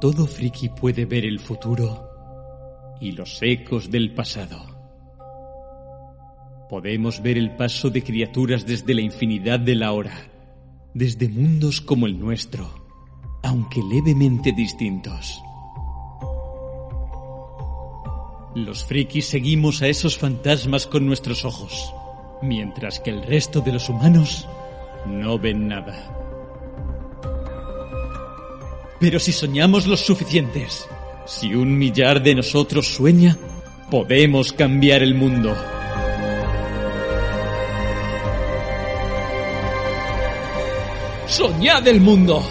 [0.00, 2.08] Todo friki puede ver el futuro
[3.00, 4.56] y los ecos del pasado.
[6.68, 10.16] Podemos ver el paso de criaturas desde la infinidad de la hora,
[10.94, 12.68] desde mundos como el nuestro,
[13.42, 15.42] aunque levemente distintos.
[18.54, 21.92] Los frikis seguimos a esos fantasmas con nuestros ojos,
[22.40, 24.46] mientras que el resto de los humanos
[25.06, 26.27] no ven nada.
[29.00, 30.88] Pero si soñamos los suficientes,
[31.24, 33.36] si un millar de nosotros sueña,
[33.90, 35.54] podemos cambiar el mundo.
[41.28, 42.42] Soñad el mundo.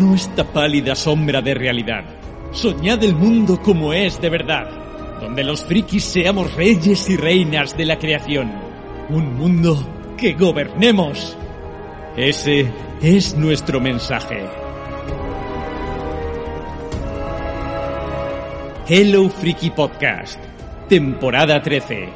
[0.00, 2.04] No esta pálida sombra de realidad.
[2.50, 7.84] Soñad el mundo como es de verdad, donde los frikis seamos reyes y reinas de
[7.84, 8.50] la creación.
[9.10, 11.36] Un mundo que gobernemos.
[12.16, 12.66] Ese
[13.02, 14.61] es nuestro mensaje.
[18.84, 20.40] Hello Freaky Podcast,
[20.88, 22.08] temporada 13.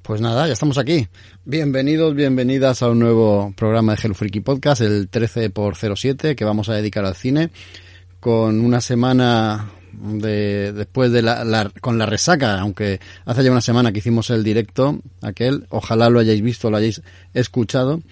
[0.00, 1.06] Pues nada, ya estamos aquí.
[1.44, 6.44] Bienvenidos, bienvenidas a un nuevo programa de Hello Freaky Podcast, el 13 por 07 que
[6.46, 7.50] vamos a dedicar al cine,
[8.18, 13.60] con una semana de, después de la, la, con la resaca, aunque hace ya una
[13.60, 18.02] semana que hicimos el directo, aquel, ojalá lo hayáis visto, lo hayáis escuchado,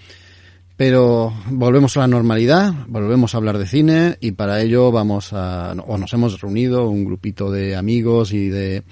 [0.77, 5.73] pero volvemos a la normalidad, volvemos a hablar de cine y para ello vamos a,
[5.73, 8.83] o nos hemos reunido un grupito de amigos y de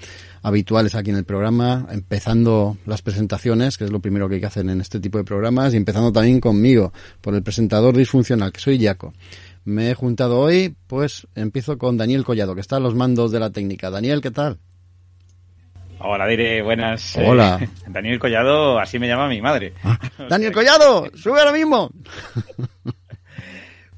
[0.42, 4.46] habituales aquí en el programa, empezando las presentaciones, que es lo primero que hay que
[4.46, 8.60] hacer en este tipo de programas, y empezando también conmigo, por el presentador disfuncional, que
[8.60, 9.12] soy Jaco.
[9.64, 13.40] Me he juntado hoy, pues empiezo con Daniel Collado, que está a los mandos de
[13.40, 13.90] la técnica.
[13.90, 14.58] Daniel, ¿qué tal?
[16.00, 17.16] Hola, Dire, buenas.
[17.24, 17.58] Hola.
[17.62, 19.72] Eh, Daniel Collado, así me llama mi madre.
[19.84, 21.90] Ah, Daniel Collado, sube ahora mismo.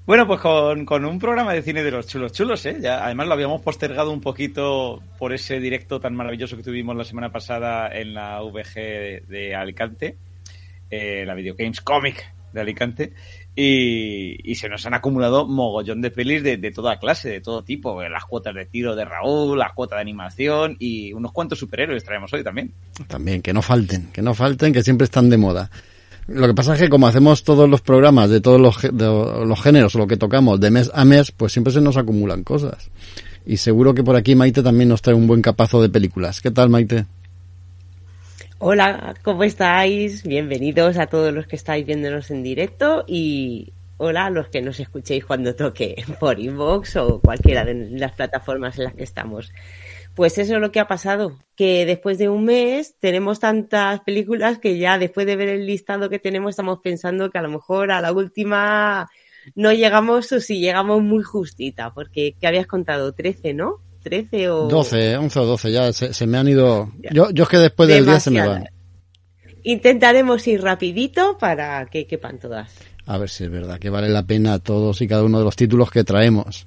[0.06, 2.76] Bueno, pues con, con, un programa de cine de los chulos chulos, ¿eh?
[2.78, 7.04] Ya, además lo habíamos postergado un poquito por ese directo tan maravilloso que tuvimos la
[7.04, 10.18] semana pasada en la VG de, de Alicante,
[10.90, 13.12] eh, la Video Games Comic de Alicante,
[13.56, 18.02] y, se nos han acumulado mogollón de pelis de, de, toda clase, de todo tipo,
[18.02, 22.32] las cuotas de tiro de Raúl, las cuotas de animación y unos cuantos superhéroes traemos
[22.32, 22.72] hoy también.
[23.06, 25.70] También, que no falten, que no falten, que siempre están de moda.
[26.26, 29.94] Lo que pasa es que como hacemos todos los programas de todos los, los géneros,
[29.94, 32.90] lo que tocamos de mes a mes, pues siempre se nos acumulan cosas.
[33.46, 36.40] Y seguro que por aquí Maite también nos trae un buen capazo de películas.
[36.40, 37.04] ¿Qué tal, Maite?
[38.66, 40.22] Hola, ¿cómo estáis?
[40.22, 44.80] Bienvenidos a todos los que estáis viéndonos en directo y hola a los que nos
[44.80, 49.52] escuchéis cuando toque por inbox o cualquiera de las plataformas en las que estamos.
[50.14, 54.58] Pues eso es lo que ha pasado, que después de un mes tenemos tantas películas
[54.60, 57.92] que ya después de ver el listado que tenemos estamos pensando que a lo mejor
[57.92, 59.10] a la última
[59.54, 63.12] no llegamos o si llegamos muy justita, porque ¿qué habías contado?
[63.12, 63.83] 13, ¿no?
[64.04, 64.68] 13 o...
[64.68, 66.92] 12, 11 o 12, ya se, se me han ido...
[67.10, 68.68] Yo, yo es que después del día se me van.
[69.64, 72.70] Intentaremos ir rapidito para que quepan todas.
[73.06, 75.56] A ver si es verdad, que vale la pena todos y cada uno de los
[75.56, 76.66] títulos que traemos.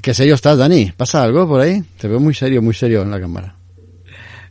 [0.00, 0.92] ¿Qué serio estás, Dani?
[0.96, 1.82] ¿Pasa algo por ahí?
[1.98, 3.54] Te veo muy serio, muy serio en la cámara.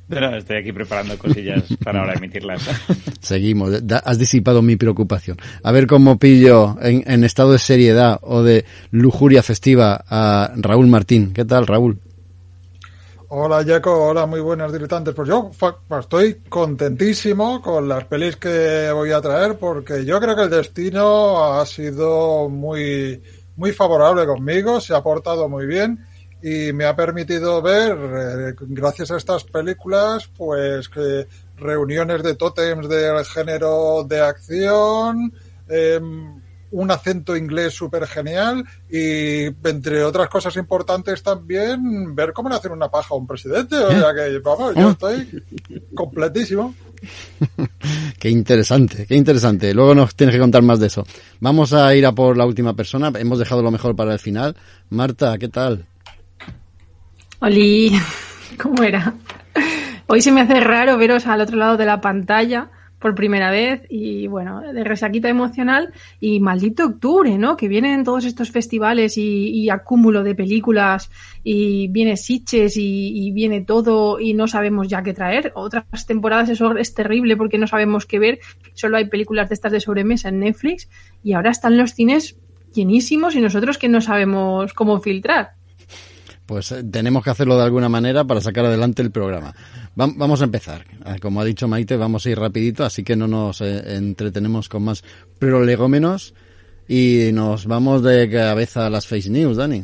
[0.10, 2.62] No, no, estoy aquí preparando cosillas para ahora emitirlas.
[3.22, 5.38] Seguimos, has disipado mi preocupación.
[5.64, 10.88] A ver cómo pillo en, en, estado de seriedad o de lujuria festiva a Raúl
[10.88, 11.34] Martín.
[11.34, 12.00] ¿Qué tal, Raúl?
[13.30, 14.08] Hola, Jaco.
[14.08, 15.14] Hola, muy buenas diletantes.
[15.14, 15.52] Pues yo
[16.00, 21.44] estoy contentísimo con las pelis que voy a traer porque yo creo que el destino
[21.54, 23.22] ha sido muy
[23.58, 26.06] muy favorable conmigo, se ha portado muy bien
[26.42, 31.28] y me ha permitido ver, eh, gracias a estas películas, pues que
[31.58, 35.34] reuniones de tótems del género de acción,
[35.68, 36.00] eh,
[36.72, 42.72] un acento inglés súper genial y, entre otras cosas importantes también, ver cómo le hacen
[42.72, 43.76] una paja a un presidente.
[43.76, 45.44] O sea que, vamos, yo estoy
[45.96, 46.76] completísimo.
[48.20, 49.74] qué interesante, qué interesante.
[49.74, 51.06] Luego nos tienes que contar más de eso.
[51.40, 53.12] Vamos a ir a por la última persona.
[53.18, 54.56] Hemos dejado lo mejor para el final.
[54.90, 55.86] Marta, ¿qué tal?
[57.40, 57.92] Oli,
[58.62, 59.14] ¿cómo era?
[60.08, 63.84] Hoy se me hace raro veros al otro lado de la pantalla por primera vez
[63.90, 67.56] y bueno, de resaquita emocional y maldito octubre, ¿no?
[67.56, 71.12] Que vienen todos estos festivales y, acúmulo de películas
[71.44, 75.52] y viene Sitches y, y, viene todo y no sabemos ya qué traer.
[75.56, 78.40] Otras temporadas eso es terrible porque no sabemos qué ver.
[78.74, 80.90] Solo hay películas de estas de sobremesa en Netflix
[81.24, 82.38] y ahora están los cines
[82.74, 85.52] llenísimos y nosotros que no sabemos cómo filtrar.
[86.48, 89.54] Pues tenemos que hacerlo de alguna manera para sacar adelante el programa.
[89.96, 90.86] vamos a empezar.
[91.04, 94.70] Ah, como ha dicho Maite, vamos a ir rapidito, así que no nos eh, entretenemos
[94.70, 95.04] con más
[95.38, 96.34] prolegómenos
[96.88, 99.84] y nos vamos de cabeza a las face news, Dani.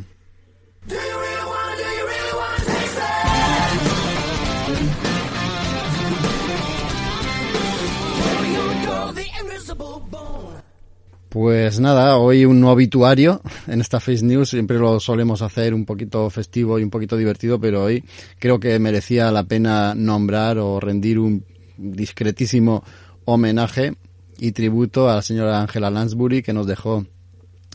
[11.34, 14.50] Pues nada, hoy un no obituario en esta Face News.
[14.50, 18.04] Siempre lo solemos hacer un poquito festivo y un poquito divertido, pero hoy
[18.38, 21.44] creo que merecía la pena nombrar o rendir un
[21.76, 22.84] discretísimo
[23.24, 23.94] homenaje
[24.38, 27.04] y tributo a la señora Angela Lansbury que nos dejó,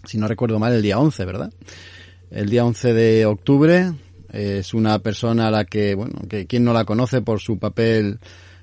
[0.05, 1.51] si no recuerdo mal, el día 11, ¿verdad?
[2.31, 3.91] El día 11 de octubre
[4.31, 8.19] es una persona a la que, bueno, que quien no la conoce por su papel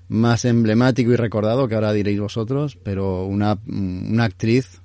[0.08, 4.80] más emblemático y recordado, que ahora diréis vosotros, pero una, una actriz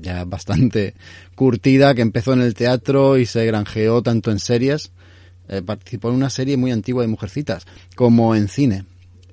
[0.00, 0.94] ya bastante
[1.34, 4.92] curtida, que empezó en el teatro y se granjeó tanto en series,
[5.48, 8.84] eh, participó en una serie muy antigua de Mujercitas, como en cine.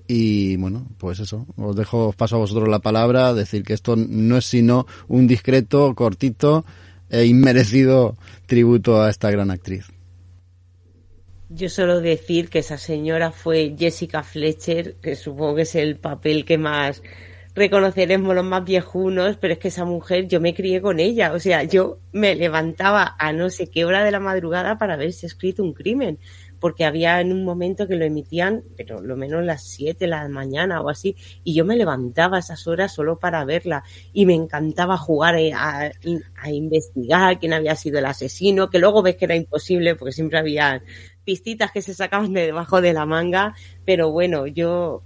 [0.07, 4.37] Y bueno, pues eso, os dejo, paso a vosotros la palabra, decir que esto no
[4.37, 6.63] es sino un discreto, cortito
[7.09, 8.15] e inmerecido
[8.45, 9.87] tributo a esta gran actriz.
[11.49, 16.43] Yo solo decir que esa señora fue Jessica Fletcher, que supongo que es el papel
[16.43, 17.01] que más
[17.55, 21.39] reconoceremos los más viejunos, pero es que esa mujer, yo me crié con ella, o
[21.39, 25.63] sea, yo me levantaba a no sé qué hora de la madrugada para haberse escrito
[25.63, 26.19] un crimen,
[26.59, 30.27] porque había en un momento que lo emitían, pero lo menos las 7 de la
[30.27, 31.15] mañana o así,
[31.45, 35.91] y yo me levantaba a esas horas solo para verla, y me encantaba jugar a,
[36.35, 40.39] a investigar quién había sido el asesino, que luego ves que era imposible, porque siempre
[40.39, 40.83] había
[41.23, 43.55] pistitas que se sacaban de debajo de la manga,
[43.85, 45.03] pero bueno, yo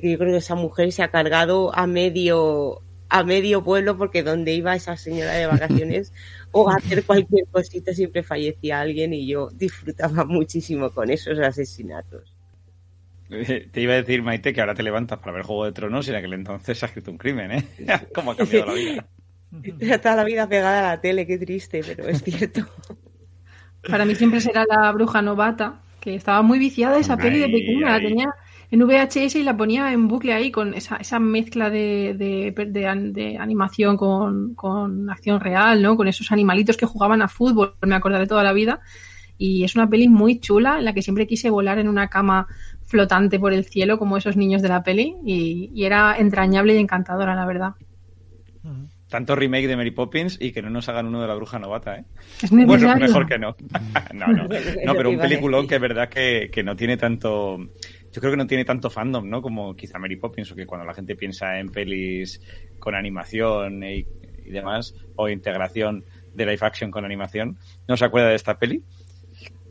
[0.00, 4.54] yo creo que esa mujer se ha cargado a medio a medio pueblo porque donde
[4.54, 6.14] iba esa señora de vacaciones
[6.50, 12.34] o a hacer cualquier cosita siempre fallecía alguien y yo disfrutaba muchísimo con esos asesinatos.
[13.28, 16.10] Te iba a decir, Maite, que ahora te levantas para ver Juego de Tronos y
[16.10, 17.64] en aquel entonces has escrito un crimen, ¿eh?
[18.14, 19.06] ¿Cómo ha cambiado la vida?
[19.80, 22.66] Está la vida pegada a la tele, qué triste, pero es cierto.
[23.88, 27.98] Para mí siempre será la bruja novata, que estaba muy viciada esa peli de pequeña,
[27.98, 28.34] la tenía
[28.72, 33.98] en VHS y la ponía en bucle ahí con esa, esa mezcla de, de, animación
[33.98, 35.94] con, con, acción real, ¿no?
[35.94, 38.80] Con esos animalitos que jugaban a fútbol, me acordaré toda la vida.
[39.36, 42.46] Y es una peli muy chula en la que siempre quise volar en una cama
[42.86, 47.34] flotante por el cielo como esos niños de la peli y, era entrañable y encantadora,
[47.34, 47.72] la verdad.
[49.06, 51.98] Tanto remake de Mary Poppins y que no nos hagan uno de la bruja novata,
[51.98, 52.04] ¿eh?
[52.42, 53.54] Es bueno, mejor que no.
[54.14, 54.44] no, no.
[54.44, 57.58] No, pero un peliculón que es verdad que, que no tiene tanto
[58.12, 59.40] yo creo que no tiene tanto fandom, ¿no?
[59.40, 62.40] Como quizá Mary Poppins, o que cuando la gente piensa en pelis
[62.78, 64.04] con animación y,
[64.44, 66.04] demás, o integración
[66.34, 68.82] de live action con animación, no se acuerda de esta peli,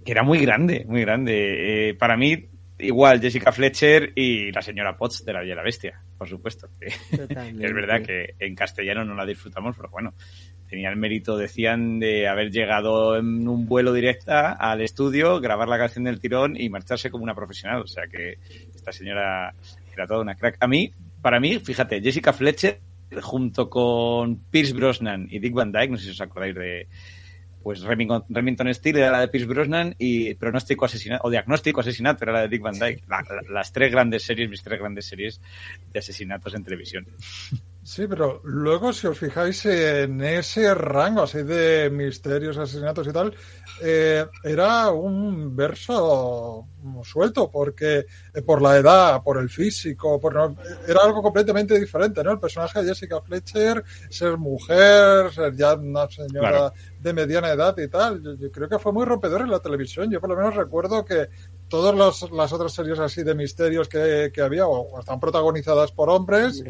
[0.03, 1.89] que era muy grande, muy grande.
[1.89, 2.49] Eh, para mí,
[2.79, 6.67] igual Jessica Fletcher y la señora Potts de La Bella la Bestia, por supuesto.
[6.81, 10.15] es verdad que en castellano no la disfrutamos, pero bueno,
[10.71, 15.77] tenía el mérito, decían, de haber llegado en un vuelo directa al estudio, grabar la
[15.77, 17.81] canción del tirón y marcharse como una profesional.
[17.81, 18.37] O sea que
[18.73, 19.53] esta señora
[19.93, 20.55] era toda una crack.
[20.61, 22.79] A mí, para mí, fíjate, Jessica Fletcher
[23.21, 26.87] junto con Pierce Brosnan y Dick Van Dyke, no sé si os acordáis de,
[27.61, 32.31] pues Remington, Steel era la de Pierce Brosnan y Pronóstico Asesinato, o Diagnóstico Asesinato era
[32.31, 33.03] la de Dick Van Dyke.
[33.49, 35.41] las tres grandes series, mis tres grandes series
[35.91, 37.05] de asesinatos en televisión.
[37.83, 43.33] Sí, pero luego si os fijáis en ese rango así de misterios, asesinatos y tal,
[43.81, 46.67] eh, era un verso
[47.03, 50.55] suelto porque eh, por la edad, por el físico, por
[50.87, 52.33] era algo completamente diferente, ¿no?
[52.33, 57.87] El personaje de Jessica Fletcher, ser mujer, ser ya una señora de mediana edad y
[57.87, 60.11] tal, yo, creo que fue muy rompedor en la televisión.
[60.11, 61.29] Yo por lo menos recuerdo que
[61.67, 61.95] todas
[62.31, 66.63] las otras series así de misterios que, que había o están protagonizadas por hombres.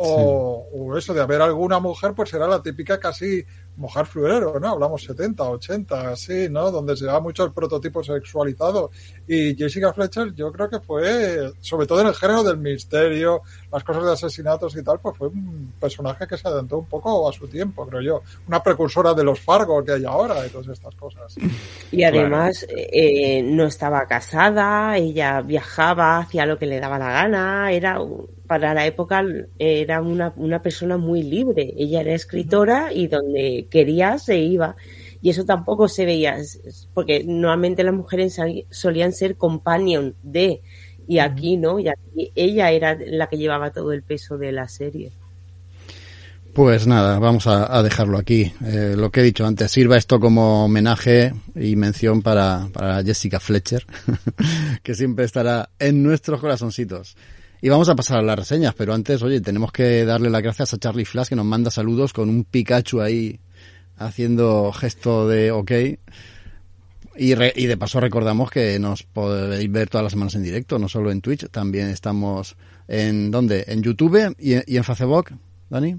[0.00, 3.44] O, eso de haber alguna mujer, pues será la típica casi
[3.76, 4.70] mujer fluero, ¿no?
[4.70, 6.70] Hablamos 70, 80, así, ¿no?
[6.70, 8.90] Donde se da mucho el prototipo sexualizado.
[9.26, 13.84] Y Jessica Fletcher, yo creo que fue, sobre todo en el género del misterio, las
[13.84, 17.32] cosas de asesinatos y tal, pues fue un personaje que se adelantó un poco a
[17.32, 18.22] su tiempo, creo yo.
[18.46, 21.36] Una precursora de los Fargo que hay ahora y todas estas cosas.
[21.90, 27.72] Y además, eh, no estaba casada, ella viajaba hacia lo que le daba la gana,
[27.72, 27.98] era
[28.48, 29.22] para la época
[29.58, 31.74] era una, una persona muy libre.
[31.76, 34.74] Ella era escritora y donde quería se iba.
[35.20, 36.38] Y eso tampoco se veía,
[36.94, 38.40] porque normalmente las mujeres
[38.70, 40.62] solían ser companion de,
[41.08, 44.68] y aquí no, y aquí ella era la que llevaba todo el peso de la
[44.68, 45.12] serie.
[46.54, 48.52] Pues nada, vamos a, dejarlo aquí.
[48.64, 53.38] Eh, lo que he dicho antes, sirva esto como homenaje y mención para, para Jessica
[53.38, 53.84] Fletcher,
[54.82, 57.16] que siempre estará en nuestros corazoncitos.
[57.60, 60.74] Y vamos a pasar a las reseñas, pero antes, oye, tenemos que darle las gracias
[60.74, 63.40] a Charlie Flash que nos manda saludos con un Pikachu ahí
[63.96, 65.72] haciendo gesto de ok.
[67.16, 70.88] Y, y de paso recordamos que nos podéis ver todas las semanas en directo, no
[70.88, 73.64] solo en Twitch, también estamos en ¿dónde?
[73.66, 75.30] En YouTube y, y en Facebook,
[75.68, 75.96] Dani.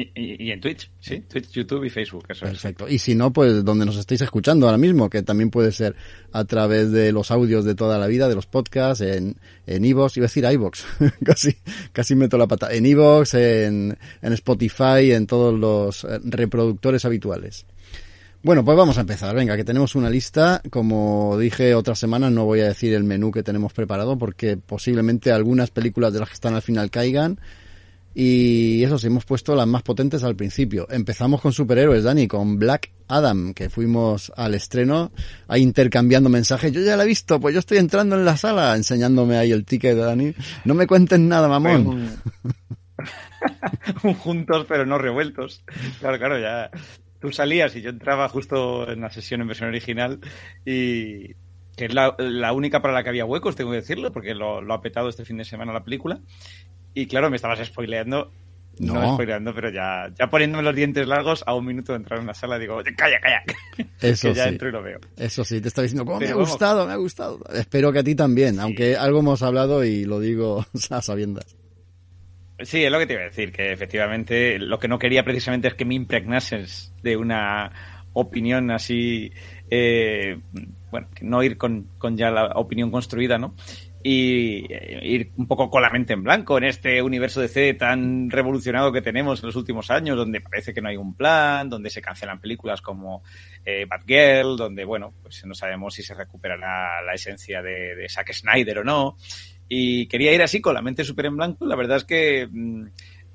[0.00, 2.88] Y, en Twitch, sí, Twitch, YouTube y Facebook, eso Perfecto.
[2.88, 5.96] Y si no, pues donde nos estéis escuchando ahora mismo, que también puede ser
[6.30, 9.36] a través de los audios de toda la vida, de los podcasts, en
[9.66, 10.84] en iVoox, iba a decir iVoox,
[11.24, 11.56] casi,
[11.92, 17.66] casi meto la pata, en iVoox, en, en Spotify, en todos los eh, reproductores habituales.
[18.40, 19.34] Bueno, pues vamos a empezar.
[19.34, 20.62] Venga, que tenemos una lista.
[20.70, 25.32] Como dije otra semana, no voy a decir el menú que tenemos preparado porque posiblemente
[25.32, 27.40] algunas películas de las que están al final caigan
[28.20, 30.88] y eso sí, hemos puesto las más potentes al principio.
[30.90, 35.12] Empezamos con superhéroes, Dani, con Black Adam, que fuimos al estreno
[35.46, 36.72] ahí intercambiando mensajes.
[36.72, 39.64] Yo ya la he visto, pues yo estoy entrando en la sala, enseñándome ahí el
[39.64, 40.34] ticket de Dani.
[40.64, 42.10] No me cuenten nada, mamón.
[44.18, 45.62] Juntos pero no revueltos.
[46.00, 46.72] Claro, claro, ya.
[47.20, 50.18] Tú salías y yo entraba justo en la sesión en versión original
[50.66, 51.36] y
[51.76, 54.74] que es la, única para la que había huecos, tengo que decirlo, porque lo, lo,
[54.74, 56.20] ha petado este fin de semana la película.
[56.98, 58.32] Y claro, me estabas spoileando.
[58.80, 62.18] No, no spoileando, pero ya, ya poniéndome los dientes largos a un minuto de entrar
[62.18, 63.42] en la sala, digo, calla, calla.
[64.00, 64.48] Eso que ya sí.
[64.48, 64.98] entro y lo veo.
[65.16, 67.38] Eso sí, te está diciendo, ¿cómo me ha gustado, me ha gustado.
[67.54, 71.56] Espero que a ti también, aunque algo hemos hablado y lo digo a sabiendas.
[72.60, 75.68] Sí, es lo que te iba a decir, que efectivamente lo que no quería precisamente
[75.68, 77.70] es que me impregnases de una
[78.12, 79.30] opinión así,
[79.70, 80.36] eh,
[80.90, 83.54] bueno, no ir con, con ya la opinión construida, ¿no?
[84.02, 88.30] Y ir un poco con la mente en blanco en este universo de C tan
[88.30, 91.90] revolucionado que tenemos en los últimos años, donde parece que no hay un plan, donde
[91.90, 93.22] se cancelan películas como
[93.64, 98.78] eh, Batgirl, donde, bueno, pues no sabemos si se recuperará la esencia de, Zack Snyder
[98.78, 99.16] o no.
[99.68, 101.66] Y quería ir así con la mente súper en blanco.
[101.66, 102.84] La verdad es que mm,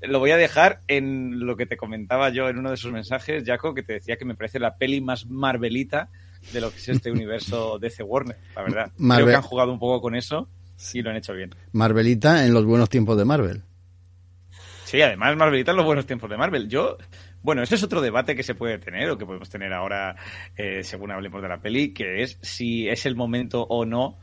[0.02, 3.44] lo voy a dejar en lo que te comentaba yo en uno de esos mensajes,
[3.44, 6.10] Jaco, que te decía que me parece la peli más marvelita
[6.52, 8.92] de lo que es este universo DC Warner, la verdad.
[8.96, 10.48] Creo que han jugado un poco con eso
[10.92, 11.54] y lo han hecho bien.
[11.72, 13.62] Marvelita en los buenos tiempos de Marvel.
[14.84, 16.68] Sí, además Marvelita en los buenos tiempos de Marvel.
[16.68, 16.98] Yo,
[17.42, 20.16] bueno, ese es otro debate que se puede tener o que podemos tener ahora
[20.56, 24.18] eh, según hablemos de la peli, que es si es el momento o no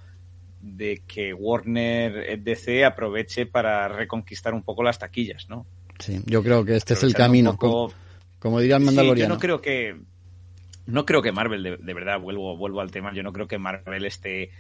[0.61, 5.65] de que Warner DC aproveche para reconquistar un poco las taquillas, ¿no?
[5.99, 7.51] Sí, yo creo que este es el camino.
[7.57, 7.93] Poco...
[8.39, 9.15] Como, diría el Mandaloriano.
[9.15, 9.99] Sí, yo no creo que
[10.85, 13.57] no creo que Marvel, de, de, verdad, vuelvo, vuelvo al tema, yo no creo que
[13.57, 14.51] Marvel esté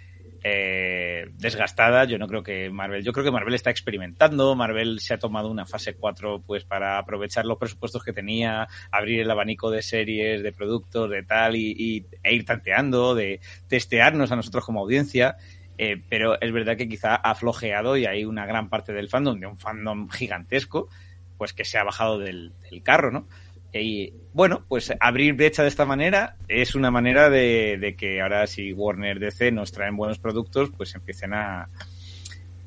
[0.43, 2.05] eh, desgastada.
[2.05, 4.55] Yo no creo que Marvel, yo creo que Marvel está experimentando.
[4.55, 9.21] Marvel se ha tomado una fase 4 pues para aprovechar los presupuestos que tenía, abrir
[9.21, 14.31] el abanico de series, de productos, de tal y, y e ir tanteando, de testearnos
[14.31, 15.37] a nosotros como audiencia.
[15.77, 19.39] Eh, pero es verdad que quizá ha flojeado y hay una gran parte del fandom,
[19.39, 20.89] de un fandom gigantesco,
[21.37, 23.27] pues que se ha bajado del, del carro, ¿no?
[23.73, 28.45] Y bueno, pues abrir brecha de esta manera es una manera de, de, que ahora
[28.47, 31.69] si Warner DC nos traen buenos productos, pues empiecen a,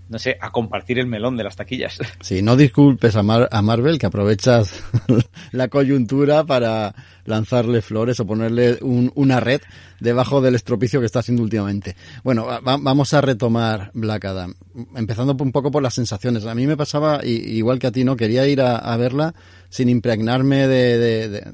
[0.08, 1.98] no sé, a compartir el melón de las taquillas.
[2.20, 4.82] Sí, no disculpes a, Mar a Marvel que aprovechas
[5.52, 6.94] la coyuntura para
[7.24, 9.60] lanzarle flores o ponerle un, una red
[10.00, 11.96] debajo del estropicio que está haciendo últimamente.
[12.22, 14.54] Bueno, va, vamos a retomar Black Adam,
[14.96, 16.46] empezando un poco por las sensaciones.
[16.46, 18.16] A mí me pasaba, igual que a ti, ¿no?
[18.16, 19.34] Quería ir a, verla
[19.68, 21.52] sin impregnarme de, de, de,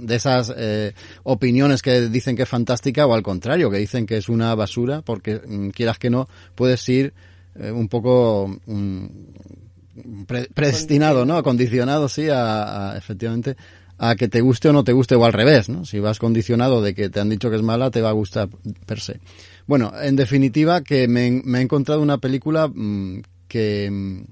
[0.00, 0.92] de esas eh,
[1.22, 5.02] opiniones que dicen que es fantástica o al contrario, que dicen que es una basura,
[5.02, 7.12] porque mm, quieras que no, puedes ir
[7.54, 8.58] eh, un poco
[10.26, 11.42] pre predestinado, ¿no?
[11.42, 13.56] Condicionado, sí, a, efectivamente
[13.98, 15.84] a que te guste o no te guste o al revés, ¿no?
[15.84, 18.48] Si vas condicionado de que te han dicho que es mala, te va a gustar
[18.86, 19.20] per se.
[19.66, 24.22] Bueno, en definitiva, que me, me he encontrado una película mmm, que mmm,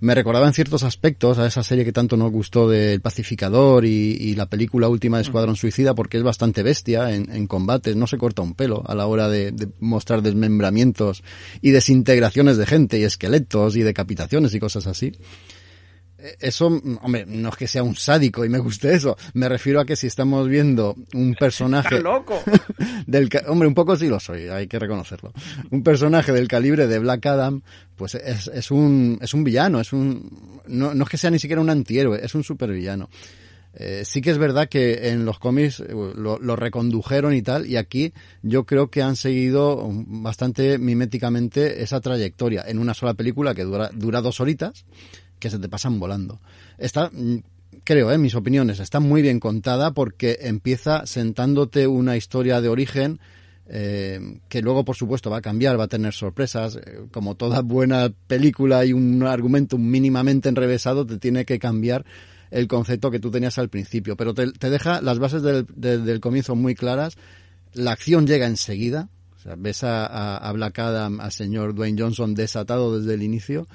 [0.00, 4.16] me recordaba en ciertos aspectos a esa serie que tanto nos gustó del Pacificador y,
[4.18, 8.06] y la película última de Escuadrón Suicida porque es bastante bestia en, en combates, no
[8.06, 11.22] se corta un pelo a la hora de, de, mostrar desmembramientos
[11.60, 15.12] y desintegraciones de gente y esqueletos y decapitaciones y cosas así
[16.40, 16.66] eso,
[17.02, 19.16] hombre, no es que sea un sádico y me guste eso.
[19.34, 21.96] Me refiero a que si estamos viendo un personaje.
[21.96, 22.42] ¡Está loco!
[23.06, 25.32] del, hombre, un poco sí lo soy, hay que reconocerlo.
[25.70, 27.62] Un personaje del calibre de Black Adam,
[27.96, 31.38] pues es, es un, es un villano, es un, no, no es que sea ni
[31.38, 33.08] siquiera un antihéroe, es un supervillano.
[33.72, 37.66] Eh, sí que es verdad que en los cómics eh, lo, lo, recondujeron y tal,
[37.66, 38.12] y aquí
[38.42, 43.90] yo creo que han seguido bastante miméticamente esa trayectoria en una sola película que dura,
[43.94, 44.84] dura dos horitas,
[45.40, 46.40] que se te pasan volando.
[46.78, 47.10] Está,
[47.84, 48.18] creo, ¿eh?
[48.18, 53.20] mis opiniones, está muy bien contada porque empieza sentándote una historia de origen
[53.72, 56.76] eh, que luego, por supuesto, va a cambiar, va a tener sorpresas.
[56.76, 62.04] Eh, como toda buena película y un argumento mínimamente enrevesado, te tiene que cambiar
[62.50, 64.16] el concepto que tú tenías al principio.
[64.16, 67.16] Pero te, deja las bases del, comienzo muy claras.
[67.72, 69.08] La acción llega enseguida.
[69.56, 73.68] Ves a, a, a Black Adam, al señor Dwayne Johnson desatado desde el inicio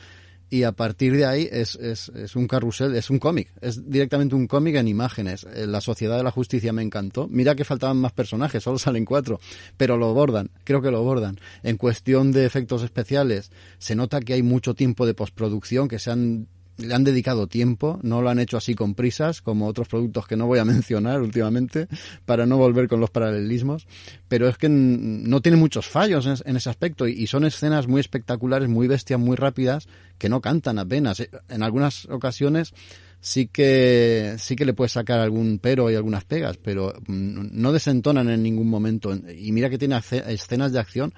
[0.55, 4.35] y a partir de ahí es, es, es un carrusel, es un cómic, es directamente
[4.35, 5.45] un cómic en imágenes.
[5.53, 7.27] Eh, la Sociedad de la Justicia me encantó.
[7.27, 9.41] Mira que faltaban más personajes, solo salen cuatro,
[9.75, 11.41] pero lo bordan, creo que lo bordan.
[11.61, 16.11] En cuestión de efectos especiales, se nota que hay mucho tiempo de postproducción, que se
[16.11, 16.47] han
[16.77, 20.35] le han dedicado tiempo, no lo han hecho así con prisas, como otros productos que
[20.35, 21.87] no voy a mencionar últimamente,
[22.25, 23.87] para no volver con los paralelismos,
[24.27, 28.69] pero es que no tiene muchos fallos en, ese aspecto y son escenas muy espectaculares,
[28.69, 31.21] muy bestias, muy rápidas, que no cantan apenas.
[31.49, 32.73] En algunas ocasiones
[33.19, 37.71] sí que sí que le puedes sacar algún pero y algunas pegas, pero mm, no
[37.71, 39.13] desentonan en ningún momento.
[39.35, 41.13] Y mira que tiene escenas de acción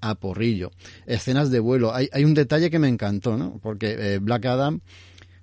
[0.00, 0.70] a porrillo.
[1.06, 1.94] Escenas de vuelo.
[1.94, 3.58] Hay, hay un detalle que me encantó, ¿no?
[3.62, 4.80] Porque eh, Black Adam,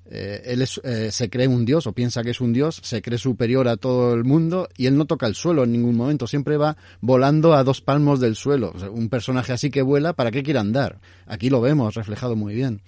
[0.06, 3.02] eh, él es, eh, se cree un dios o piensa que es un dios, se
[3.02, 6.28] cree superior a todo el mundo y él no toca el suelo en ningún momento,
[6.28, 8.74] siempre va volando a dos palmos del suelo.
[8.92, 11.00] un personaje así que vuela, ¿para qué quiere andar?
[11.26, 12.82] Aquí lo vemos reflejado muy bien.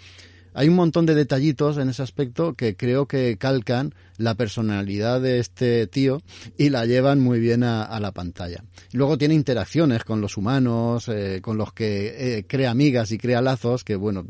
[0.57, 5.39] Hay un montón de detallitos en ese aspecto que creo que calcan la personalidad de
[5.39, 6.21] este tío
[6.57, 8.63] y la llevan muy bien a, la pantalla.
[8.93, 13.41] Luego tiene interacciones con los humanos, eh, con los que eh, crea amigas y crea
[13.41, 14.25] lazos que, bueno,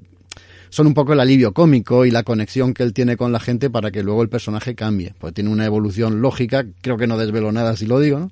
[0.70, 3.70] son un poco el alivio cómico y la conexión que él tiene con la gente
[3.70, 5.14] para que luego el personaje cambie.
[5.20, 8.32] Pues tiene una evolución lógica, creo que no desvelo nada si lo digo, ¿no?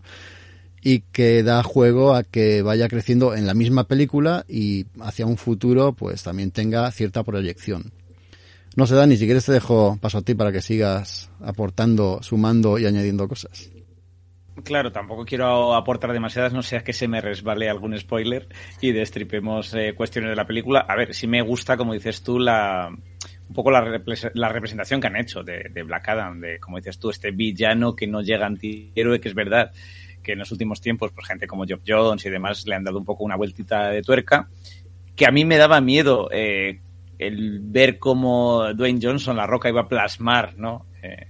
[0.84, 5.38] Y que da juego a que vaya creciendo en la misma película y hacia un
[5.38, 7.94] futuro pues también tenga cierta proyección.
[8.76, 12.78] No sé, Dani, si quieres te dejo paso a ti para que sigas aportando, sumando
[12.80, 13.72] y añadiendo cosas.
[14.64, 18.48] Claro, tampoco quiero aportar demasiadas, no sea que se me resbale algún spoiler
[18.82, 20.82] y destripemos eh, cuestiones de la película.
[20.82, 23.82] A ver, si me gusta, como dices tú, la un poco la,
[24.50, 28.08] representación que han hecho de, de, Black Adam, de, como dices tú, este villano que
[28.08, 29.72] no llega antihéroe, que es verdad,
[30.24, 32.98] que en los últimos tiempos, pues gente como Job Jones y demás le han dado
[32.98, 34.50] un poco una vueltita de tuerca,
[35.16, 36.80] que a mí me daba miedo eh,
[37.20, 40.88] el ver cómo Dwayne Johnson, la roca, iba a plasmar, ¿no?
[41.04, 41.28] Eh,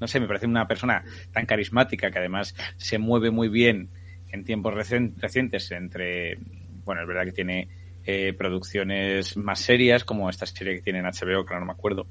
[0.00, 3.88] no sé, me parece una persona tan carismática que además se mueve muy bien
[4.30, 6.38] en tiempos recientes entre,
[6.84, 7.68] bueno, es verdad que tiene
[8.04, 12.06] eh, producciones más serias, como esta serie que tiene en HBO, que no me acuerdo,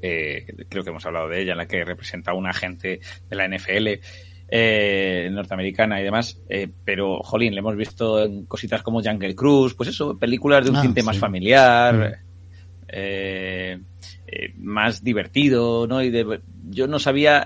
[0.00, 3.48] creo que hemos hablado de ella, en la que representa a un agente de la
[3.48, 3.88] NFL
[4.56, 9.74] eh, norteamericana y demás, eh, pero, jolín, le hemos visto en cositas como Jungle Cruise,
[9.74, 12.12] pues eso, películas de un ah, tinte más familiar, mm.
[12.86, 13.80] eh,
[14.28, 16.00] eh, más divertido, ¿no?
[16.04, 16.40] Y de,
[16.70, 17.44] yo no sabía,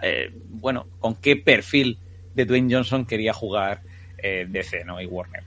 [0.51, 1.99] bueno, con qué perfil
[2.35, 3.81] de Dwayne Johnson quería jugar
[4.23, 5.01] DC, ¿no?
[5.01, 5.45] Y Warner.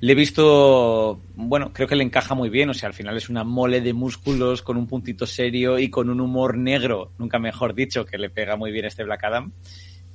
[0.00, 3.28] Le he visto, bueno, creo que le encaja muy bien, o sea, al final es
[3.28, 7.72] una mole de músculos con un puntito serio y con un humor negro, nunca mejor
[7.72, 9.52] dicho, que le pega muy bien este Black Adam.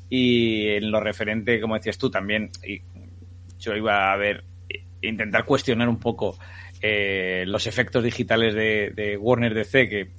[0.10, 2.82] Y en lo referente, como decías tú, también y
[3.60, 4.44] yo iba a ver,
[5.02, 6.38] intentar cuestionar un poco
[6.82, 10.12] eh, los efectos digitales de, de, Warner DC, que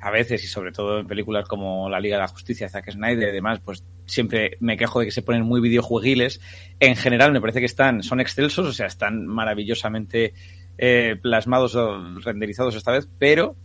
[0.00, 3.28] a veces, y sobre todo en películas como La Liga de la Justicia, Zack Snyder
[3.28, 6.40] y demás, pues siempre me quejo de que se ponen muy videojueguiles.
[6.80, 10.34] En general me parece que están, son excelsos, o sea, están maravillosamente
[10.76, 13.56] eh, plasmados o renderizados esta vez, pero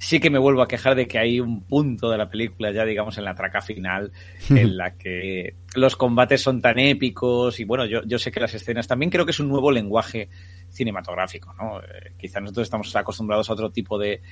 [0.00, 2.86] sí que me vuelvo a quejar de que hay un punto de la película, ya
[2.86, 4.10] digamos en la traca final,
[4.50, 8.54] en la que los combates son tan épicos y bueno, yo, yo sé que las
[8.54, 10.30] escenas también creo que es un nuevo lenguaje
[10.70, 11.80] cinematográfico, ¿no?
[11.80, 14.22] Eh, quizás nosotros estamos acostumbrados a otro tipo de,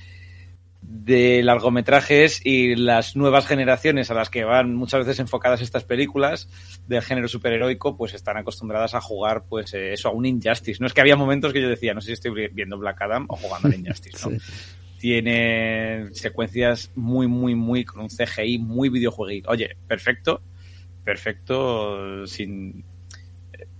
[0.80, 6.48] de largometrajes y las nuevas generaciones a las que van muchas veces enfocadas estas películas
[6.86, 10.86] del género superheroico pues están acostumbradas a jugar pues eh, eso a un Injustice no
[10.86, 13.36] es que había momentos que yo decía no sé si estoy viendo Black Adam o
[13.36, 14.38] jugando al Injustice ¿no?
[14.98, 19.50] Tiene secuencias muy, muy, muy con un CGI muy videojueguito.
[19.50, 20.42] Oye, perfecto,
[21.04, 22.84] perfecto, sin,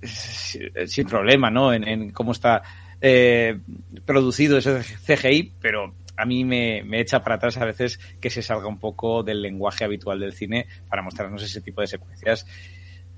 [0.03, 1.73] sin, problema, ¿no?
[1.73, 2.63] En, cómo está
[3.01, 3.59] eh,
[4.05, 8.43] producido ese CGI, pero a mí me, me, echa para atrás a veces que se
[8.43, 12.47] salga un poco del lenguaje habitual del cine para mostrarnos ese tipo de secuencias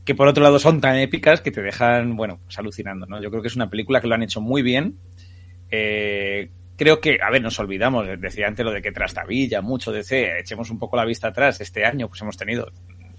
[0.04, 3.22] que por otro lado son tan épicas que te dejan, bueno, pues alucinando, ¿no?
[3.22, 4.96] Yo creo que es una película que lo han hecho muy bien,
[5.70, 10.38] eh, creo que, a ver, nos olvidamos, decía antes lo de que trastabilla mucho DC,
[10.38, 12.72] echemos un poco la vista atrás, este año pues hemos tenido,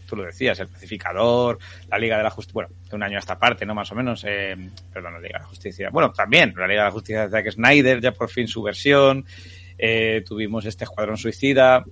[0.08, 3.20] tú lo decías, el pacificador, la Liga de la Justicia, bueno, de un año a
[3.20, 3.76] esta parte, ¿no?
[3.76, 4.58] Más o menos, eh,
[4.92, 7.52] perdón, la Liga de la Justicia, bueno, también la Liga de la Justicia de Zack
[7.52, 9.26] Snyder, ya por fin su versión,
[9.78, 11.86] eh, tuvimos este Escuadrón Suicida,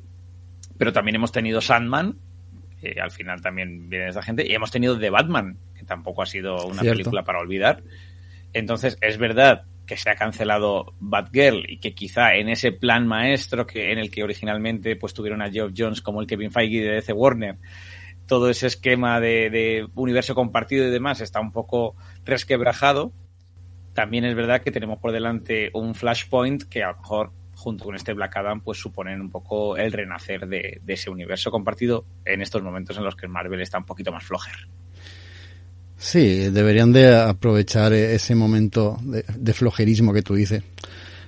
[0.75, 2.17] pero también hemos tenido Sandman,
[2.82, 6.25] que al final también viene esta gente, y hemos tenido The Batman, que tampoco ha
[6.25, 6.97] sido una Cierto.
[6.97, 7.84] película para olvidar.
[8.53, 13.65] Entonces, es verdad que se ha cancelado Batgirl y que quizá en ese plan maestro
[13.65, 16.91] que en el que originalmente pues tuvieron a Geoff Jones como el Kevin Feige de
[16.91, 17.58] DC Warner,
[18.28, 23.13] todo ese esquema de, universo compartido y demás está un poco resquebrajado.
[23.95, 27.95] También es verdad que tenemos por delante un Flashpoint que a lo mejor junto con
[27.95, 32.43] este Black Adam pues suponen un poco el renacer de, de ese universo compartido en
[32.43, 34.69] estos momentos en los que Marvel está un poquito más flojer.
[35.99, 40.63] Sí, deberían de aprovechar ese momento de, de flojerismo que tú dices.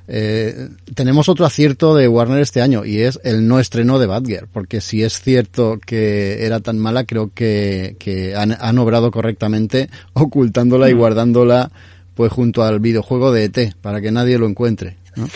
[0.07, 4.47] Eh, tenemos otro acierto de Warner este año y es el no estreno de Batgirl,
[4.51, 9.89] porque si es cierto que era tan mala, creo que, que han, han obrado correctamente
[10.13, 11.71] ocultándola y guardándola
[12.15, 14.97] pues junto al videojuego de ET para que nadie lo encuentre.
[15.15, 15.27] ¿No?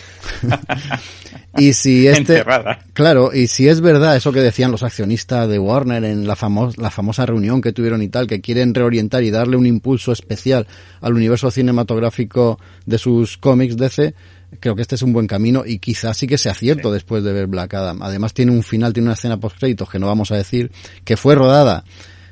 [1.58, 2.80] y si este Enterrada.
[2.94, 6.78] claro y si es verdad eso que decían los accionistas de Warner en la, famos,
[6.78, 10.68] la famosa reunión que tuvieron y tal que quieren reorientar y darle un impulso especial
[11.02, 14.14] al universo cinematográfico de sus cómics DC
[14.60, 17.34] creo que este es un buen camino y quizás sí que sea cierto después de
[17.34, 20.32] ver Black Adam además tiene un final tiene una escena post créditos que no vamos
[20.32, 20.72] a decir
[21.04, 21.84] que fue rodada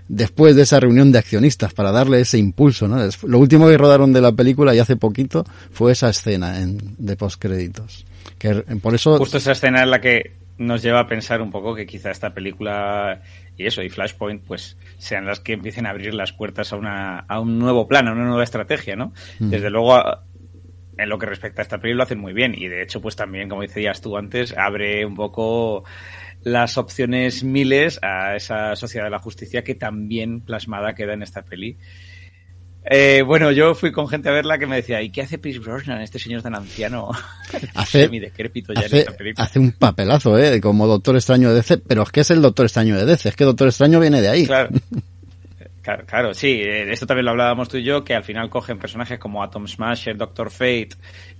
[0.07, 2.97] después de esa reunión de accionistas para darle ese impulso, ¿no?
[3.25, 7.15] Lo último que rodaron de la película y hace poquito fue esa escena en, de
[7.15, 8.05] postcréditos.
[8.37, 11.73] Que por eso Justo esa escena es la que nos lleva a pensar un poco
[11.73, 13.21] que quizá esta película
[13.57, 17.19] y eso, y Flashpoint, pues sean las que empiecen a abrir las puertas a, una,
[17.19, 19.13] a un nuevo plan, a una nueva estrategia, ¿no?
[19.39, 19.49] Mm.
[19.49, 20.23] Desde luego, a-
[20.95, 22.53] en lo que respecta a esta película, lo hacen muy bien.
[22.55, 25.83] Y de hecho, pues también, como decías tú antes, abre un poco
[26.43, 31.43] las opciones miles a esa sociedad de la justicia que también plasmada queda en esta
[31.43, 31.77] peli.
[32.85, 35.59] Eh, bueno, yo fui con gente a verla que me decía, ¿y qué hace Pierce
[35.59, 37.11] Brosnan, este señor tan anciano?
[37.75, 39.45] hace, Semi-decrépito ya en hace, esta película.
[39.45, 40.59] hace un papelazo, ¿eh?
[40.59, 43.35] Como Doctor Extraño de DC, pero es que es el Doctor Extraño de DC, es
[43.37, 44.45] que Doctor Extraño viene de ahí.
[44.45, 44.69] Claro.
[45.83, 48.79] Claro, claro, sí, eh, esto también lo hablábamos tú y yo, que al final cogen
[48.79, 50.91] personajes como Atom Smasher, Doctor Fate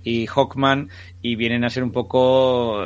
[0.02, 0.90] y Hawkman
[1.22, 2.78] y vienen a ser un poco...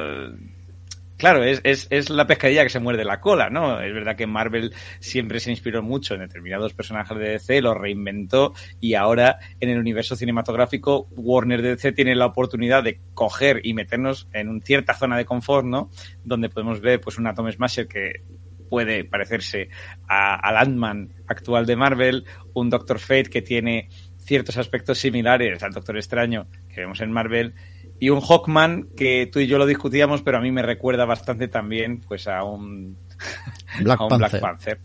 [1.19, 3.81] Claro, es, es, es la pescadilla que se muerde la cola, ¿no?
[3.81, 8.55] Es verdad que Marvel siempre se inspiró mucho en determinados personajes de DC, los reinventó
[8.81, 14.29] y ahora en el universo cinematográfico Warner DC tiene la oportunidad de coger y meternos
[14.33, 15.91] en una cierta zona de confort, ¿no?
[16.23, 18.23] Donde podemos ver pues un Atom Smasher que
[18.71, 19.71] puede parecerse
[20.07, 25.73] a, al Ant-Man actual de Marvel, un Doctor Fate que tiene ciertos aspectos similares al
[25.73, 27.55] Doctor Extraño que vemos en Marvel
[28.01, 31.49] y un Hawkman que tú y yo lo discutíamos, pero a mí me recuerda bastante
[31.49, 32.97] también pues a un
[33.81, 34.31] Black a un Panther.
[34.31, 34.81] Black Panther.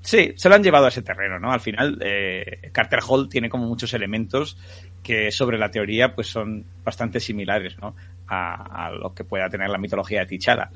[0.00, 1.52] Sí, se lo han llevado a ese terreno, ¿no?
[1.52, 4.58] Al final, eh, Carter Hall tiene como muchos elementos
[5.00, 7.94] que sobre la teoría pues son bastante similares, ¿no?
[8.26, 10.70] A, a lo que pueda tener la mitología de T'Challa.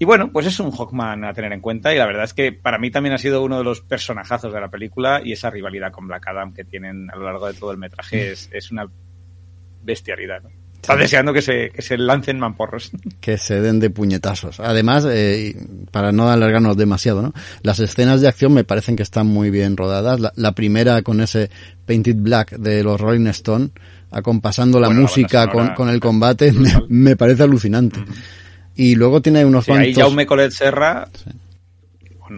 [0.00, 2.52] Y bueno, pues es un Hawkman a tener en cuenta y la verdad es que
[2.52, 5.92] para mí también ha sido uno de los personajazos de la película y esa rivalidad
[5.92, 8.86] con Black Adam que tienen a lo largo de todo el metraje es, es una
[9.82, 10.50] bestialidad, ¿no?
[10.80, 12.90] Está deseando que se, que se lancen mamporros.
[13.20, 14.60] que se den de puñetazos.
[14.60, 15.54] Además, eh,
[15.90, 17.34] para no alargarnos demasiado, ¿no?
[17.62, 20.20] Las escenas de acción me parecen que están muy bien rodadas.
[20.20, 21.50] La, la primera con ese
[21.84, 23.70] Painted Black de los Rolling Stone,
[24.10, 28.00] acompasando la Bueno, la música con, con el combate, me, me parece alucinante.
[28.76, 30.02] Y luego tiene unos Sí, ahí cuantos...
[30.04, 31.08] Jaume Colet Serra,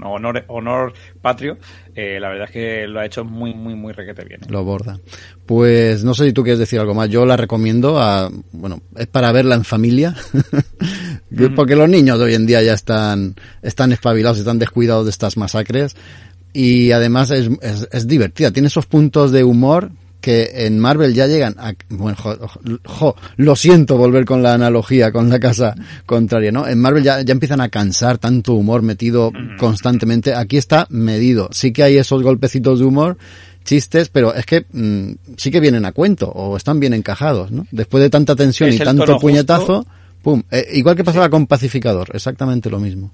[0.03, 1.59] honor, honor patrio,
[1.94, 4.42] eh, la verdad es que lo ha hecho muy, muy, muy requete bien.
[4.42, 4.46] ¿eh?
[4.48, 4.98] Lo borda.
[5.46, 7.09] Pues no sé si tú quieres decir algo más.
[7.09, 10.14] Yo la recomiendo a, bueno, es para verla en familia.
[11.57, 15.37] Porque los niños de hoy en día ya están, están espabilados, están descuidados de estas
[15.37, 15.96] masacres.
[16.53, 18.50] Y además es, es, es divertida.
[18.50, 22.37] Tiene esos puntos de humor que en Marvel ya llegan a, bueno, jo,
[22.85, 25.74] jo, lo siento volver con la analogía con la casa
[26.06, 26.66] contraria, ¿no?
[26.66, 30.35] En Marvel ya, ya empiezan a cansar tanto humor metido constantemente.
[30.35, 31.48] Aquí está medido.
[31.52, 33.18] Sí que hay esos golpecitos de humor,
[33.64, 37.66] chistes, pero es que mmm, sí que vienen a cuento o están bien encajados, ¿no?
[37.70, 39.92] Después de tanta tensión y tanto puñetazo, justo.
[40.22, 40.42] pum.
[40.50, 43.12] Eh, igual que pasaba con Pacificador, exactamente lo mismo.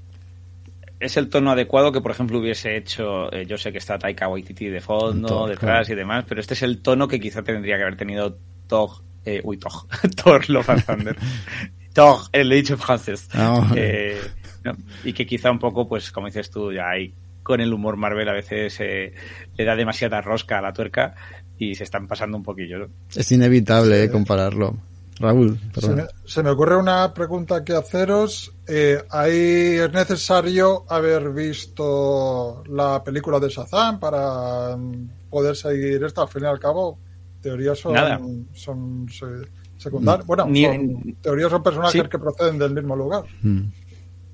[0.98, 4.28] Es el tono adecuado que, por ejemplo, hubiese hecho, eh, yo sé que está Taika
[4.28, 5.92] Waititi de fondo, Thor, detrás claro.
[5.92, 8.90] y demás, pero este es el tono que quizá tendría que haber tenido Thor,
[9.24, 9.72] eh, uy, Thor,
[10.16, 11.16] Thor Love and Thunder.
[11.92, 13.28] Thor, el dicho francés.
[13.32, 14.20] Ah, Eh,
[14.64, 14.72] no,
[15.04, 17.14] y que quizá un poco, pues, como dices tú, ya hay
[17.46, 19.12] con el humor Marvel a veces eh,
[19.56, 21.14] le da demasiada rosca a la tuerca
[21.56, 22.78] y se están pasando un poquillo.
[22.80, 22.86] ¿no?
[23.14, 24.76] Es inevitable eh, compararlo.
[25.18, 25.96] Raúl, Se perdón.
[25.96, 28.52] me, se me ocurre una pregunta que haceros.
[28.68, 36.22] Eh, ¿ahí ¿Es necesario haber visto la película de Shazam para mm, poder seguir esto?
[36.22, 36.98] Al fin y al cabo,
[37.40, 38.20] teorías son, Nada.
[38.52, 39.48] son se-
[39.78, 40.26] secundarias.
[40.26, 42.08] Bueno, Ni- son, teorías son personajes Sí.
[42.08, 43.24] que proceden del mismo lugar.
[43.42, 43.62] Mm.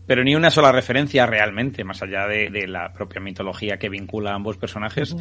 [0.05, 4.35] pero ni una sola referencia realmente, más allá de, la propia mitología que vincula a
[4.35, 5.17] ambos personajes.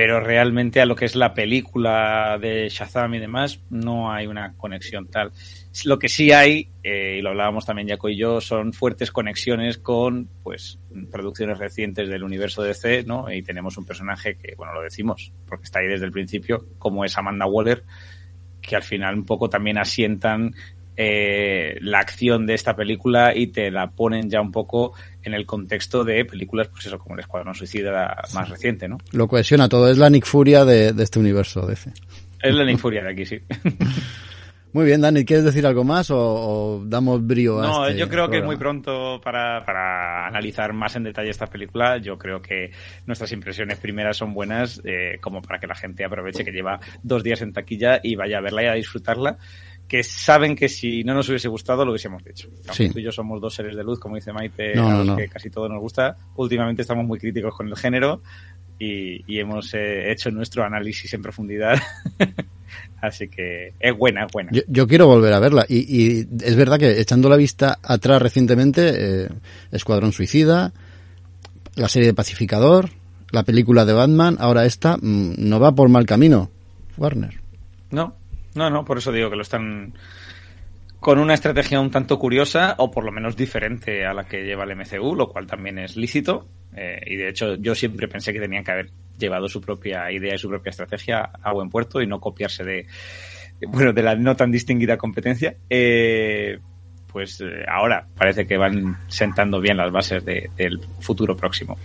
[0.00, 4.54] Pero realmente a lo que es la película de Shazam y demás, no hay una
[4.56, 5.30] conexión tal.
[5.84, 9.76] Lo que sí hay, eh, y lo hablábamos también Jaco y yo, son fuertes conexiones
[9.76, 10.78] con pues
[11.10, 13.30] producciones recientes del universo DC, ¿no?
[13.30, 17.04] Y tenemos un personaje que, bueno, lo decimos, porque está ahí desde el principio, como
[17.04, 17.84] es Amanda Waller,
[18.62, 20.54] que al final un poco también asientan
[20.96, 25.46] eh, la acción de esta película y te la ponen ya un poco en el
[25.46, 28.98] contexto de películas, pues eso, como el Escuadrón Suicida más reciente, ¿no?
[29.12, 31.92] Lo cohesiona todo, es la Nick Furia de, de este universo DC.
[32.42, 33.40] Es la Nick Furia de aquí, sí.
[34.72, 38.30] Muy bien, Dani, ¿quieres decir algo más o, damos brío a No, este yo creo
[38.30, 41.98] que es muy pronto para, para, analizar más en detalle esta película.
[41.98, 42.70] Yo creo que
[43.04, 47.24] nuestras impresiones primeras son buenas, eh, como para que la gente aproveche que lleva dos
[47.24, 49.38] días en taquilla y vaya a verla y a disfrutarla
[49.90, 52.48] que saben que si no nos hubiese gustado lo hubiésemos dicho.
[52.92, 55.50] Tú y yo somos dos seres de luz, como dice Maite, a los que casi
[55.50, 56.16] todo nos gusta.
[56.36, 58.22] Últimamente estamos muy críticos con el género
[58.78, 61.76] y, hemos eh, hecho nuestro análisis en profundidad.
[63.02, 64.52] Así que es buena, es buena.
[64.68, 65.66] Yo, quiero volver a verla.
[65.68, 69.28] Y, es verdad que echando la vista atrás recientemente, eh,
[69.72, 70.72] Escuadrón Suicida,
[71.74, 72.90] la serie de Pacificador,
[73.32, 76.48] la película de Batman, ahora esta, mm, no va por mal camino.
[76.96, 77.40] Warner.
[77.90, 78.19] No,
[78.60, 79.94] no, no, por eso digo que lo están
[81.00, 84.64] con una estrategia un tanto curiosa o por lo menos diferente a la que lleva
[84.64, 86.46] el MCU, lo cual también es lícito.
[86.76, 90.34] Eh, y de hecho yo siempre pensé que tenían que haber llevado su propia idea
[90.34, 92.86] y su propia estrategia a buen puerto y no copiarse de,
[93.66, 95.56] bueno, de la no tan distinguida competencia.
[95.70, 96.58] Eh,
[97.10, 101.78] pues eh, ahora parece que van sentando bien las bases del futuro próximo.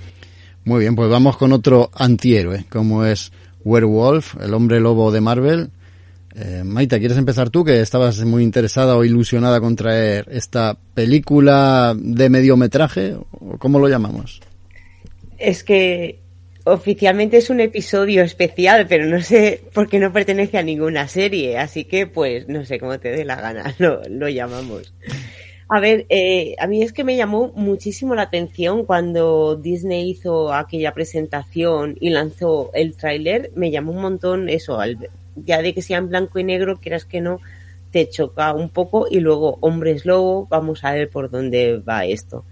[0.65, 3.31] Muy bien, pues vamos con otro antihéroe, como es
[3.63, 5.71] Werewolf, el hombre lobo de Marvel
[6.37, 7.63] eh, Maita, ¿quieres empezar tú?
[7.63, 13.87] Que estabas muy interesada o ilusionada con traer esta película de mediometraje, o ¿cómo lo
[13.87, 14.41] llamamos?
[15.37, 16.19] Es que
[16.65, 21.57] oficialmente es un episodio especial, pero no sé por qué no pertenece a ninguna serie,
[21.57, 23.73] así que pues no sé cómo te dé la gana,
[24.09, 24.93] lo, llamamos.
[25.69, 30.53] A ver, eh, a mí es que me llamó muchísimo la atención cuando Disney hizo
[30.53, 35.81] aquella presentación y lanzó el tráiler, me llamó un montón eso, al, ya de que
[35.81, 37.39] sea en blanco y negro, quieras que no,
[37.91, 42.45] te choca un poco y luego Hombres Lobo, vamos a ver por dónde va esto.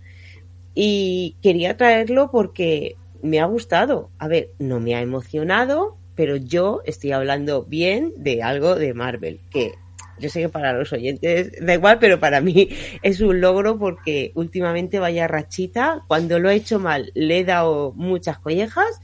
[0.73, 4.09] Y quería traerlo porque me ha gustado.
[4.19, 9.39] A ver, no me ha emocionado, pero yo estoy hablando bien de algo de Marvel,
[9.49, 9.73] que
[10.19, 12.69] yo sé que para los oyentes da igual, pero para mí
[13.01, 17.93] es un logro porque últimamente vaya rachita, cuando lo he hecho mal le he dado
[17.95, 19.01] muchas collejas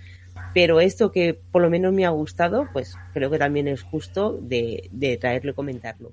[0.53, 4.37] pero esto que por lo menos me ha gustado, pues creo que también es justo
[4.41, 6.11] de, de traerlo y comentarlo.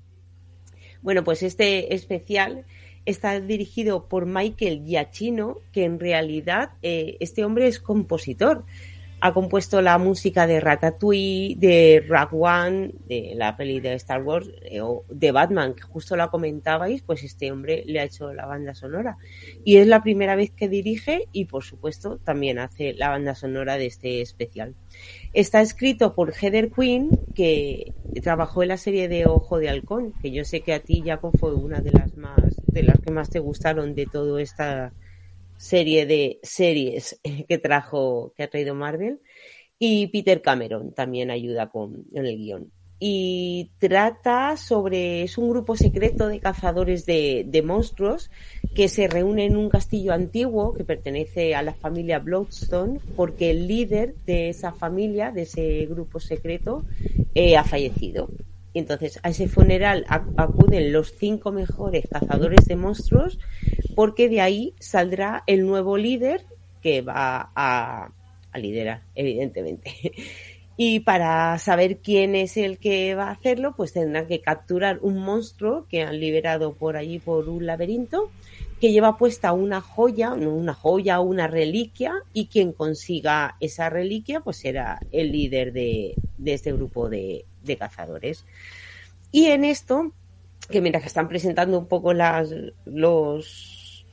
[1.01, 2.65] Bueno, pues este especial
[3.05, 8.65] está dirigido por Michael Giacchino, que en realidad eh, este hombre es compositor
[9.19, 14.49] ha compuesto la música de Ratatouille, de Rock One, de la peli de Star Wars,
[14.61, 18.45] eh, o de Batman, que justo la comentabais, pues este hombre le ha hecho la
[18.45, 19.17] banda sonora.
[19.63, 23.77] Y es la primera vez que dirige y, por supuesto, también hace la banda sonora
[23.77, 24.75] de este especial.
[25.33, 30.31] Está escrito por Heather Quinn, que trabajó en la serie de Ojo de Halcón, que
[30.31, 33.29] yo sé que a ti, Jacob, fue una de las más, de las que más
[33.29, 34.93] te gustaron de todo esta
[35.57, 39.19] serie de series que trajo, que ha traído Marvel.
[39.79, 42.71] Y Peter Cameron también ayuda con, el guion.
[42.99, 48.31] Y trata sobre, es un grupo secreto de cazadores de, de monstruos
[48.73, 53.67] que se reúne en un castillo antiguo que pertenece a la familia Bloodstone porque el
[53.67, 56.85] líder de esa familia, de ese grupo secreto,
[57.35, 58.29] eh, ha fallecido.
[58.73, 63.39] Y entonces a ese funeral acuden los cinco mejores cazadores de monstruos
[63.95, 66.45] porque de ahí saldrá el nuevo líder
[66.81, 68.11] que va a,
[68.53, 69.91] liderar, evidentemente.
[70.79, 75.17] Y para saber quién es el que va a hacerlo, pues tendrán que capturar un
[75.17, 78.29] monstruo que han liberado por allí por un laberinto,
[78.79, 84.57] que lleva puesta una joya, una joya, una reliquia, y quien consiga esa reliquia, pues
[84.57, 87.45] será el líder de, este grupo de,
[87.79, 88.45] cazadores.
[89.31, 90.13] Y en esto,
[90.69, 94.05] que mientras que están presentando un poco los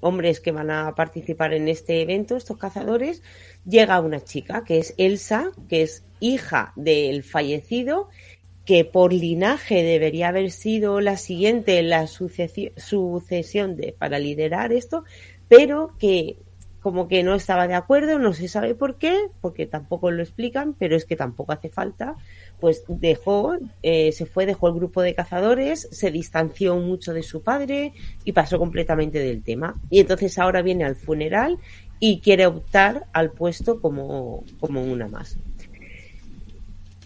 [0.00, 3.22] hombres que van a participar en este evento, estos cazadores,
[3.64, 8.08] llega una chica que es Elsa, que es hija del fallecido,
[8.64, 15.04] que por linaje debería haber sido la siguiente en la sucesión de, para liderar esto,
[15.48, 16.38] pero que
[16.84, 20.74] como que no estaba de acuerdo, no se sabe por qué, porque tampoco lo explican,
[20.74, 22.14] pero es que tampoco hace falta,
[22.60, 27.42] pues dejó, eh, se fue, dejó el grupo de cazadores, se distanció mucho de su
[27.42, 27.94] padre
[28.26, 29.80] y pasó completamente del tema.
[29.88, 31.58] Y entonces ahora viene al funeral
[32.00, 35.38] y quiere optar al puesto como, como una más.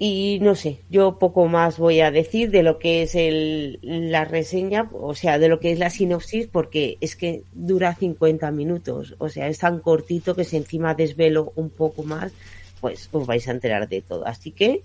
[0.00, 4.24] Y no sé, yo poco más voy a decir de lo que es el, la
[4.24, 9.16] reseña, o sea, de lo que es la sinopsis, porque es que dura 50 minutos,
[9.18, 12.32] o sea, es tan cortito que si encima desvelo un poco más,
[12.80, 14.24] pues os vais a enterar de todo.
[14.24, 14.82] Así que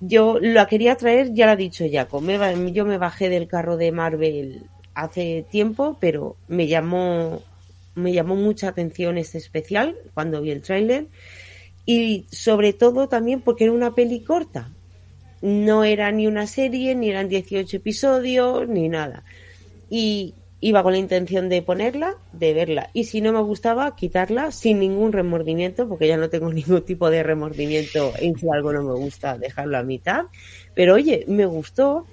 [0.00, 3.76] yo la quería traer, ya lo ha dicho Jaco, me, yo me bajé del carro
[3.76, 7.40] de Marvel hace tiempo, pero me llamó,
[7.94, 11.06] me llamó mucha atención este especial cuando vi el tráiler
[11.84, 14.70] y sobre todo también porque era una peli corta.
[15.40, 19.24] No era ni una serie, ni eran 18 episodios, ni nada.
[19.90, 22.90] Y iba con la intención de ponerla, de verla.
[22.92, 27.10] Y si no me gustaba, quitarla sin ningún remordimiento, porque ya no tengo ningún tipo
[27.10, 30.26] de remordimiento en si algo no me gusta, dejarlo a mitad.
[30.74, 32.06] Pero oye, me gustó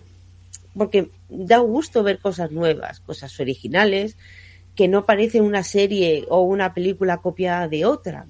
[0.75, 4.17] porque da gusto ver cosas nuevas, cosas originales,
[4.75, 8.25] que no parece una serie o una película copiada de otra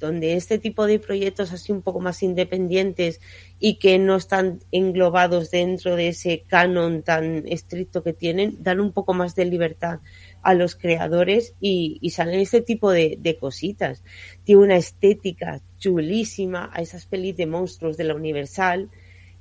[0.00, 3.20] donde este tipo de proyectos así un poco más independientes
[3.58, 8.92] y que no están englobados dentro de ese canon tan estricto que tienen, dan un
[8.92, 10.00] poco más de libertad
[10.42, 14.02] a los creadores y, salen este tipo de, cositas.
[14.42, 18.90] Tiene una estética chulísima a esas pelis de monstruos de la Universal,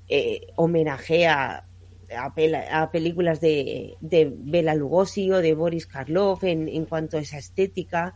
[0.10, 1.65] eh, homenajea
[2.15, 7.38] a, películas de, de Bela Lugosi o de Boris Karloff en, en cuanto a esa
[7.38, 8.15] estética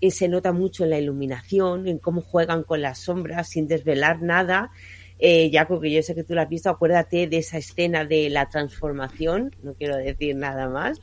[0.00, 4.70] se nota mucho en la iluminación, en cómo juegan con las sombras sin desvelar nada.
[5.18, 8.30] Eh, ya que yo sé que tú lo has visto, acuérdate de esa escena de
[8.30, 11.00] la transformación, no quiero decir nada más.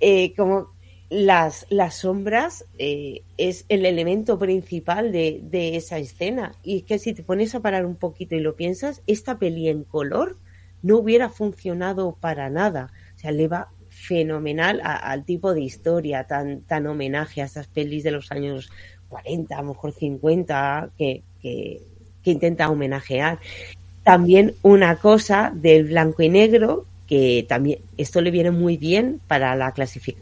[0.00, 0.72] Eh, como
[1.08, 6.54] las, las sombras eh, es el elemento principal de, de, esa escena.
[6.62, 9.68] Y es que si te pones a parar un poquito y lo piensas, esta peli
[9.68, 10.38] en color
[10.82, 12.92] no hubiera funcionado para nada.
[13.16, 13.68] O sea, le va
[14.00, 18.70] fenomenal al tipo de historia, tan, tan homenaje a esas pelis de los años
[19.08, 21.80] 40, a lo mejor 50, que, que,
[22.24, 23.38] intenta homenajear.
[24.02, 29.54] También una cosa del blanco y negro, que también esto le viene muy bien para
[29.54, 29.74] la,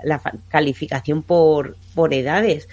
[0.02, 2.68] la calificación por, por edades,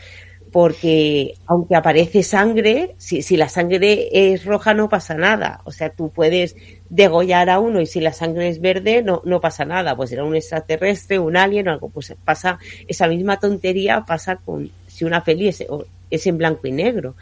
[0.56, 5.60] porque aunque aparece sangre, si, si, la sangre es roja no pasa nada.
[5.66, 6.56] O sea, tú puedes
[6.90, 9.98] degollar a uno y si la sangre es verde no, no pasa nada.
[9.98, 11.90] Pues era un extraterrestre, un alien o algo.
[11.90, 15.66] Pues pasa esa misma tontería pasa con si una peli es,
[16.10, 17.16] es en blanco y negro.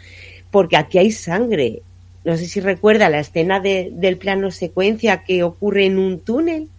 [0.52, 1.82] Porque aquí hay sangre.
[2.24, 6.69] No sé si recuerda la escena de, del plano secuencia que ocurre en un túnel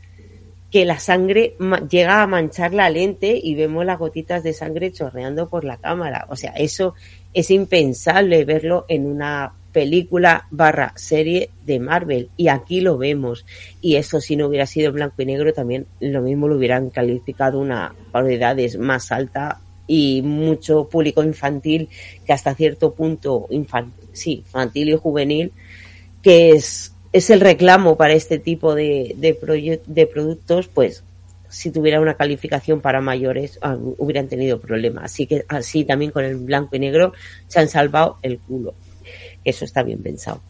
[0.74, 1.54] que la sangre
[1.88, 6.26] llega a manchar la lente y vemos las gotitas de sangre chorreando por la cámara.
[6.30, 6.94] O sea, eso
[7.32, 13.46] es impensable verlo en una película barra serie de Marvel y aquí lo vemos
[13.80, 17.60] y eso si no hubiera sido blanco y negro también lo mismo lo hubieran calificado
[17.60, 21.88] una edades más alta y mucho público infantil
[22.26, 25.52] que hasta cierto punto infantil, sí, infantil y juvenil
[26.20, 31.04] que es es el reclamo para este tipo de, de, de productos, pues
[31.48, 35.04] si tuviera una calificación para mayores ah, hubieran tenido problemas.
[35.04, 37.12] Así que así también con el blanco y negro
[37.46, 38.74] se han salvado el culo.
[39.44, 40.42] Eso está bien pensado.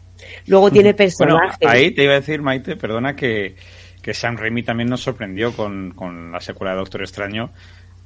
[0.47, 1.59] Luego tiene personajes.
[1.61, 3.55] Bueno, ahí te iba a decir, Maite, perdona que,
[4.01, 7.51] que Sam Raimi también nos sorprendió con, con la secuela de Doctor Extraño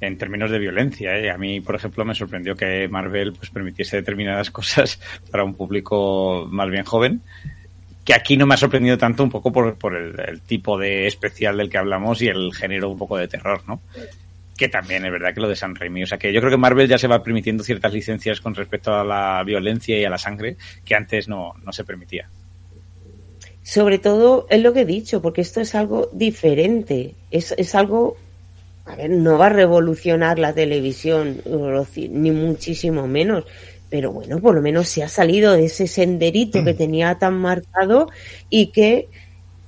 [0.02, 1.16] en términos de violencia.
[1.16, 1.30] ¿eh?
[1.30, 6.46] A mí, por ejemplo, me sorprendió que Marvel pues permitiese determinadas cosas para un público
[6.50, 7.22] más bien joven
[8.10, 11.56] que aquí no me ha sorprendido tanto un poco por, por el, tipo de especial
[11.56, 13.82] del que hablamos y el género un poco de terror, ¿no?
[14.56, 16.02] Que también es verdad que lo de San Raimi.
[16.02, 18.92] O sea que yo creo que Marvel ya se va permitiendo ciertas licencias con respecto
[18.92, 22.28] a la violencia y a la sangre que antes no, no se permitía.
[23.62, 27.14] Sobre todo es lo que he dicho, porque esto es algo diferente.
[27.30, 28.16] Es, es algo
[28.86, 31.42] a ver, no va a revolucionar la televisión,
[32.10, 33.44] ni muchísimo menos,
[33.90, 36.76] pero bueno, por lo menos se ha salido de ese senderito que mm.
[36.76, 38.08] tenía tan marcado
[38.48, 39.08] y que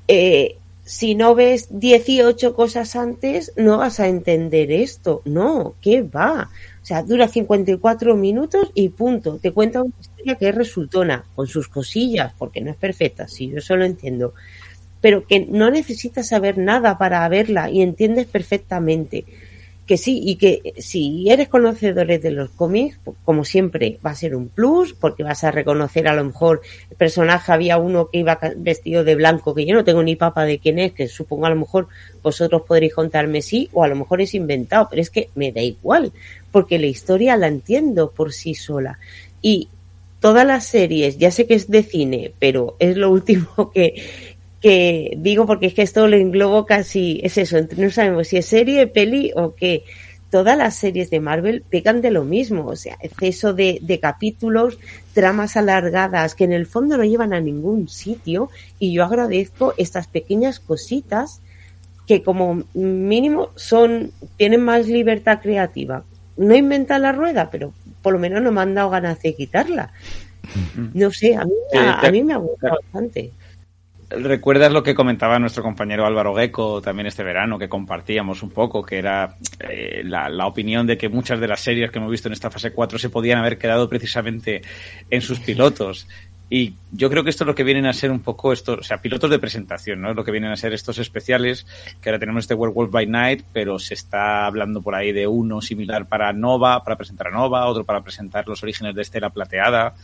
[0.09, 5.23] eh, si no ves 18 cosas antes no vas a entender esto.
[5.25, 6.51] No, ¿qué va?
[6.83, 9.39] O sea, dura 54 minutos y punto.
[9.39, 13.49] Te cuenta una historia que es resultona, con sus cosillas, porque no es perfecta, sí,
[13.49, 14.35] yo eso lo entiendo.
[15.01, 19.25] Pero que no necesitas saber nada para verla y entiendes perfectamente
[19.87, 24.15] que sí, y que si eres conocedor de los cómics, pues, como siempre, va a
[24.15, 28.19] ser un plus, porque vas a reconocer a lo mejor el personaje, había uno que
[28.19, 31.47] iba vestido de blanco, que yo no tengo ni papa de quién es, que supongo
[31.47, 31.89] a lo mejor
[32.23, 35.61] vosotros podréis contarme sí, o a lo mejor es inventado, pero es que me da
[35.61, 36.13] igual,
[36.53, 38.99] porque la historia la entiendo por sí sola.
[39.41, 39.69] Y
[40.21, 44.01] todas las series, ya sé que es de cine, pero es lo último que,
[44.63, 48.47] que digo porque es que esto lo englobo casi, es eso, no sabemos si es
[48.47, 49.85] serie, peli o qué.
[50.31, 54.79] Todas las series de Marvel pegan de lo mismo, o sea, exceso de, de capítulos,
[55.13, 58.49] tramas alargadas que en el fondo no llevan a ningún sitio
[58.79, 61.43] y yo agradezco estas pequeñas cositas
[62.07, 66.05] que como mínimo son tienen más libertad creativa.
[66.37, 69.93] No inventan la rueda, pero por lo menos no me han dado ganas de quitarla.
[70.95, 73.33] No sé, a mí, a, mí me ha gustado bastante.
[74.19, 78.83] ¿Recuerdas lo que comentaba nuestro compañero Álvaro Gecko también este verano, que compartíamos un poco,
[78.83, 82.29] que era eh, la, la, opinión de que muchas de las series que hemos visto
[82.29, 84.63] en esta fase 4 se podían haber quedado precisamente
[85.11, 86.07] en sus pilotos?
[86.55, 88.83] Y yo creo que esto es lo que vienen a ser un poco estos, o
[88.83, 90.11] sea, pilotos de presentación, ¿no?
[90.11, 91.67] Es lo que vienen a ser estos especiales,
[92.03, 95.63] que ahora tenemos este Werewolf by Night, pero se está hablando por ahí de uno
[95.63, 99.95] similar para Nova, para presentar a Nova, otro para presentar los orígenes de Estela Plateada.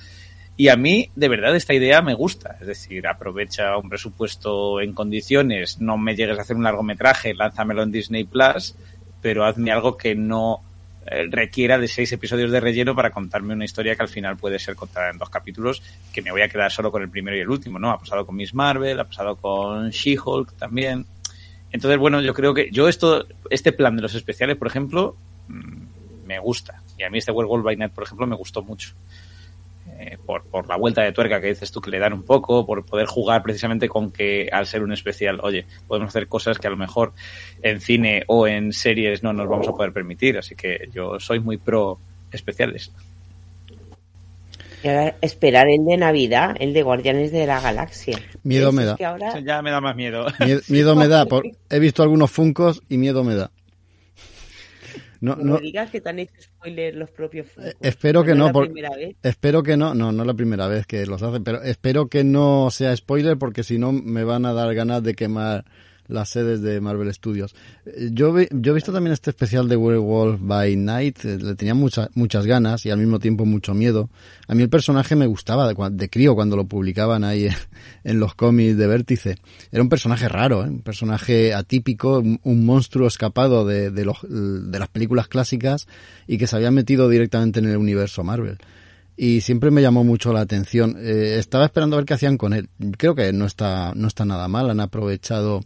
[0.60, 2.56] Y a mí, de verdad, esta idea me gusta.
[2.60, 7.84] Es decir, aprovecha un presupuesto en condiciones, no me llegues a hacer un largometraje, lánzamelo
[7.84, 8.74] en Disney Plus,
[9.22, 10.60] pero hazme algo que no
[11.06, 14.58] eh, requiera de seis episodios de relleno para contarme una historia que al final puede
[14.58, 15.80] ser contada en dos capítulos,
[16.12, 17.92] que me voy a quedar solo con el primero y el último, ¿no?
[17.92, 21.06] Ha pasado con Miss Marvel, ha pasado con She-Hulk también.
[21.70, 25.14] Entonces, bueno, yo creo que yo esto, este plan de los especiales, por ejemplo,
[25.46, 26.82] mm, me gusta.
[26.98, 28.96] Y a mí este World by Night, por ejemplo, me gustó mucho.
[29.98, 32.64] Eh, por, por, la vuelta de tuerca que dices tú que le dan un poco,
[32.64, 36.66] por poder jugar precisamente con que al ser un especial, oye, podemos hacer cosas que
[36.66, 37.12] a lo mejor
[37.62, 40.38] en cine o en series no nos vamos a poder permitir.
[40.38, 41.98] Así que yo soy muy pro
[42.30, 42.92] especiales.
[44.82, 48.20] Y ahora esperar el de Navidad, el de Guardianes de la Galaxia.
[48.44, 48.96] Miedo me da.
[49.04, 49.40] ahora...
[49.40, 50.26] Ya me da más miedo.
[50.38, 51.26] Miedo, miedo me da.
[51.26, 51.44] Por...
[51.70, 53.50] He visto algunos funcos y miedo me da.
[55.20, 58.70] No, no, digas que te han hecho spoiler los propios eh, Espero que no, por,
[59.22, 62.22] espero que no, no, no es la primera vez que los hacen, pero espero que
[62.22, 65.64] no sea spoiler porque si no me van a dar ganas de quemar
[66.08, 67.54] las sedes de Marvel Studios.
[67.86, 71.74] Eh, yo, yo he visto también este especial de Werewolf by Night, eh, le tenía
[71.74, 74.10] muchas muchas ganas y al mismo tiempo mucho miedo.
[74.46, 77.48] A mí el personaje me gustaba de, de crío cuando lo publicaban ahí
[78.04, 79.36] en los cómics de Vértice.
[79.70, 80.68] Era un personaje raro, ¿eh?
[80.68, 85.86] un personaje atípico, un, monstruo escapado de, de, los, de las películas clásicas
[86.26, 88.58] y que se había metido directamente en el universo Marvel
[89.18, 90.96] y siempre me llamó mucho la atención.
[90.96, 92.70] Eh, estaba esperando a ver qué hacían con él.
[92.96, 94.70] Creo que no está, no está nada mal.
[94.70, 95.60] Han aprovechado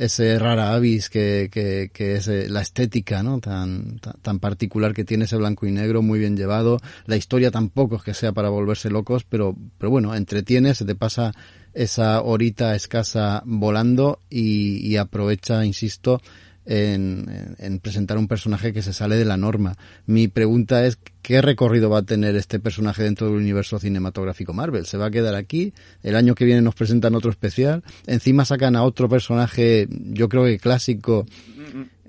[0.00, 3.38] ese rara avis que, que, que es eh, la estética ¿no?
[3.38, 6.78] Tan, tan, particular que tiene ese blanco y negro, muy bien llevado.
[7.04, 10.94] La historia tampoco es que sea para volverse locos, pero, pero bueno, entretiene, se te
[10.94, 11.32] pasa
[11.74, 16.22] esa horita escasa volando y, y aprovecha, insisto,
[16.64, 19.76] en, en, presentar un personaje que se sale de la norma.
[20.06, 24.86] Mi pregunta es, ¿qué recorrido va a tener este personaje dentro del universo cinematográfico Marvel?
[24.86, 25.72] ¿Se va a quedar aquí?
[26.02, 27.82] El año que viene nos presentan otro especial.
[28.06, 31.26] Encima sacan a otro personaje, yo creo que clásico,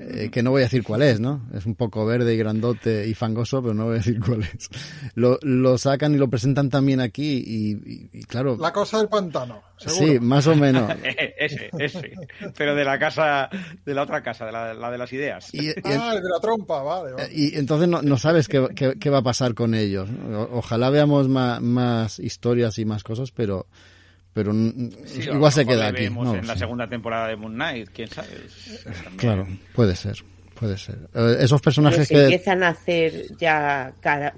[0.04, 1.42] eh, que no voy a decir cuál es, ¿no?
[1.54, 4.70] Es un poco verde y grandote y fangoso, pero no voy a decir cuál es.
[5.14, 8.58] Lo, lo sacan y lo presentan también aquí y, y, claro...
[8.60, 10.08] La cosa del pantano, seguro.
[10.08, 10.92] Sí, más o menos.
[11.38, 12.14] ese, ese.
[12.58, 13.50] Pero de la casa,
[13.86, 15.54] de la otra casa, de la, la de las ideas.
[15.54, 17.14] Y, ah, el de la trompa, vale.
[17.14, 17.30] vale.
[17.32, 20.10] Y entonces no, no sabes qué, qué, qué, va a pasar con ellos.
[20.32, 23.68] O, ojalá veamos más, más historias y más cosas, pero
[24.34, 26.10] pero sí, igual se queda aquí.
[26.10, 28.30] No, en la segunda temporada de Moon Knight, quién sabe.
[28.84, 29.18] También...
[29.18, 30.16] Claro, puede ser.
[30.56, 31.10] Puede ser.
[31.14, 32.22] Eh, esos personajes que...
[32.22, 33.94] empiezan a hacer ya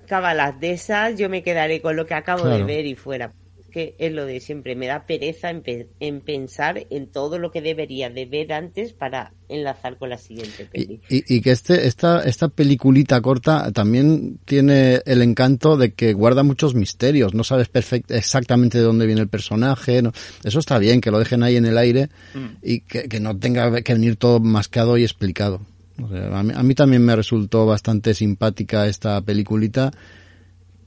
[0.07, 2.57] cábalas de esas, yo me quedaré con lo que acabo claro.
[2.57, 3.31] de ver y fuera
[3.73, 7.51] que es lo de siempre, me da pereza en, pe en, pensar en todo lo
[7.51, 11.01] que debería de ver antes para enlazar con la siguiente peli.
[11.09, 16.13] Y, y, y, que este, esta, esta peliculita corta también tiene el encanto de que
[16.13, 17.69] guarda muchos misterios, no sabes
[18.09, 20.11] exactamente de dónde viene el personaje, no,
[20.43, 22.45] eso está bien, que lo dejen ahí en el aire mm.
[22.61, 25.61] y que, que, no tenga que venir todo mascado y explicado.
[26.01, 29.91] O sea, a, mí, a mí también me resultó bastante simpática esta peliculita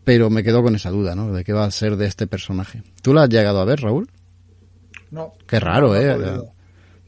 [0.06, 1.32] pero me quedo con esa duda, ¿no?
[1.32, 2.84] De qué va a ser de este personaje.
[3.02, 4.08] ¿Tú la has llegado a ver, Raúl?
[5.10, 5.32] No.
[5.48, 6.16] Qué raro, no, ¿eh?
[6.16, 6.44] No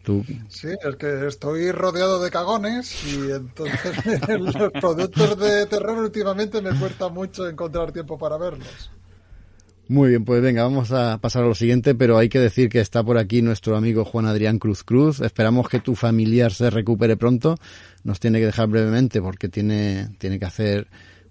[0.03, 0.25] ¿Tú?
[0.49, 6.77] Sí, es que estoy rodeado de cagones y entonces los productos de terror últimamente me
[6.77, 8.91] cuesta mucho encontrar tiempo para verlos.
[9.87, 12.81] Muy bien, pues venga, vamos a pasar a lo siguiente, pero hay que decir que
[12.81, 15.21] está por aquí nuestro amigo Juan Adrián Cruz Cruz.
[15.21, 17.55] Esperamos que tu familiar se recupere pronto.
[18.03, 20.89] Nos tiene que dejar brevemente porque tiene, tiene que hacer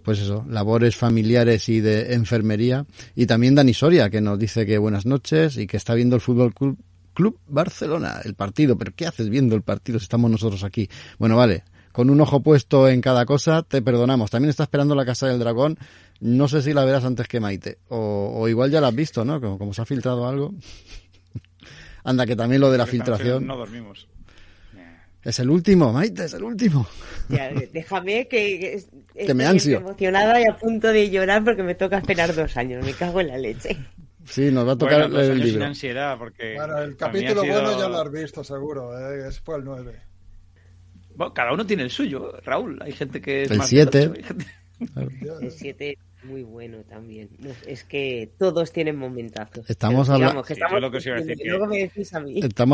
[0.08, 2.86] pues eso, labores familiares y de enfermería.
[3.14, 6.22] Y también Dani Soria, que nos dice que buenas noches y que está viendo el
[6.22, 6.78] Fútbol Club,
[7.14, 8.78] Club Barcelona, el partido.
[8.78, 10.88] Pero ¿qué haces viendo el partido si estamos nosotros aquí?
[11.20, 14.32] Bueno, vale, con un ojo puesto en cada cosa, te perdonamos.
[14.32, 15.78] También está esperando la Casa del Dragón.
[16.22, 17.80] No sé si la verás antes que Maite.
[17.90, 19.42] O, igual ya la has visto, ¿no?
[19.42, 20.54] Como, como se ha filtrado algo.
[22.06, 23.46] Anda, que también lo de la filtración.
[23.46, 24.08] No dormimos.
[25.28, 26.88] Es el último, Maite, es el último.
[27.74, 28.82] déjame que,
[29.14, 29.80] que me ansio.
[29.80, 32.86] emocionada y a punto de llorar porque me toca esperar dos años.
[32.86, 33.78] Me cago en la leche.
[34.24, 35.66] Sí, nos va a tocar el libro.
[35.66, 38.98] ansiedad porque bueno, el capítulo bueno ya lo has visto, seguro.
[38.98, 39.30] ¿eh?
[39.44, 40.00] Fue el 9.
[41.16, 42.82] Bueno, cada uno tiene el suyo, Raúl.
[42.82, 44.12] Hay gente que es el 7.
[45.42, 45.98] El 7
[46.28, 47.30] muy bueno también.
[47.66, 49.70] es que todos tienen momentazos.
[49.70, 50.44] Estamos hablando.
[50.48, 50.74] Estamos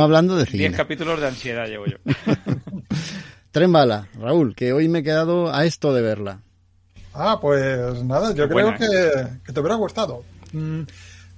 [0.04, 0.70] hablando de cine.
[0.70, 1.98] 10 capítulos de ansiedad llevo yo.
[3.52, 6.42] Tren bala, Raúl, que hoy me he quedado a esto de verla.
[7.14, 10.24] Ah, pues nada, yo creo que, te hubiera gustado.
[10.52, 10.82] Mm,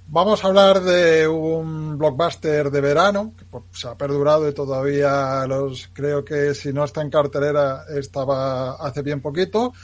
[0.08, 5.44] vamos a hablar de un blockbuster de verano que pues, se ha perdurado y todavía
[5.46, 9.74] los creo que si no está en cartelera estaba hace bien poquito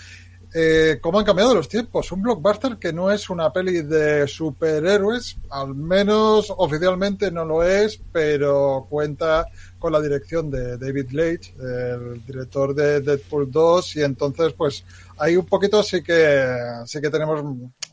[0.55, 2.13] eh, cómo han cambiado los tiempos.
[2.13, 8.01] Un blockbuster que no es una peli de superhéroes, al menos oficialmente no lo es,
[8.13, 9.47] pero cuenta
[9.79, 14.85] con la dirección de David Leitch, el director de Deadpool 2, y entonces pues
[15.19, 16.47] ahí un poquito sí que
[16.87, 17.43] sí que tenemos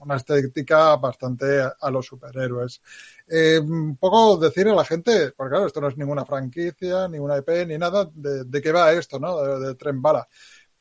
[0.01, 2.82] una estética bastante a los superhéroes.
[3.28, 7.20] Eh, un poco decir a la gente, porque claro, esto no es ninguna franquicia, ni
[7.20, 9.39] una EP, ni nada, de, qué va esto, ¿no?
[9.41, 10.28] De, de Tren Bala.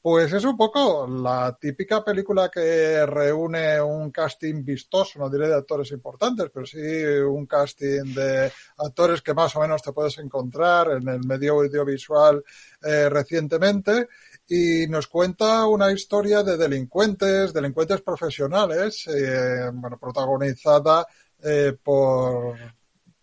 [0.01, 5.57] Pues es un poco la típica película que reúne un casting vistoso, no diré de
[5.57, 10.93] actores importantes, pero sí un casting de actores que más o menos te puedes encontrar
[10.93, 12.45] en el medio audiovisual
[12.83, 14.09] eh, recientemente.
[14.47, 21.07] Y nos cuenta una historia de delincuentes, delincuentes profesionales, eh, bueno, protagonizada
[21.43, 22.57] eh, por,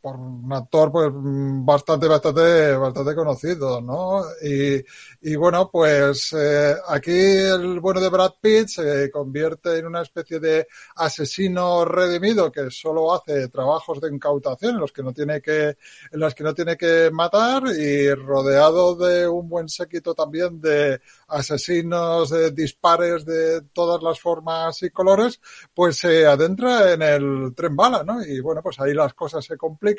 [0.05, 4.75] por un actor pues bastante bastante bastante conocido no y,
[5.23, 10.39] y bueno pues eh, aquí el bueno de Brad Pitt se convierte en una especie
[10.39, 15.69] de asesino redimido que solo hace trabajos de incautación en los que no tiene que
[15.69, 21.01] en los que no tiene que matar y rodeado de un buen séquito también de
[21.29, 25.41] asesinos de dispares de todas las formas y colores
[25.73, 29.57] pues se adentra en el tren bala no y bueno pues ahí las cosas se
[29.57, 29.94] complican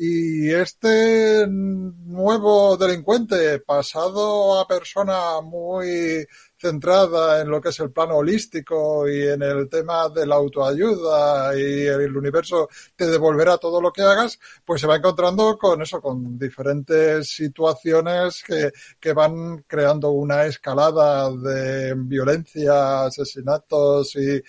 [0.00, 6.24] y este nuevo delincuente pasado a persona muy
[6.56, 11.58] centrada en lo que es el plano holístico y en el tema de la autoayuda
[11.58, 16.00] y el universo te devolverá todo lo que hagas, pues se va encontrando con eso,
[16.00, 18.70] con diferentes situaciones que,
[19.00, 24.40] que van creando una escalada de violencia, asesinatos y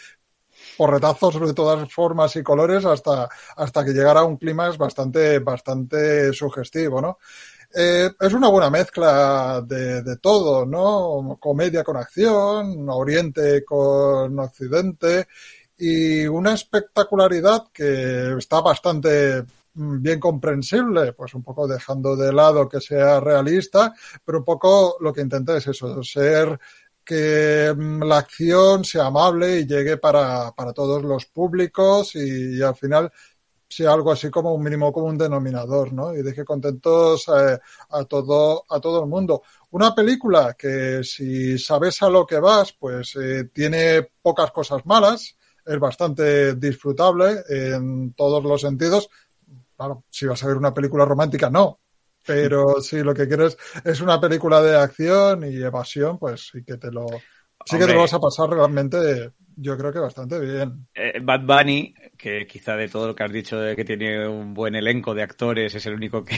[0.80, 3.28] porretazos de todas formas y colores hasta,
[3.58, 7.18] hasta que llegara a un clima bastante, bastante sugestivo, ¿no?
[7.76, 11.38] Eh, es una buena mezcla de, de, todo, ¿no?
[11.38, 15.28] Comedia con acción, Oriente con Occidente
[15.78, 22.80] y una espectacularidad que está bastante bien comprensible, pues un poco dejando de lado que
[22.80, 26.58] sea realista, pero un poco lo que intenta es eso, ser
[27.10, 32.76] que mm, la acción sea amable y llegue para, para todos los públicos y, al
[32.76, 33.12] final
[33.68, 36.14] sea algo así como un mínimo común denominador, ¿no?
[36.14, 37.58] Y deje contentos eh,
[37.90, 39.42] a todo a todo el mundo.
[39.72, 45.36] Una película que si sabes a lo que vas, pues eh, tiene pocas cosas malas,
[45.66, 49.10] es bastante disfrutable en todos los sentidos.
[49.76, 51.80] Claro, si vas a ver una película romántica, no,
[52.30, 56.78] pero si lo que quieres es una película de acción y evasión, pues sí que
[56.78, 57.08] te lo,
[57.66, 60.88] sí que te lo vas a pasar realmente, yo creo que bastante bien.
[60.94, 64.54] Eh, Bad Bunny, que quizá de todo lo que has dicho de que tiene un
[64.54, 66.38] buen elenco de actores, es el único que...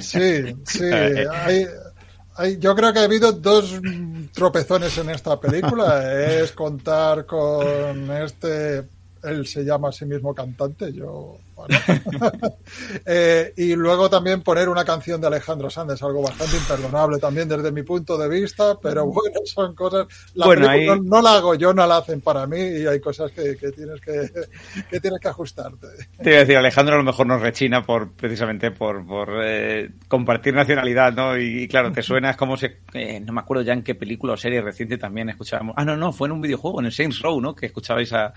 [0.00, 0.84] Sí, sí.
[2.36, 3.80] Hay, yo creo que ha habido dos
[4.32, 6.14] tropezones en esta película.
[6.40, 8.84] Es contar con este,
[9.24, 11.38] él se llama a sí mismo cantante, yo
[13.06, 17.72] Eh, y luego también poner una canción de Alejandro Sanz, algo bastante imperdonable también desde
[17.72, 20.06] mi punto de vista, pero bueno, son cosas.
[20.34, 23.54] La bueno, no, la hago yo, no la hacen para mí y hay cosas que,
[23.54, 24.30] tienes que,
[24.90, 25.86] que, tienes que ajustarte.
[26.22, 29.90] Te iba a decir, Alejandro a lo mejor nos rechina por precisamente por, por eh,
[30.08, 31.38] compartir nacionalidad, ¿no?
[31.38, 32.66] Y, claro, te suena, es como si.
[32.92, 35.74] Eh, no me acuerdo ya en qué película o serie reciente también escuchábamos.
[35.76, 37.54] Ah, no, no, fue en un videojuego, en el Saints Row, ¿no?
[37.54, 38.32] Que escuchabais a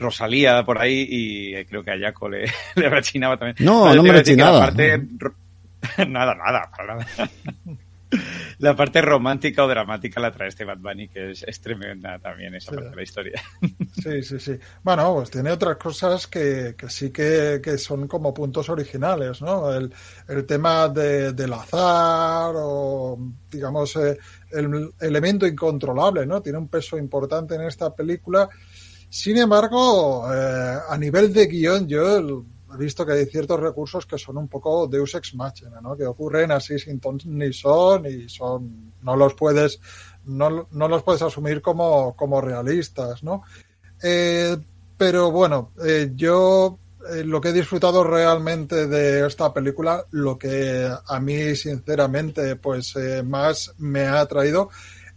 [0.00, 3.56] Rosalía por ahí y creo que a Jaco le, le rechinaba también.
[3.60, 4.66] No, no, me rechinaba.
[4.66, 4.98] Parte...
[6.08, 7.06] nada, nada, para nada.
[8.58, 12.72] la parte romántica o dramática la trae este Bad Bunny, que es, tremenda también esa
[12.72, 13.42] parte de la historia.
[14.02, 14.58] Sí, sí, sí.
[14.82, 19.72] Bueno, pues tiene otras cosas que, que sí que, que, son como puntos originales, ¿no?
[19.72, 19.92] El,
[20.28, 23.18] el tema de, del azar o,
[23.50, 24.18] digamos, eh,
[24.50, 26.42] el elemento incontrolable, ¿no?
[26.42, 28.48] Tiene un peso importante en esta película
[29.10, 34.16] Sin embargo, eh, a nivel de guion, yo he visto que hay ciertos recursos que
[34.16, 35.96] son un poco Deus ex machina, ¿no?
[35.96, 39.80] Que ocurren así sin ton ni son y son no los puedes
[40.24, 43.42] no, no los puedes asumir como, como realistas, ¿no?
[44.02, 44.56] Eh,
[44.96, 50.86] pero bueno, eh, yo eh, lo que he disfrutado realmente de esta película, lo que
[51.06, 54.68] a mí sinceramente pues eh, más me ha atraído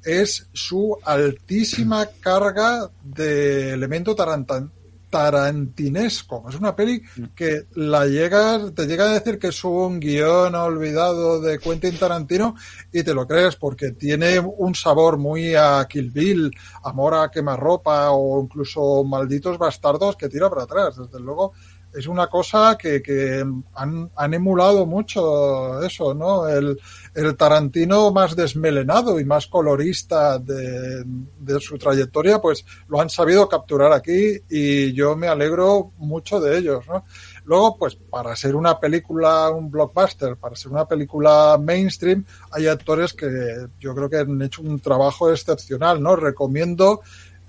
[0.03, 4.71] es su altísima carga de elemento tarantan
[5.13, 6.43] tarantinesco.
[6.49, 7.03] Es una peli
[7.35, 12.55] que la llegas, te llega a decir que es un guion olvidado de Quentin Tarantino
[12.91, 16.51] y te lo crees porque tiene un sabor muy a Kill Bill,
[16.83, 20.97] Amor a quemarropa o incluso Malditos Bastardos que tira para atrás.
[20.97, 21.53] Desde luego,
[21.93, 26.47] es una cosa que, que han, han, emulado mucho eso, ¿no?
[26.47, 26.79] El,
[27.13, 31.03] el, Tarantino más desmelenado y más colorista de,
[31.39, 36.57] de, su trayectoria, pues lo han sabido capturar aquí y yo me alegro mucho de
[36.57, 37.05] ellos, ¿no?
[37.45, 43.13] Luego, pues para ser una película, un blockbuster, para ser una película mainstream, hay actores
[43.13, 46.15] que yo creo que han hecho un trabajo excepcional, ¿no?
[46.15, 47.01] Recomiendo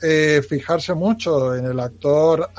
[0.03, 2.51] eh, fijarse mucho en el actor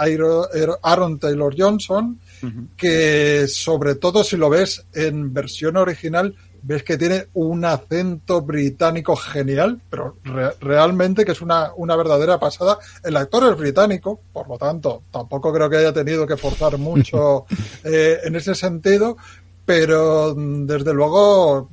[0.81, 2.67] Aaron Taylor Johnson, uh -huh.
[2.75, 9.15] que sobre todo si lo ves en versión original, ves que tiene un acento británico
[9.15, 12.79] genial, pero re realmente que es una, una, verdadera pasada.
[13.03, 17.45] El actor es británico, por lo tanto, tampoco creo que haya tenido que forzar mucho
[17.83, 19.15] eh, en ese sentido,
[19.63, 21.69] pero desde luego,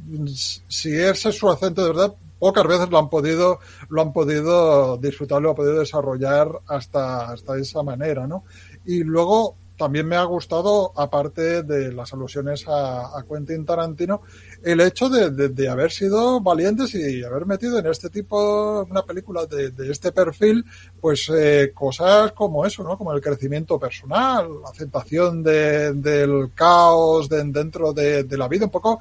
[0.68, 4.97] si ese es su acento de verdad, pocas veces lo han podido, lo han podido
[4.97, 8.43] disfrutar, lo han podido desarrollar hasta, hasta esa manera, ¿no?
[8.84, 14.22] Y luego también me ha gustado, aparte de las alusiones a, Quentin Tarantino,
[14.62, 19.47] el hecho de, de, haber sido valientes y haber metido en este tipo, una película
[19.47, 20.64] de, de este perfil,
[21.01, 22.97] pues eh, cosas como eso, ¿no?
[22.97, 29.01] Como el crecimiento personal, la aceptación del caos dentro de, la vida, un poco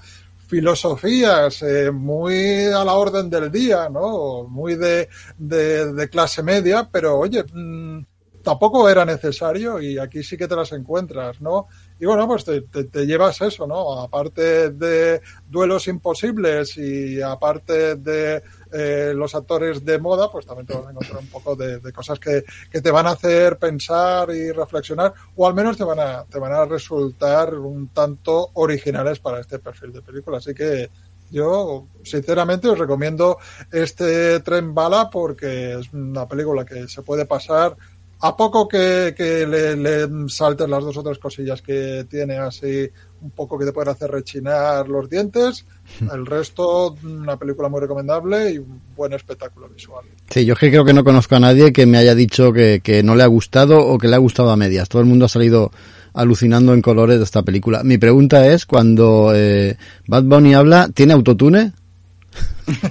[0.52, 4.44] filosofías eh, muy a la orden del día, ¿no?
[4.44, 8.02] Muy de, de, clase media, pero oye, mmm,
[8.44, 11.68] tampoco era necesario y aquí sí que te las encuentras, ¿no?
[11.98, 14.02] Y bueno, pues te, te, llevas eso, ¿no?
[14.02, 20.74] Aparte de duelos imposibles y aparte de eh, los actores de moda, pues también te
[20.74, 24.30] vas a encontrar un poco de, de cosas que, que, te van a hacer pensar
[24.34, 29.20] y reflexionar, o al menos te van a, te van a resultar un tanto originales
[29.20, 30.38] para este perfil de película.
[30.38, 30.90] Así que
[31.32, 33.38] yo, sinceramente, os recomiendo
[33.72, 37.76] este tren bala porque es una película que se puede pasar
[38.20, 42.90] a poco que, que le, le, salten las dos o tres cosillas que tiene así
[43.22, 45.66] un poco que te pueden hacer rechinar los dientes,
[46.12, 50.06] el resto una película muy recomendable y un buen espectáculo visual.
[50.30, 52.82] Sí, yo es que creo que no conozco a nadie que me haya dicho que,
[52.84, 54.90] que no le ha gustado o que le ha gustado a medias.
[54.90, 55.72] Todo el mundo ha salido
[56.14, 57.84] alucinando en colores de esta película.
[57.84, 61.74] Mi pregunta es, cuando eh, Bad Bunny habla, ¿tiene autotune?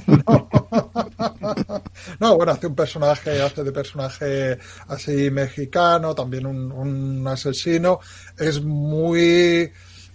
[0.06, 0.48] no.
[2.20, 4.58] no, bueno, hace un personaje, hace de personaje
[4.88, 8.00] así mexicano, también un, un asesino,
[8.38, 9.70] es muy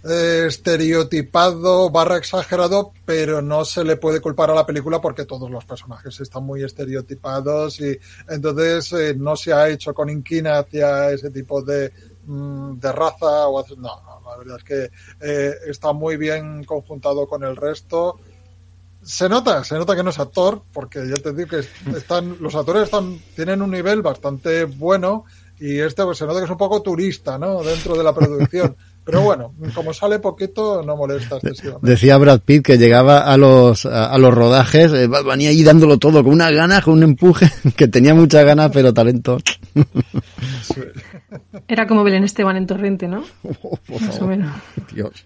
[0.06, 5.64] estereotipado, barra exagerado, pero no se le puede culpar a la película porque todos los
[5.64, 7.98] personajes están muy estereotipados y
[8.28, 11.92] entonces eh, no se ha hecho con inquina hacia ese tipo de,
[12.26, 14.90] mm, de raza o no, no, la verdad es que
[15.20, 18.18] eh, está muy bien conjuntado con el resto
[19.06, 21.64] se nota, se nota que no es actor, porque ya te digo que
[21.96, 25.24] están, los actores están, tienen un nivel bastante bueno
[25.60, 27.62] y este pues, se nota que es un poco turista, ¿no?
[27.62, 28.76] Dentro de la producción.
[29.06, 31.88] Pero bueno, como sale poquito, no molesta excesivamente.
[31.88, 35.96] Decía Brad Pitt que llegaba a los, a, a los rodajes, eh, venía ahí dándolo
[35.96, 39.38] todo, con una gana, con un empuje, que tenía mucha ganas, pero talento.
[40.60, 40.80] Sí.
[41.68, 43.22] Era como Belén Esteban en Torrente, ¿no?
[43.62, 44.52] Oh, Más o menos.
[44.92, 45.24] Dios.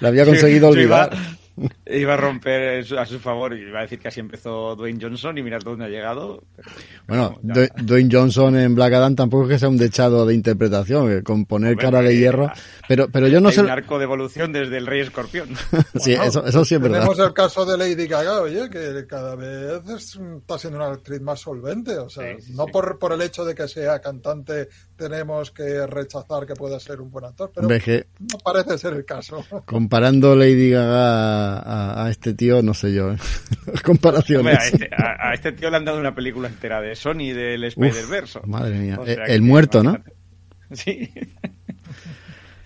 [0.00, 1.10] La había conseguido sí, olvidar.
[1.12, 1.22] Iba
[1.64, 5.42] a romper a su favor y iba a decir que así empezó Dwayne Johnson y
[5.42, 6.42] mirar dónde ha llegado.
[6.56, 6.68] Pero,
[7.06, 11.22] bueno, no, Dwayne Johnson en Black Adam tampoco es que sea un dechado de interpretación,
[11.22, 12.50] con poner Hombre, cara de hierro.
[12.88, 13.62] Pero, pero yo no sé.
[13.62, 15.48] Un arco de evolución desde el Rey Escorpión.
[15.96, 17.00] sí, bueno, eso, eso sí es verdad.
[17.00, 21.40] Tenemos el caso de Lady Gaga, oye, que cada vez está siendo una actriz más
[21.40, 21.98] solvente.
[21.98, 22.72] O sea, sí, sí, no sí.
[22.72, 27.10] Por, por el hecho de que sea cantante tenemos que rechazar que pueda ser un
[27.10, 29.44] buen actor, pero no parece ser el caso.
[29.64, 33.12] Comparando Lady Gaga a, a, este tío, no sé yo.
[33.12, 33.16] ¿eh?
[33.84, 34.58] Comparaciones.
[34.58, 37.32] Hombre, a, este, a, a, este, tío le han dado una película entera de Sony
[37.32, 38.40] del Spider-Verse.
[38.44, 38.98] Madre mía.
[39.00, 39.96] O sea el, el muerto, ¿no?
[40.70, 41.10] Sí.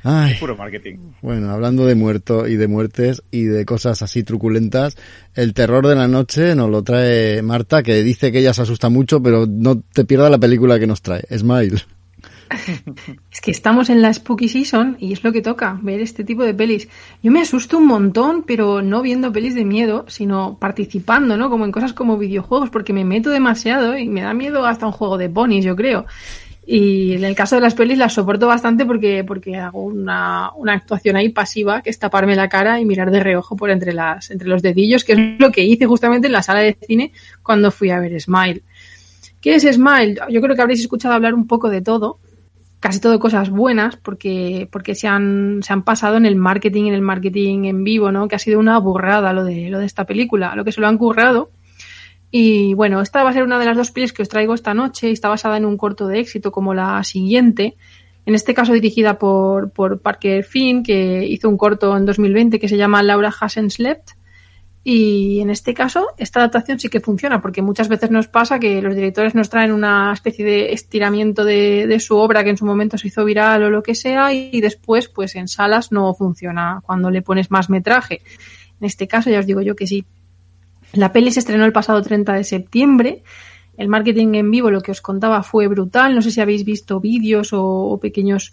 [0.02, 0.96] Ay, Puro marketing.
[1.20, 4.96] bueno, hablando de muertos y de muertes y de cosas así truculentas,
[5.36, 8.88] el terror de la noche nos lo trae Marta, que dice que ella se asusta
[8.88, 11.82] mucho, pero no te pierdas la película que nos trae, Smile.
[13.30, 16.42] Es que estamos en la Spooky Season y es lo que toca, ver este tipo
[16.44, 16.88] de pelis.
[17.22, 21.50] Yo me asusto un montón, pero no viendo pelis de miedo, sino participando, ¿no?
[21.50, 24.92] Como en cosas como videojuegos, porque me meto demasiado y me da miedo hasta un
[24.92, 26.06] juego de ponis, yo creo.
[26.64, 30.74] Y en el caso de las pelis las soporto bastante porque, porque hago una, una
[30.74, 34.30] actuación ahí pasiva, que es taparme la cara y mirar de reojo por entre las,
[34.30, 37.72] entre los dedillos, que es lo que hice justamente en la sala de cine cuando
[37.72, 38.62] fui a ver Smile.
[39.40, 40.20] ¿Qué es Smile?
[40.30, 42.18] Yo creo que habréis escuchado hablar un poco de todo,
[42.82, 46.94] casi todo cosas buenas, porque, porque se han, se han pasado en el marketing, en
[46.94, 48.26] el marketing en vivo, ¿no?
[48.26, 50.88] Que ha sido una burrada lo de, lo de esta película, lo que se lo
[50.88, 51.52] han currado.
[52.32, 54.74] Y bueno, esta va a ser una de las dos pelis que os traigo esta
[54.74, 57.76] noche y está basada en un corto de éxito como la siguiente.
[58.26, 62.68] En este caso dirigida por, por Parker Finn, que hizo un corto en 2020 que
[62.68, 64.10] se llama Laura Hasn't Slept.
[64.84, 68.82] Y en este caso, esta adaptación sí que funciona, porque muchas veces nos pasa que
[68.82, 72.66] los directores nos traen una especie de estiramiento de, de su obra que en su
[72.66, 76.80] momento se hizo viral o lo que sea, y, después, pues en salas no funciona
[76.84, 78.22] cuando le pones más metraje.
[78.80, 80.04] En este caso, ya os digo yo que sí.
[80.94, 83.22] La peli se estrenó el pasado 30 de septiembre.
[83.76, 86.12] El marketing en vivo, lo que os contaba, fue brutal.
[86.14, 88.50] No sé si habéis visto vídeos o, o pequeños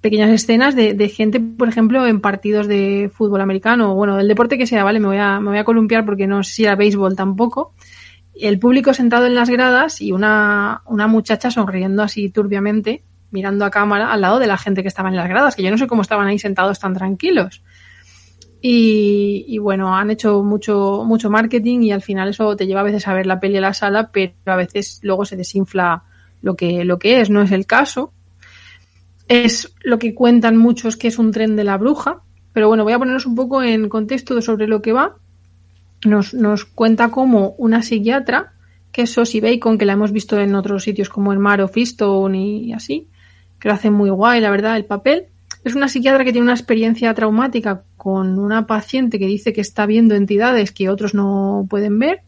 [0.00, 4.66] pequeñas escenas de, gente, por ejemplo, en partidos de fútbol americano, bueno, del deporte que
[4.66, 5.00] sea, ¿vale?
[5.00, 7.74] Me voy a, me voy a columpiar porque no sé si era béisbol tampoco.
[8.34, 13.70] El público sentado en las gradas y una, una muchacha sonriendo así turbiamente, mirando a
[13.70, 15.88] cámara al lado de la gente que estaba en las gradas, que yo no sé
[15.88, 17.62] cómo estaban ahí sentados tan tranquilos.
[18.60, 22.84] Y, y, bueno, han hecho mucho, mucho marketing y al final eso te lleva a
[22.84, 26.04] veces a ver la peli a la sala, pero a veces luego se desinfla
[26.40, 28.12] lo que, lo que es, no es el caso
[29.28, 32.22] es lo que cuentan muchos que es un tren de la bruja,
[32.52, 35.16] pero bueno, voy a ponernos un poco en contexto sobre lo que va.
[36.04, 38.54] Nos, nos cuenta como una psiquiatra,
[38.90, 41.76] que es Sosie Bacon, que la hemos visto en otros sitios como en Mar of
[41.76, 43.08] Eastone y así,
[43.60, 45.26] que lo hace muy guay, la verdad, el papel.
[45.64, 49.86] Es una psiquiatra que tiene una experiencia traumática con una paciente que dice que está
[49.86, 52.22] viendo entidades que otros no pueden ver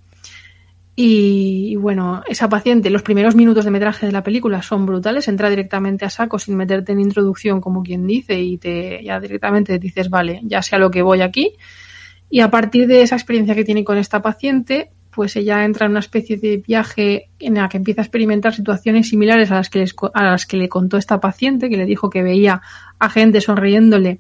[1.03, 5.49] y, bueno, esa paciente, los primeros minutos de metraje de la película son brutales, entra
[5.49, 10.11] directamente a saco sin meterte en introducción, como quien dice, y te ya directamente dices,
[10.11, 11.55] vale, ya sé a lo que voy aquí.
[12.29, 15.93] Y a partir de esa experiencia que tiene con esta paciente, pues ella entra en
[15.93, 19.79] una especie de viaje en la que empieza a experimentar situaciones similares a las que,
[19.79, 22.61] les, a las que le contó esta paciente, que le dijo que veía
[22.99, 24.19] a gente sonriéndole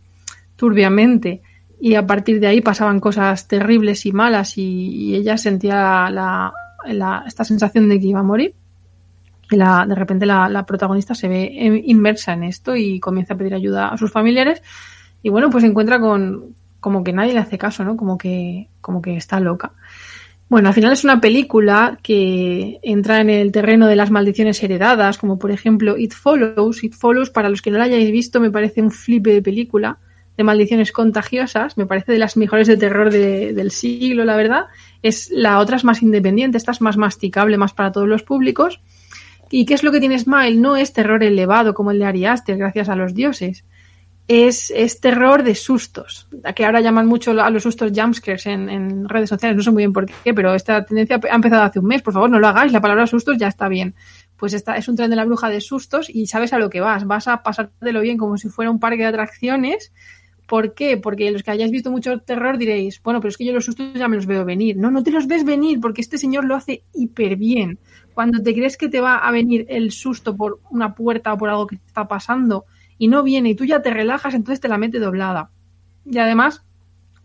[0.56, 1.42] turbiamente
[1.80, 6.52] y a partir de ahí pasaban cosas terribles y malas y, ella sentía la,
[6.86, 8.54] esta sensación de que iba a morir.
[9.50, 13.36] Y la, de repente la, la, protagonista se ve inmersa en esto y comienza a
[13.36, 14.62] pedir ayuda a sus familiares.
[15.22, 17.96] Y bueno, pues se encuentra con como que nadie le hace caso, ¿no?
[17.96, 19.72] Como que, como que está loca.
[20.48, 25.16] Bueno, al final es una película que entra en el terreno de las maldiciones heredadas,
[25.16, 26.82] como por ejemplo It Follows.
[26.82, 29.98] It Follows, para los que no la hayáis visto, me parece un flipe de película
[30.40, 31.76] de maldiciones contagiosas.
[31.76, 34.66] Me parece de las mejores de terror de, del siglo, la verdad.
[35.02, 38.80] Es la otra es más independiente, esta es más masticable, más para todos los públicos.
[39.50, 40.56] ¿Y qué es lo que tiene Smile?
[40.56, 43.64] No es terror elevado como el de Ari Aster, gracias a los dioses.
[44.28, 49.08] Es, es terror de sustos, que ahora llaman mucho a los sustos jumpscares en, en
[49.08, 51.86] redes sociales, no sé muy bien por qué, pero esta tendencia ha empezado hace un
[51.86, 53.96] mes, por favor no lo hagáis, la palabra sustos ya está bien.
[54.36, 56.80] Pues esta es un tren de la bruja de sustos y sabes a lo que
[56.80, 59.92] vas, vas a pasártelo bien como si fuera un parque de atracciones
[60.50, 60.96] ¿Por qué?
[60.96, 63.94] Porque los que hayáis visto mucho terror diréis, bueno, pero es que yo los sustos
[63.94, 64.76] ya me los veo venir.
[64.76, 67.78] No, no te los ves venir porque este señor lo hace hiper bien.
[68.14, 71.50] Cuando te crees que te va a venir el susto por una puerta o por
[71.50, 72.64] algo que está pasando
[72.98, 75.52] y no viene y tú ya te relajas, entonces te la mete doblada.
[76.04, 76.64] Y además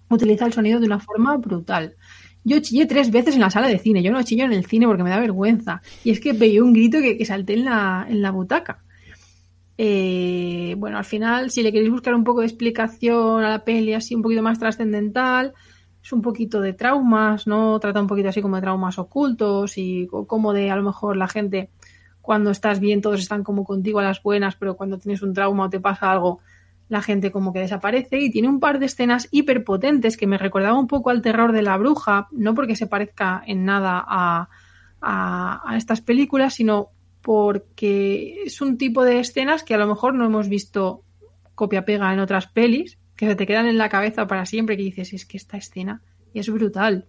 [0.07, 1.95] utiliza el sonido de una forma brutal.
[2.43, 4.03] Yo chillé tres veces en la sala de cine.
[4.03, 5.81] Yo no chillo en el cine porque me da vergüenza.
[6.03, 8.84] Y es que pegué un grito que, que salté en la, en la butaca.
[9.77, 13.93] Eh, bueno, al final, si le queréis buscar un poco de explicación a la peli
[13.93, 15.53] así un poquito más trascendental,
[16.01, 17.79] es un poquito de traumas, ¿no?
[17.79, 21.27] Trata un poquito así como de traumas ocultos y como de a lo mejor la
[21.27, 21.69] gente
[22.21, 25.65] cuando estás bien todos están como contigo a las buenas, pero cuando tienes un trauma
[25.65, 26.39] o te pasa algo,
[26.89, 30.77] la gente como que desaparece y tiene un par de escenas hiperpotentes que me recordaba
[30.79, 34.49] un poco al terror de la bruja, no porque se parezca en nada a,
[35.01, 36.89] a, a estas películas, sino
[37.25, 41.01] porque es un tipo de escenas que a lo mejor no hemos visto
[41.55, 45.11] copia-pega en otras pelis, que se te quedan en la cabeza para siempre, que dices,
[45.11, 46.03] es que esta escena
[46.35, 47.07] es brutal.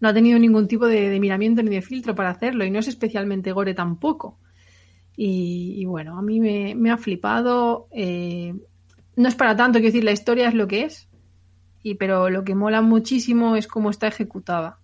[0.00, 2.78] No ha tenido ningún tipo de, de miramiento ni de filtro para hacerlo y no
[2.78, 4.38] es especialmente gore tampoco.
[5.16, 7.88] Y, bueno, a mí me, me ha flipado.
[7.92, 8.54] Eh,
[9.16, 11.08] no es para tanto, quiero decir, la historia es lo que es,
[11.82, 14.79] y pero lo que mola muchísimo es cómo está ejecutada.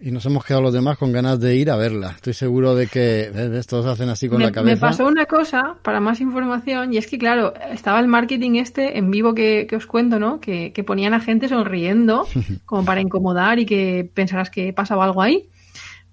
[0.00, 2.10] Y nos hemos quedado los demás con ganas de ir a verla.
[2.10, 3.66] Estoy seguro de que ¿ves?
[3.66, 4.74] todos hacen así con me, la cabeza.
[4.74, 8.96] Me pasó una cosa para más información y es que, claro, estaba el marketing este
[8.96, 10.40] en vivo que, que os cuento, ¿no?
[10.40, 12.28] Que, que, ponían a gente sonriendo
[12.64, 15.48] como para incomodar y que pensarás que pasaba algo ahí.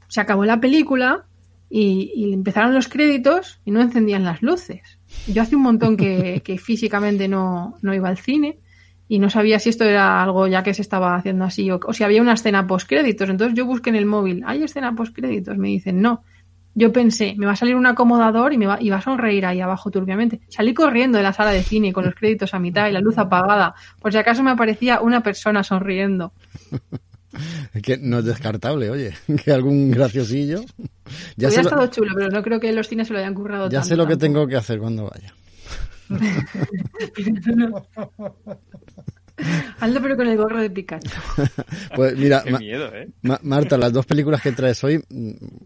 [0.08, 1.26] Se acabó la película
[1.70, 4.98] y, y empezaron los créditos y no encendían las luces.
[5.28, 8.58] Yo hace un montón que, que físicamente no, no iba al cine
[9.08, 11.94] y no sabía si esto era algo ya que se estaba haciendo así o, o
[11.94, 13.30] si había una escena post créditos.
[13.30, 15.58] Entonces yo busqué en el móvil, ¿hay escena post créditos?
[15.58, 16.24] Me dicen, no.
[16.78, 19.46] Yo pensé, me va a salir un acomodador y me va, y va a sonreír
[19.46, 20.42] ahí abajo turbiamente.
[20.50, 23.18] Salí corriendo de la sala de cine con los créditos a mitad y la luz
[23.18, 26.34] apagada, por si acaso me aparecía una persona sonriendo.
[27.74, 30.62] Es que no es descartable, oye, que algún graciosillo.
[31.36, 31.88] Ya Hubiera estado lo...
[31.92, 34.08] chulo, pero no creo que los cines se lo hayan currado Ya tanto, sé lo
[34.08, 35.34] que tengo que hacer cuando vaya.
[39.80, 41.10] Hazlo pero con el gorro de Pikachu.
[41.96, 43.10] pues mira, Qué miedo, ¿eh?
[43.22, 45.04] Ma Marta, las dos películas que traes hoy,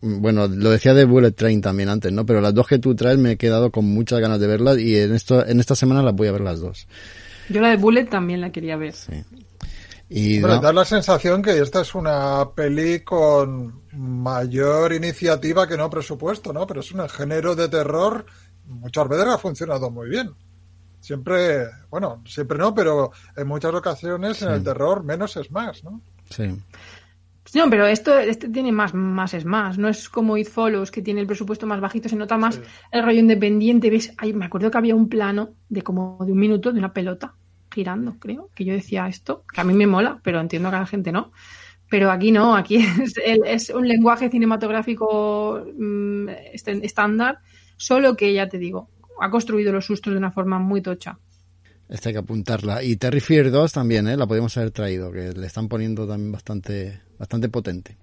[0.02, 2.26] bueno, lo decía de Bullet Train también antes, ¿no?
[2.26, 4.98] Pero las dos que tú traes me he quedado con muchas ganas de verlas y
[4.98, 6.88] en esto, en esta semana las voy a ver las dos.
[7.50, 8.94] Yo la de Bullet también la quería ver.
[8.94, 9.24] Sí.
[10.10, 15.78] Y Pero no, da la sensación que esta es una peli con mayor iniciativa que
[15.78, 16.66] no presupuesto, ¿no?
[16.66, 18.26] Pero es un género de terror
[18.70, 20.32] muchas veces ha funcionado muy bien.
[21.00, 24.46] Siempre, bueno, siempre no, pero en muchas ocasiones sí.
[24.46, 26.02] en el terror menos es más, ¿no?
[26.30, 26.58] Sí.
[27.56, 29.78] No, pero esto este tiene más, más es más.
[29.78, 32.62] No es como It Follows, que tiene el presupuesto más bajito, se nota más sí.
[32.92, 33.90] el rollo independiente.
[33.90, 34.14] ¿Ves?
[34.18, 37.34] Ay, me acuerdo que había un plano de como de un minuto de una pelota
[37.72, 40.80] girando, creo, que yo decía esto, que a mí me mola, pero entiendo que a
[40.80, 41.32] la gente no.
[41.90, 43.16] Pero aquí no, aquí es,
[43.46, 47.40] es un lenguaje cinematográfico mmm, estándar,
[47.80, 51.18] solo que ya te digo, ha construido los sustos de una forma muy tocha.
[51.88, 52.84] Esta hay que apuntarla.
[52.84, 54.16] Y Terrifier 2 también, ¿eh?
[54.16, 57.98] La podemos haber traído, que le están poniendo también bastante, bastante potente.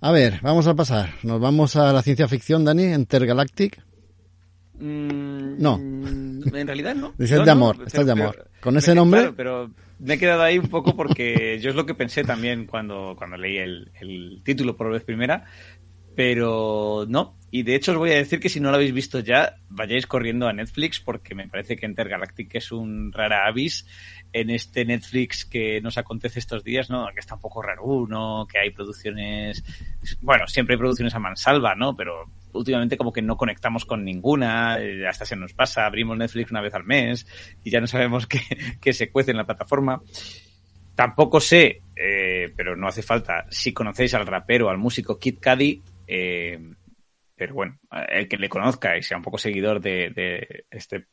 [0.00, 1.10] A ver, vamos a pasar.
[1.22, 3.80] Nos vamos a la ciencia ficción, Dani, Intergalactic.
[4.80, 5.76] Mm, no.
[5.76, 7.14] En realidad no.
[7.18, 8.34] Dices de amor, no, estás de amor.
[8.34, 9.20] Pero, Con ese nombre.
[9.20, 9.70] Claro, pero
[10.00, 13.36] me he quedado ahí un poco porque yo es lo que pensé también cuando, cuando
[13.36, 15.44] leí el, el título por vez primera.
[16.18, 17.36] Pero no.
[17.52, 20.08] Y de hecho os voy a decir que si no lo habéis visto ya, vayáis
[20.08, 23.86] corriendo a Netflix porque me parece que Intergalactic es un rara avis
[24.32, 27.06] en este Netflix que nos acontece estos días, ¿no?
[27.14, 29.62] Que está un poco raro, uno, que hay producciones,
[30.20, 31.94] bueno, siempre hay producciones a mansalva, ¿no?
[31.94, 34.76] Pero últimamente como que no conectamos con ninguna,
[35.08, 37.28] hasta se nos pasa, abrimos Netflix una vez al mes
[37.62, 38.40] y ya no sabemos qué,
[38.80, 40.02] qué se cuece en la plataforma.
[40.96, 45.80] Tampoco sé, eh, pero no hace falta, si conocéis al rapero, al músico Kid Cudi,
[46.08, 46.58] eh,
[47.36, 47.78] pero bueno,
[48.08, 51.06] el que le conozca y sea un poco seguidor de, este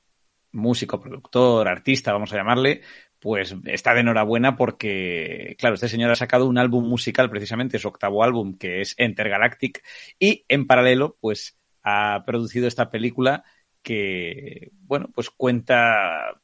[0.51, 2.81] músico, productor, artista, vamos a llamarle,
[3.19, 7.89] pues está de enhorabuena porque, claro, este señor ha sacado un álbum musical, precisamente su
[7.89, 9.83] octavo álbum, que es Intergalactic,
[10.17, 13.43] y en paralelo, pues ha producido esta película
[13.83, 16.41] que, bueno, pues cuenta,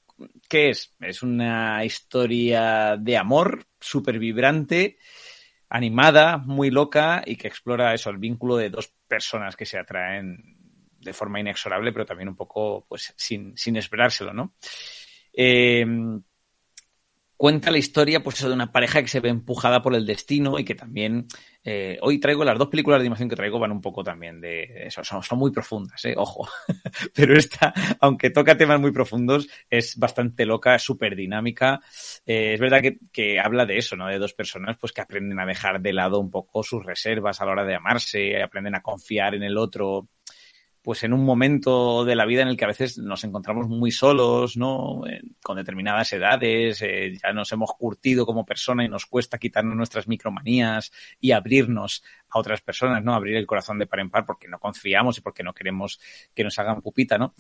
[0.48, 0.94] ¿qué es?
[1.00, 4.98] Es una historia de amor súper vibrante,
[5.72, 10.58] animada, muy loca y que explora eso, el vínculo de dos personas que se atraen
[11.00, 14.54] de forma inexorable, pero también un poco, pues, sin, sin esperárselo, ¿no?
[15.34, 15.86] Eh,
[17.42, 20.64] cuenta la historia, pues de una pareja que se ve empujada por el destino y
[20.64, 21.26] que también,
[21.64, 24.86] eh, hoy traigo las dos películas de animación que traigo van un poco también de
[24.86, 26.48] eso, son, son muy profundas, eh, ojo,
[27.16, 31.80] pero esta, aunque toca temas muy profundos, es bastante loca, súper dinámica,
[32.28, 34.06] eh, es verdad que, que habla de eso, ¿no?
[34.06, 37.46] De dos personas, pues que aprenden a dejar de lado un poco sus reservas a
[37.48, 40.10] la hora de amarse, aprenden a confiar en el otro,
[40.82, 43.92] pues en un momento de la vida en el que a veces nos encontramos muy
[43.92, 45.02] solos, ¿no?
[45.44, 50.08] Con determinadas edades, eh, ya nos hemos curtido como persona y nos cuesta quitarnos nuestras
[50.08, 53.14] micromanías y abrirnos a otras personas, ¿no?
[53.14, 56.00] Abrir el corazón de par en par porque no confiamos y porque no queremos
[56.34, 57.36] que nos hagan pupita, ¿no?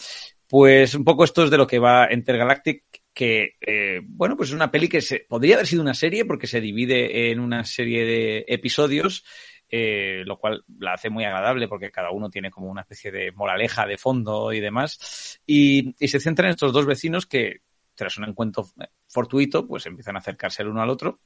[0.48, 2.84] Pues un poco esto es de lo que va Intergalactic,
[3.14, 6.48] que, eh, bueno, pues es una peli que se, podría haber sido una serie porque
[6.48, 9.24] se divide en una serie de episodios
[9.72, 13.32] eh, lo cual la hace muy agradable porque cada uno tiene como una especie de
[13.32, 15.39] moraleja de fondo y demás.
[15.47, 17.61] Y, y se centra en estos dos vecinos que,
[17.95, 18.67] tras un encuentro
[19.07, 21.22] fortuito, pues empiezan a acercarse el uno al otro.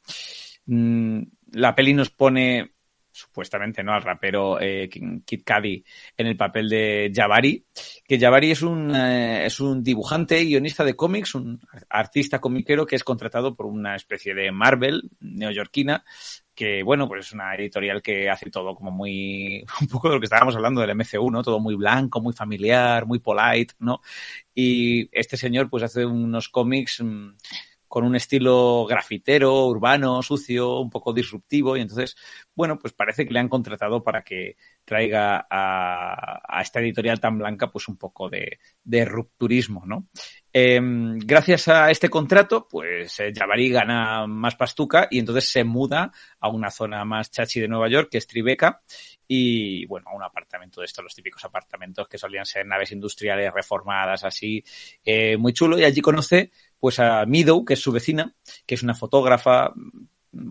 [0.68, 1.22] Mm,
[1.54, 2.75] la peli nos pone
[3.16, 3.94] supuestamente, ¿no?
[3.94, 5.84] Al rapero eh, Kid Cudi
[6.18, 7.66] en el papel de Jabari,
[8.06, 12.86] que Jabari es un, eh, es un dibujante y guionista de cómics, un artista comiquero
[12.86, 16.04] que es contratado por una especie de Marvel neoyorquina,
[16.54, 20.20] que bueno, pues es una editorial que hace todo como muy, un poco de lo
[20.20, 21.42] que estábamos hablando del MCU, ¿no?
[21.42, 24.02] Todo muy blanco, muy familiar, muy polite, ¿no?
[24.54, 27.30] Y este señor pues hace unos cómics mm,
[27.96, 31.78] con un estilo grafitero, urbano, sucio, un poco disruptivo.
[31.78, 32.18] Y entonces,
[32.54, 37.72] bueno, pues parece que le han contratado para que traiga a, esta editorial tan blanca
[37.72, 38.60] pues un poco de,
[39.06, 40.10] rupturismo, ¿no?
[40.52, 46.50] Em, gracias a este contrato, pues eh, gana más pastuca y entonces se muda a
[46.50, 48.82] una zona más chachi de Nueva York, que es Tribeca,
[49.28, 53.54] y bueno, a un apartamento de estos, los típicos apartamentos que solían ser naves industriales
[53.54, 54.64] reformadas, así,
[55.04, 58.84] eh, muy chulo, y allí conoce pues a Meadow, que es su vecina, que es
[58.84, 59.74] una fotógrafa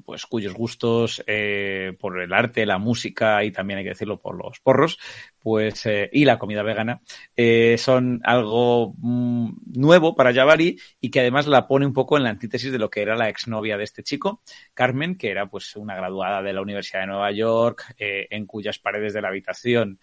[0.05, 4.37] pues cuyos gustos eh, por el arte, la música y también hay que decirlo por
[4.37, 4.99] los porros,
[5.45, 7.03] pues eh, y la comida vegana
[7.37, 12.23] eh, son algo mm, nuevo para Jabari y que además la pone un poco en
[12.23, 14.41] la antítesis de lo que era la exnovia de este chico,
[14.73, 19.13] Carmen, que era pues una graduada de la Universidad de Nueva York, en cuyas paredes
[19.13, 20.01] de la habitación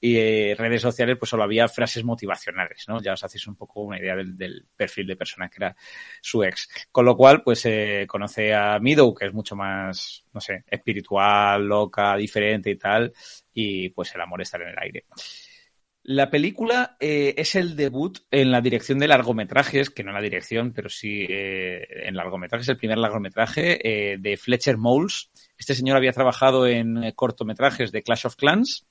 [0.00, 3.02] y redes sociales pues solo había frases motivacionales, ¿no?
[3.02, 5.76] Ya os hacéis un poco una idea del, perfil de persona que era
[6.22, 6.68] su ex.
[6.92, 7.66] Con lo cual, pues
[8.06, 13.12] conoce a Meadow, que es mucho más, no sé, espiritual, loca, diferente y tal,
[13.54, 15.04] y pues el amor está en el aire.
[16.06, 20.20] La película eh, es el debut en la dirección de largometrajes, que no en la
[20.20, 25.30] dirección, pero sí eh, en largometrajes, el primer largometraje eh, de Fletcher Moles.
[25.56, 28.86] Este señor había trabajado en cortometrajes de Clash of Clans,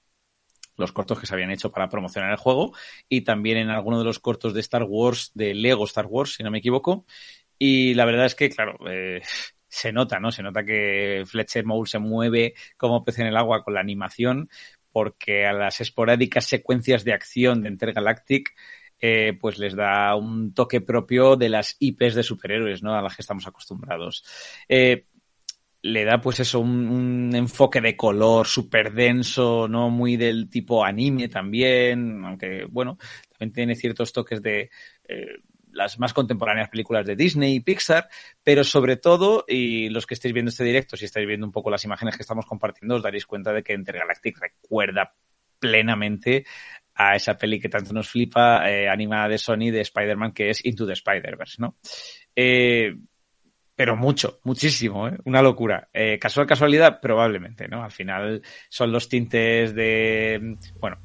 [0.76, 2.74] los cortos que se habían hecho para promocionar el juego,
[3.08, 6.42] y también en alguno de los cortos de Star Wars, de Lego Star Wars, si
[6.42, 7.06] no me equivoco.
[7.60, 8.80] Y la verdad es que, claro,
[9.74, 10.32] se nota, ¿no?
[10.32, 14.50] Se nota que Fletcher Moule se mueve como pez en el agua con la animación,
[14.92, 18.54] porque a las esporádicas secuencias de acción de Intergalactic,
[19.00, 22.94] eh, pues les da un toque propio de las IPs de superhéroes, ¿no?
[22.94, 24.24] A las que estamos acostumbrados.
[24.70, 25.08] Eh,
[25.82, 29.90] le da pues eso, un, enfoque de color súper denso, ¿no?
[29.90, 32.98] Muy del tipo anime también, aunque bueno,
[33.32, 34.70] también tiene ciertos toques de
[35.08, 35.40] eh,
[35.74, 38.08] las más contemporáneas películas de Disney y Pixar,
[38.44, 41.70] pero sobre todo, y los que estáis viendo este directo, si estáis viendo un poco
[41.70, 45.14] las imágenes que estamos compartiendo, os daréis cuenta de que Intergalactic recuerda
[45.60, 46.46] plenamente
[46.96, 50.64] a esa peli que tanto nos flipa, eh, animada de Sony, de Spider-Man, que es
[50.64, 51.78] Into the Spider-Verse, ¿no?
[52.36, 52.96] Eh,
[53.76, 55.18] pero mucho, muchísimo, ¿eh?
[55.26, 55.90] una locura.
[55.92, 57.84] Eh, casual casualidad, probablemente, ¿no?
[57.84, 61.00] Al final son los tintes de, bueno,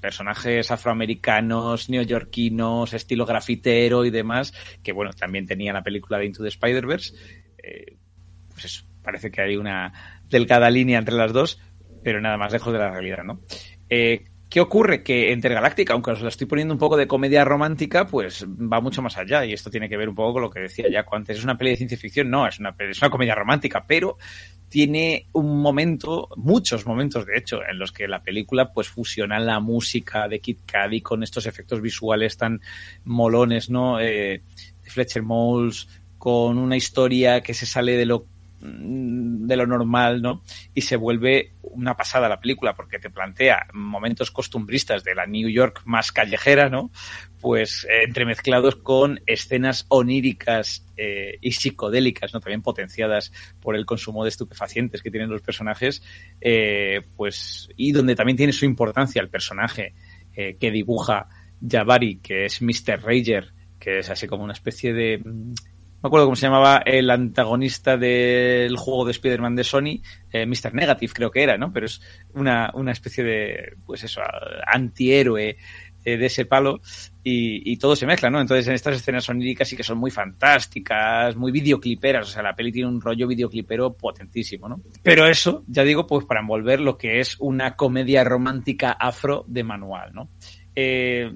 [0.00, 4.52] personajes afroamericanos, neoyorquinos, estilo grafitero y demás,
[4.82, 7.14] que bueno, también tenía la película de Into the Spider-Verse.
[7.62, 7.96] Eh,
[8.48, 9.92] pues parece que hay una
[10.28, 11.60] delgada línea entre las dos,
[12.02, 13.40] pero nada más lejos de la realidad, ¿no?
[13.88, 15.02] Eh, ¿Qué ocurre?
[15.02, 19.02] Que Intergaláctica, aunque os la estoy poniendo un poco de comedia romántica, pues va mucho
[19.02, 19.44] más allá.
[19.44, 21.38] Y esto tiene que ver un poco con lo que decía ya antes.
[21.38, 24.18] Es una peli de ciencia ficción, no, es una, es una comedia romántica, pero
[24.68, 29.60] tiene un momento, muchos momentos de hecho, en los que la película pues fusiona la
[29.60, 32.60] música de Kid Cudi con estos efectos visuales tan
[33.04, 34.00] molones, ¿no?
[34.00, 34.42] Eh,
[34.82, 35.88] Fletcher Moles,
[36.18, 38.26] con una historia que se sale de lo
[38.58, 40.42] de lo normal, ¿no?
[40.74, 45.48] Y se vuelve una pasada la película porque te plantea momentos costumbristas de la New
[45.48, 46.90] York más callejera, ¿no?
[47.46, 52.40] Pues eh, entremezclados con escenas oníricas eh, y psicodélicas, ¿no?
[52.40, 53.30] También potenciadas
[53.60, 56.02] por el consumo de estupefacientes que tienen los personajes,
[56.40, 59.94] eh, pues, y donde también tiene su importancia el personaje
[60.34, 61.28] que dibuja
[61.66, 63.00] Jabari, que es Mr.
[63.04, 65.22] Rager, que es así como una especie de
[66.02, 70.74] me acuerdo cómo se llamaba el antagonista del juego de Spider-Man de Sony, Mr.
[70.74, 71.72] Negative creo que era, ¿no?
[71.72, 72.02] Pero es
[72.34, 74.20] una, una especie de, pues eso,
[74.66, 75.56] antihéroe
[76.06, 76.80] eh, de ese palo
[77.24, 78.40] y, todo se mezcla, ¿no?
[78.40, 82.54] Entonces en estas escenas soníricas sí que son muy fantásticas, muy videocliperas, o sea, la
[82.54, 84.80] peli tiene un rollo videoclipero potentísimo, ¿no?
[85.02, 89.64] Pero eso, ya digo, pues para envolver lo que es una comedia romántica afro de
[89.64, 90.28] manual, ¿no?
[90.76, 91.28] Eh,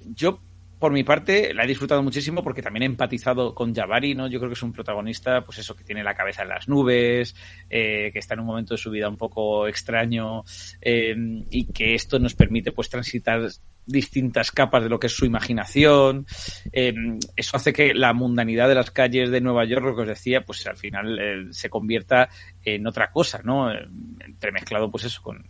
[0.00, 0.40] yo
[0.78, 4.28] por mi parte, la he disfrutado muchísimo porque también he empatizado con Jabari, ¿no?
[4.28, 7.34] Yo creo que es un protagonista, pues eso, que tiene la cabeza en las nubes,
[7.68, 10.44] eh, que está en un momento de su vida un poco extraño
[10.80, 11.16] eh,
[11.50, 13.48] y que esto nos permite, pues, transitar
[13.86, 16.26] distintas capas de lo que es su imaginación.
[16.72, 16.94] Eh,
[17.34, 20.44] eso hace que la mundanidad de las calles de Nueva York, lo que os decía,
[20.44, 22.28] pues al final se convierta
[22.62, 23.72] en otra cosa, ¿no?
[24.20, 25.46] Entremezclado, pues eso, con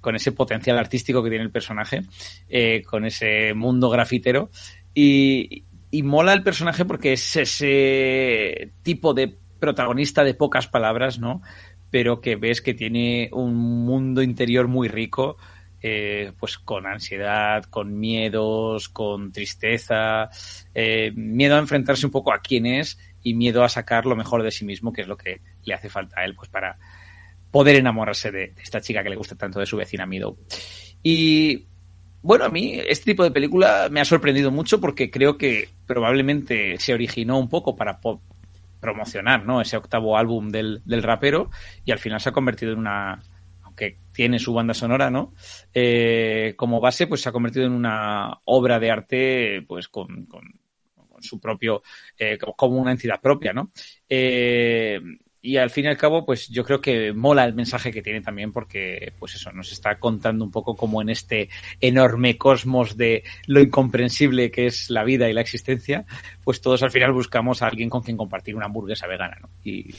[0.00, 2.02] con ese potencial artístico que tiene el personaje,
[2.48, 4.50] eh, con ese mundo grafitero.
[4.94, 11.42] Y, y mola el personaje porque es ese tipo de protagonista de pocas palabras, ¿no?
[11.90, 15.36] pero que ves que tiene un mundo interior muy rico,
[15.82, 20.30] eh, pues con ansiedad, con miedos, con tristeza,
[20.74, 24.42] eh, miedo a enfrentarse un poco a quién es y miedo a sacar lo mejor
[24.42, 26.78] de sí mismo, que es lo que le hace falta a él, pues para
[27.50, 30.36] poder enamorarse de, esta chica que le gusta tanto de su vecina Meadow.
[31.02, 31.66] Y
[32.22, 36.78] bueno, a mí este tipo de película me ha sorprendido mucho porque creo que probablemente
[36.78, 37.98] se originó un poco para
[38.80, 39.60] promocionar ¿no?
[39.60, 41.50] ese octavo álbum del, del, rapero
[41.84, 43.22] y al final se ha convertido en una,
[43.62, 45.32] aunque tiene su banda sonora, ¿no?
[45.72, 50.42] Eh, como base, pues se ha convertido en una obra de arte pues con, con,
[51.22, 51.82] su propio,
[52.18, 53.70] eh, como una entidad propia, ¿no?
[54.08, 54.98] Eh,
[55.42, 58.20] y al fin y al cabo, pues yo creo que mola el mensaje que tiene
[58.20, 61.48] también porque, pues eso, nos está contando un poco como en este
[61.80, 66.04] enorme cosmos de lo incomprensible que es la vida y la existencia,
[66.44, 69.48] pues todos al final buscamos a alguien con quien compartir una hamburguesa vegana, ¿no?
[69.64, 69.94] Y,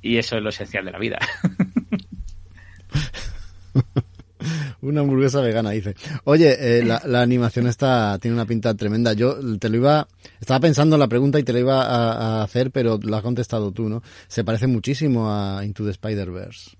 [0.00, 1.18] y eso es lo esencial de la vida.
[4.82, 5.94] Una hamburguesa vegana, dice.
[6.24, 9.12] Oye, eh, la, la, animación está, tiene una pinta tremenda.
[9.12, 10.08] Yo te lo iba,
[10.40, 13.22] estaba pensando en la pregunta y te la iba a, a hacer, pero lo has
[13.22, 14.02] contestado tú, ¿no?
[14.28, 16.76] Se parece muchísimo a Into the Spider-Verse.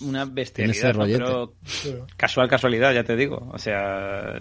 [0.00, 1.04] Una bestialidad, ¿no?
[1.04, 3.50] pero casual casualidad, ya te digo.
[3.52, 4.38] O sea,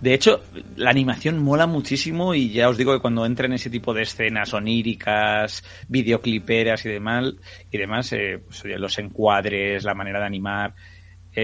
[0.00, 0.42] de hecho,
[0.76, 4.02] la animación mola muchísimo y ya os digo que cuando entra en ese tipo de
[4.02, 7.32] escenas oníricas, videocliperas y demás,
[7.70, 10.74] y demás, eh, pues, los encuadres, la manera de animar,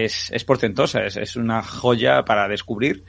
[0.03, 3.03] es, es portentosa, es, es, una joya para descubrir.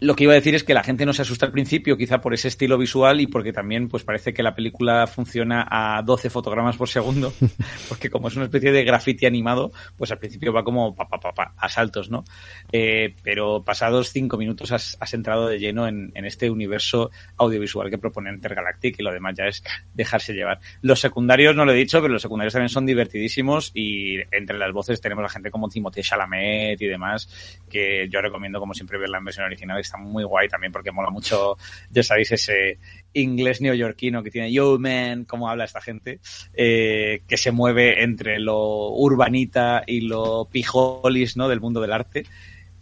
[0.00, 2.20] Lo que iba a decir es que la gente no se asusta al principio, quizá
[2.20, 6.30] por ese estilo visual y porque también pues parece que la película funciona a 12
[6.30, 7.32] fotogramas por segundo,
[7.88, 11.18] porque como es una especie de graffiti animado, pues al principio va como pa, pa,
[11.18, 12.22] pa, pa a saltos, ¿no?
[12.70, 17.90] Eh, pero pasados cinco minutos has, has entrado de lleno en, en, este universo audiovisual
[17.90, 20.60] que propone Intergalactic y lo demás ya es dejarse llevar.
[20.80, 24.72] Los secundarios no lo he dicho, pero los secundarios también son divertidísimos y entre las
[24.72, 29.18] voces tenemos a gente como Timothée Chalamet y demás, que yo recomiendo como siempre verla
[29.18, 31.56] en versión original está muy guay también porque mola mucho,
[31.90, 32.78] ya sabéis, ese
[33.12, 36.20] inglés neoyorquino que tiene Yo Man, cómo habla esta gente,
[36.54, 41.48] eh, que se mueve entre lo urbanita y lo pijolis, ¿no?
[41.48, 42.24] Del mundo del arte.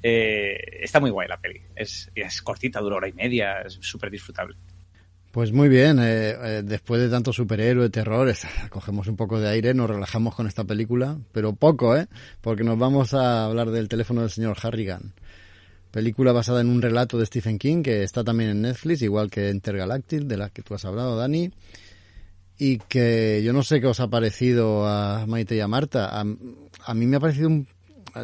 [0.02, 1.60] Eh, está muy guay la peli.
[1.74, 4.56] Es, es cortita, dura hora y media, es súper disfrutable.
[5.32, 8.32] Pues muy bien, eh, después de tanto superhéroe, terror,
[8.70, 12.06] cogemos un poco de aire, nos relajamos con esta película, pero poco, ¿eh?
[12.40, 15.12] Porque nos vamos a hablar del teléfono del señor Harrigan
[15.96, 19.48] película basada en un relato de Stephen King que está también en Netflix, igual que
[19.48, 21.50] Intergalactic, de la que tú has hablado, Dani,
[22.58, 26.20] y que yo no sé qué os ha parecido a Maite y a Marta.
[26.20, 26.22] A,
[26.84, 27.66] a mí me ha parecido un,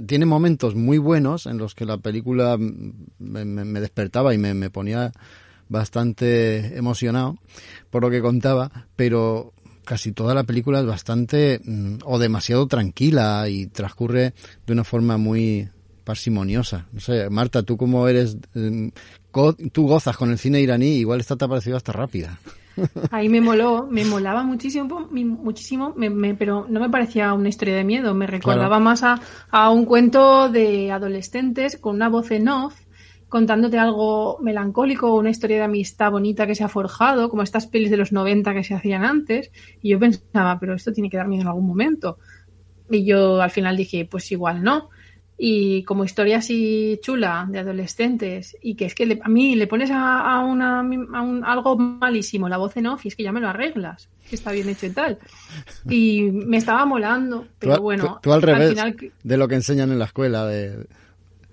[0.07, 4.53] tiene momentos muy buenos en los que la película me, me, me despertaba y me,
[4.53, 5.11] me ponía
[5.70, 7.39] bastante emocionado
[7.89, 9.55] por lo que contaba, pero
[9.87, 11.59] casi toda la película es bastante
[12.05, 14.35] o demasiado tranquila y transcurre
[14.66, 15.70] de una forma muy
[16.05, 16.87] parsimoniosa.
[16.93, 18.91] No sé, Marta, tú como eres, eh,
[19.73, 22.39] tú gozas con el cine iraní, igual esta te ha parecido hasta rápida.
[23.11, 27.77] Ahí me moló, me molaba muchísimo, muchísimo, me, me, pero no me parecía una historia
[27.77, 28.85] de miedo, me recordaba claro.
[28.85, 32.75] más a, a, un cuento de adolescentes con una voz en off
[33.29, 37.91] contándote algo melancólico, una historia de amistad bonita que se ha forjado, como estas pelis
[37.91, 39.51] de los 90 que se hacían antes,
[39.81, 42.19] y yo pensaba, pero esto tiene que dar miedo en algún momento.
[42.91, 44.91] Y yo al final dije, pues igual no
[45.45, 49.66] y como historia así chula de adolescentes y que es que le, a mí le
[49.66, 50.82] pones a, a, una, a
[51.20, 54.36] un, algo malísimo la voz en off y es que ya me lo arreglas que
[54.36, 55.18] está bien hecho y tal
[55.90, 59.12] y me estaba molando pero tú, bueno tú, tú al revés al final...
[59.20, 60.86] de lo que enseñan en la escuela de,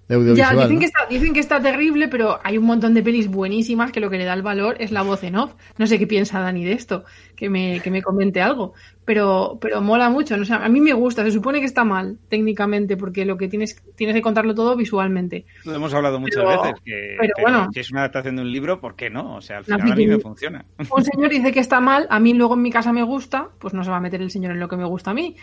[0.09, 0.79] de audiovisual, ya, dicen, ¿no?
[0.79, 4.09] que está, dicen que está terrible, pero hay un montón de pelis buenísimas que lo
[4.09, 5.53] que le da el valor es la voz en off.
[5.77, 8.73] No sé qué piensa Dani de esto, que me, que me comente algo.
[9.09, 10.37] Pero, pero mola mucho.
[10.37, 10.43] ¿no?
[10.43, 11.23] O sea, a mí me gusta.
[11.23, 15.47] Se supone que está mal técnicamente, porque lo que tienes, tienes que contarlo todo visualmente.
[15.65, 18.43] Lo hemos hablado muchas pero, veces, que, pero que bueno, si es una adaptación de
[18.43, 19.37] un libro, ¿por qué no?
[19.37, 20.63] O sea, al final a mí me funciona.
[20.77, 23.73] Un señor dice que está mal, a mí luego en mi casa me gusta, pues
[23.73, 25.35] no se va a meter el señor en lo que me gusta a mí.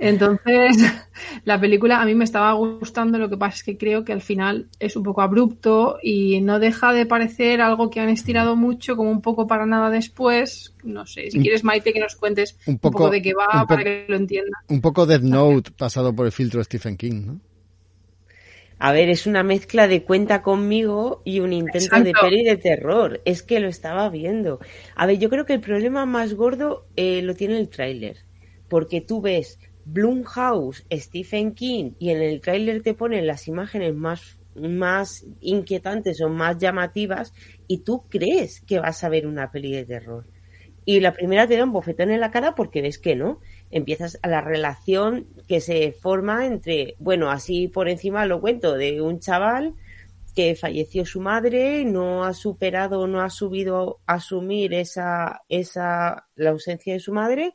[0.00, 0.78] Entonces,
[1.44, 4.22] la película a mí me estaba gustando, lo que pasa es que creo que al
[4.22, 8.96] final es un poco abrupto y no deja de parecer algo que han estirado mucho,
[8.96, 10.74] como un poco para nada después.
[10.82, 13.66] No sé, si quieres, Maite, que nos cuentes un poco, un poco de qué va
[13.66, 14.58] para que lo entienda.
[14.68, 17.40] Un poco Death Note pasado por el filtro de Stephen King, ¿no?
[18.82, 22.04] A ver, es una mezcla de cuenta conmigo y un intento Exacto.
[22.04, 23.20] de peli de terror.
[23.26, 24.60] Es que lo estaba viendo.
[24.96, 28.16] A ver, yo creo que el problema más gordo eh, lo tiene el tráiler.
[28.68, 29.58] Porque tú ves
[29.92, 36.28] Blumhouse, Stephen King, y en el tráiler te ponen las imágenes más, más inquietantes o
[36.28, 37.32] más llamativas,
[37.66, 40.26] y tú crees que vas a ver una peli de terror.
[40.84, 43.40] Y la primera te da un bofetón en la cara porque ves que no.
[43.70, 49.00] empiezas a la relación que se forma entre, bueno, así por encima lo cuento, de
[49.00, 49.74] un chaval
[50.34, 56.50] que falleció su madre, no ha superado, no ha subido a asumir esa, esa, la
[56.50, 57.54] ausencia de su madre,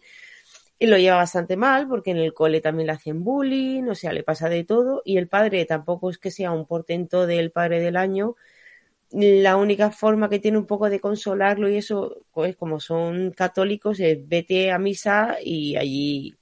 [0.80, 4.14] y lo lleva bastante mal porque en el cole también le hacen bullying, o sea,
[4.14, 7.80] le pasa de todo, y el padre tampoco es que sea un portento del padre
[7.80, 8.36] del año,
[9.12, 14.00] la única forma que tiene un poco de consolarlo y eso, pues como son católicos,
[14.00, 16.36] es vete a misa y allí,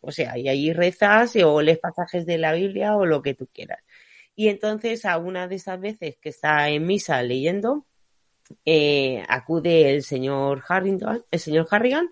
[0.00, 3.48] o sea, y allí rezas o lees pasajes de la Biblia o lo que tú
[3.52, 3.80] quieras.
[4.34, 7.84] Y entonces a una de esas veces que está en misa leyendo,
[8.64, 12.10] eh, acude el señor Harrington, el señor Harrigan,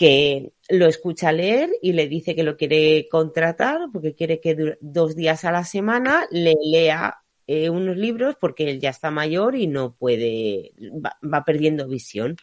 [0.00, 5.14] que lo escucha leer y le dice que lo quiere contratar porque quiere que dos
[5.14, 9.66] días a la semana le lea eh, unos libros porque él ya está mayor y
[9.66, 12.38] no puede, va, perdiendo visión.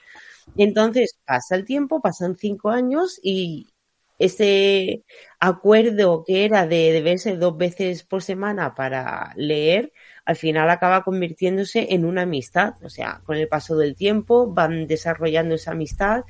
[0.56, 3.66] Entonces pasa el tiempo, pasan cinco años y
[4.20, 5.04] ese
[5.40, 9.94] acuerdo que era de, de verse dos veces por semana para leer,
[10.26, 12.76] al final acaba convirtiéndose en una amistad.
[12.84, 16.24] O sea, con el paso del tiempo van desarrollando esa amistad.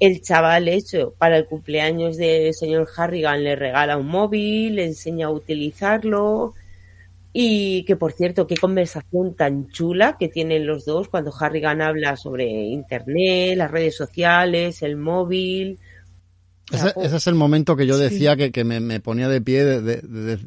[0.00, 5.26] El chaval hecho para el cumpleaños del señor Harrigan le regala un móvil, le enseña
[5.26, 6.54] a utilizarlo,
[7.32, 12.16] y que por cierto, qué conversación tan chula que tienen los dos cuando Harrigan habla
[12.16, 15.78] sobre Internet, las redes sociales, el móvil.
[16.72, 19.80] Ese, es el momento que yo decía que, me, ponía de pie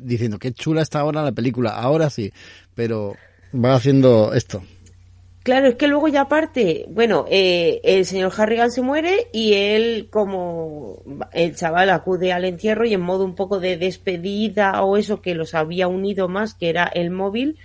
[0.01, 1.71] diciendo qué chula está ahora la película.
[1.71, 2.34] Ahora sí,
[2.75, 3.15] pero
[3.53, 4.63] va haciendo esto.
[5.44, 10.07] Claro, es que luego ya aparte, bueno, eh, el señor Harrigan se muere y él
[10.10, 11.03] como
[11.34, 15.36] el chaval acude al entierro y en modo un poco de despedida o eso que
[15.36, 17.57] los había unido más, que era el móvil,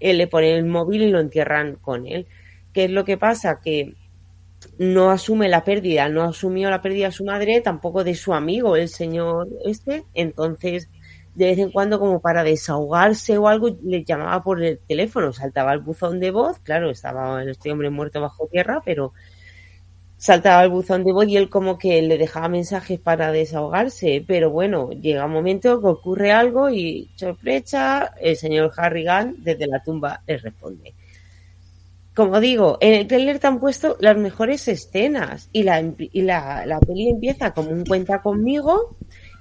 [0.00, 2.26] él le pone el móvil y lo entierran con él.
[2.72, 3.60] ¿Qué es lo que pasa?
[3.62, 3.92] Que
[4.78, 8.76] no asume la pérdida, no asumió la pérdida de su madre, tampoco de su amigo,
[8.76, 10.88] el señor este, entonces
[11.40, 15.72] de vez en cuando como para desahogarse o algo, le llamaba por el teléfono, saltaba
[15.72, 19.14] el buzón de voz, claro, estaba este hombre muerto bajo tierra, pero
[20.18, 24.50] saltaba el buzón de voz y él como que le dejaba mensajes para desahogarse, pero
[24.50, 30.22] bueno, llega un momento que ocurre algo y sorpresa, el señor Harrigan desde la tumba
[30.26, 30.94] le responde.
[32.14, 36.66] Como digo, en el trailer te han puesto las mejores escenas y la, y la,
[36.66, 38.94] la peli empieza como un cuenta conmigo,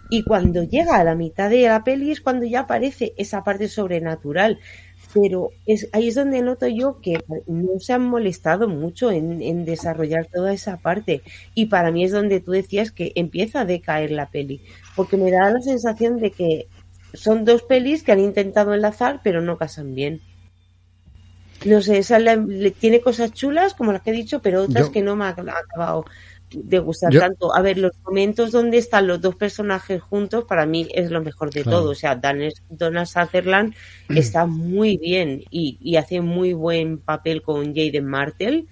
[0.10, 3.68] y cuando llega a la mitad de la peli es cuando ya aparece esa parte
[3.68, 4.60] sobrenatural.
[5.14, 9.65] Pero es, ahí es donde noto yo que no se han molestado mucho en, en
[9.65, 11.22] desarrollar toda esa parte.
[11.56, 14.61] Y para mí es donde tú decías que empieza a decaer la peli.
[14.95, 16.68] Porque me da la sensación de que
[17.14, 20.22] son dos pelis que han intentado enlazar, pero no casan bien.
[21.65, 22.19] No sé, esa
[22.80, 26.06] tiene cosas chulas, como las que he dicho, pero otras que no me ha acabado
[26.51, 27.55] de gustar tanto.
[27.55, 31.51] A ver, los momentos donde están los dos personajes juntos, para mí es lo mejor
[31.51, 31.91] de todo.
[31.91, 33.76] O sea, Donald Sutherland
[34.09, 38.67] está muy bien y, hace muy buen papel con Jaden Martel.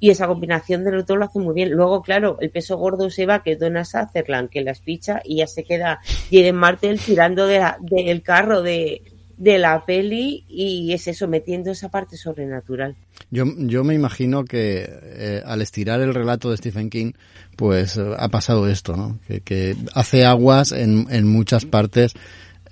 [0.00, 1.72] Y esa combinación de los dos lo hace muy bien.
[1.72, 5.38] Luego, claro, el peso gordo se va, que es Donald Sutherland, que las picha, y
[5.38, 5.98] ya se queda
[6.30, 9.02] Jaden Martel tirando de del carro de,
[9.38, 12.96] de la peli y es eso, metiendo esa parte sobrenatural.
[13.30, 17.12] Yo, yo me imagino que eh, al estirar el relato de Stephen King,
[17.56, 19.20] pues eh, ha pasado esto, ¿no?
[19.44, 22.14] Que, hace aguas en, en muchas partes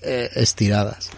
[0.03, 1.11] eh, estiradas.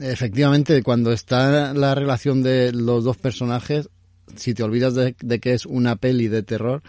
[0.00, 3.88] efectivamente, cuando está la relación de los dos personajes,
[4.34, 6.82] si te olvidas de que es una peli de terror,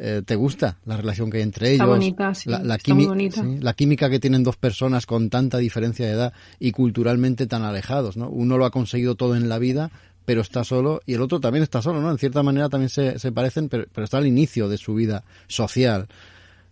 [0.00, 1.88] eh, te gusta la relación que hay entre ellos,
[2.46, 2.78] la, la,
[3.60, 8.16] la, química que tienen dos personas con tanta diferencia de edad y culturalmente tan alejados,
[8.16, 8.28] ¿no?
[8.28, 9.90] Uno lo ha conseguido todo en la vida,
[10.24, 12.12] pero está solo, y el otro también está solo, ¿no?
[12.12, 16.06] En cierta manera también se, se parecen, pero, está al inicio de su vida social.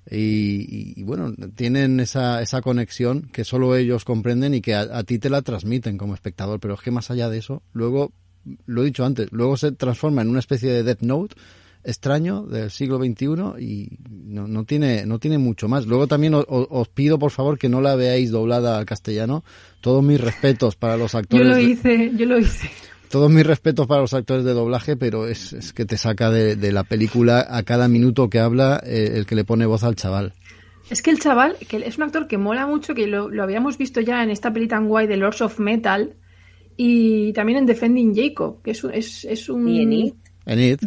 [0.09, 5.19] Y, bueno, tienen esa, esa conexión que solo ellos comprenden y que a, a, ti
[5.19, 8.13] te la transmiten como espectador, pero es que más allá de eso, luego,
[8.67, 11.35] lo he dicho antes, luego se transforma en una especie de Death Note
[11.87, 13.27] extraño del siglo XXI
[13.61, 15.87] y no, no, tiene, no tiene mucho más.
[15.87, 19.45] Luego también os, pido, por favor, que no la veáis doblada al castellano.
[19.81, 21.47] Todos mis respetos para los actores.
[21.47, 22.69] Yo lo hice, yo lo hice.
[23.09, 26.73] Todos mis respetos para los actores de doblaje, pero es, es que te saca de,
[26.73, 30.35] la película a cada minuto que habla eh, el que le pone voz al chaval.
[30.91, 33.79] Es que el chaval, que es un actor que mola mucho, que lo, lo habíamos
[33.79, 36.17] visto ya en esta peli tan guay de Lords of Metal
[36.77, 39.69] y también en Defending Jacob, que es, es, es un...
[39.69, 40.15] Y en It.
[40.47, 40.83] En It,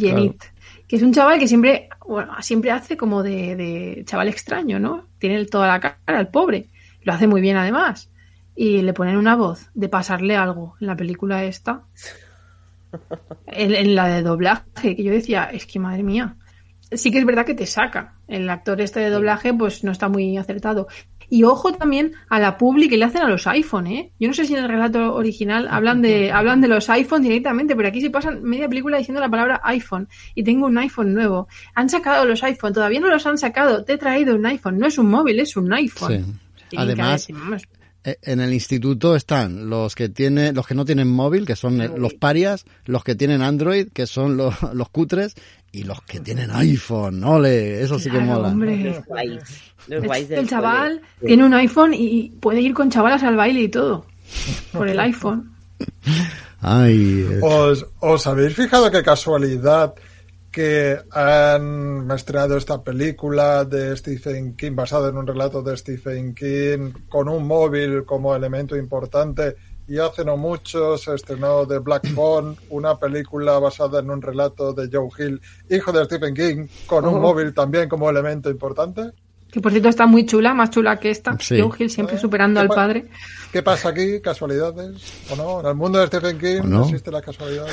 [0.89, 5.05] que es un chaval que siempre, bueno, siempre hace como de, chaval extraño, ¿no?
[5.19, 6.69] Tiene toda la cara, el pobre.
[7.03, 8.11] Lo hace muy bien además.
[8.55, 11.83] Y le ponen una voz de pasarle algo en la película esta.
[13.45, 16.35] En, la de doblaje, que yo decía, es que madre mía.
[16.91, 18.15] sí que es verdad que te saca.
[18.27, 20.87] El actor este de doblaje, pues no está muy acertado.
[21.29, 24.11] Y ojo también a la publi que le hacen a los iPhone, ¿eh?
[24.19, 27.75] Yo no sé si en el relato original hablan de, hablan de los iPhone directamente,
[27.75, 30.07] pero aquí se pasan media película diciendo la palabra iPhone.
[30.35, 31.47] Y tengo un iPhone nuevo.
[31.75, 33.83] Han sacado los iPhone, todavía no los han sacado.
[33.83, 34.79] Te he traído un iPhone.
[34.79, 36.39] No es un móvil, es un iPhone.
[36.69, 36.77] Sí.
[36.77, 37.27] Además,
[38.03, 41.77] eh, en el instituto están los que tienen, los que no tienen móvil, que son
[41.99, 45.35] los parias, los que tienen Android, que son los, los cutres,
[45.71, 48.49] y los que tienen iPhone, ole, eso sí que mola.
[48.49, 49.03] Hombre.
[49.87, 54.05] el chaval tiene un iPhone y puede ir con chavalas al baile y todo.
[54.71, 55.51] Por el iPhone.
[56.61, 57.25] Ay.
[57.41, 59.93] ¿Os, ¿Os habéis fijado qué casualidad
[60.51, 66.91] que han estrenado esta película de Stephen King, basada en un relato de Stephen King,
[67.07, 69.55] con un móvil como elemento importante?
[69.89, 74.71] Y hace no mucho se estrenó The Black Phone, una película basada en un relato
[74.71, 77.19] de Joe Hill, hijo de Stephen King, con un oh.
[77.19, 79.09] móvil también como elemento importante.
[79.51, 81.35] Que por cierto está muy chula, más chula que esta.
[81.39, 83.07] Joe Hill siempre eh, superando al padre.
[83.51, 84.19] ¿Qué pasa aquí?
[84.21, 85.01] ¿Casualidades?
[85.31, 85.61] ¿O no?
[85.61, 87.65] En el mundo de Stephen King no, existe la casualidad.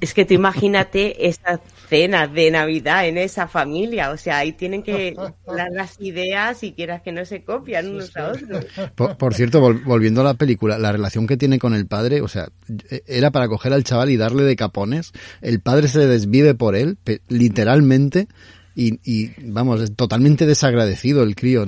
[0.00, 4.10] Es que tú imagínate esa cena de Navidad en esa familia.
[4.10, 5.14] O sea, ahí tienen que
[5.46, 8.66] dar las ideas y quieras que no se copian unos a otros.
[8.94, 12.48] Por, cierto, volviendo a la película, la relación que tiene con el padre, o sea,
[13.06, 15.12] era para coger al chaval y darle de capones.
[15.42, 16.96] El padre se desvive por él,
[17.28, 18.28] literalmente
[18.80, 21.66] y, vamos, es totalmente desagradecido el crío.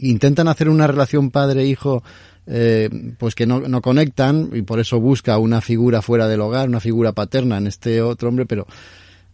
[0.00, 2.02] Intentan hacer una relación padre-hijo
[2.48, 2.88] eh,
[3.18, 6.80] pues que no, no conectan y por eso busca una figura fuera del hogar, una
[6.80, 8.66] figura paterna en este otro hombre, pero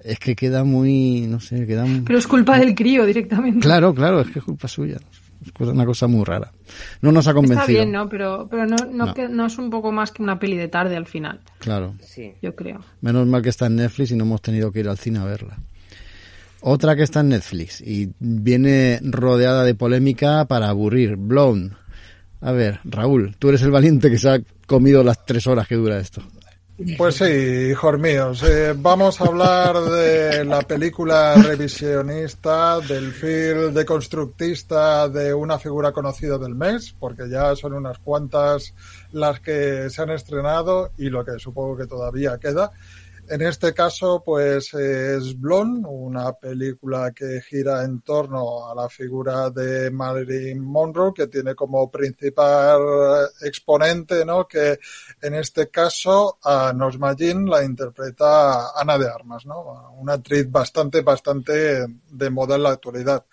[0.01, 2.01] es que queda muy, no sé, queda muy...
[2.01, 3.61] Pero es culpa del crío directamente.
[3.61, 4.99] Claro, claro, es que es culpa suya.
[5.45, 6.53] Es una cosa muy rara.
[7.03, 7.63] No nos ha convencido.
[7.63, 8.09] Está bien, ¿no?
[8.09, 10.97] Pero, pero no, no, Que, no es un poco más que una peli de tarde
[10.97, 11.41] al final.
[11.59, 11.95] Claro.
[12.01, 12.33] Sí.
[12.43, 12.81] Yo creo.
[13.01, 15.25] Menos mal que está en Netflix y no hemos tenido que ir al cine a
[15.25, 15.59] verla.
[16.61, 21.17] Otra que está en Netflix y viene rodeada de polémica para aburrir.
[21.17, 21.77] Blown.
[22.45, 25.77] A ver, Raúl, tú eres el valiente que se ha comido las tres horas que
[25.77, 26.23] dura esto.
[26.99, 28.43] Pues sí, hijos míos.
[28.43, 36.37] Eh, vamos a hablar de la película revisionista, del film deconstructista de una figura conocida
[36.37, 38.75] del mes, porque ya son unas cuantas
[39.13, 42.73] las que se han estrenado y lo que supongo que todavía queda.
[43.27, 49.49] En este caso, pues es Blonde, una película que gira en torno a la figura
[49.49, 52.83] de Marilyn Monroe, que tiene como principal
[53.41, 54.47] exponente, ¿no?
[54.47, 54.79] Que
[55.23, 59.95] en este caso a Nosma Jean la interpreta Ana de Armas, ¿no?
[59.99, 63.25] Una actriz bastante, bastante de moda en la actualidad.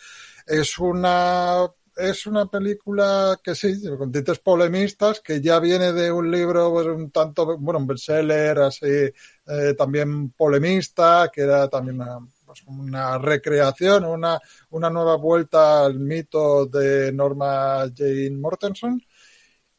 [0.47, 6.31] Es una es una película que sí, con tintes polemistas, que ya viene de un
[6.31, 9.11] libro pues, un tanto, bueno, un bestseller así,
[9.47, 14.39] eh, también polemista, que era también una, pues, una recreación, una,
[14.71, 19.01] una nueva vuelta al mito de Norma Jane Mortensen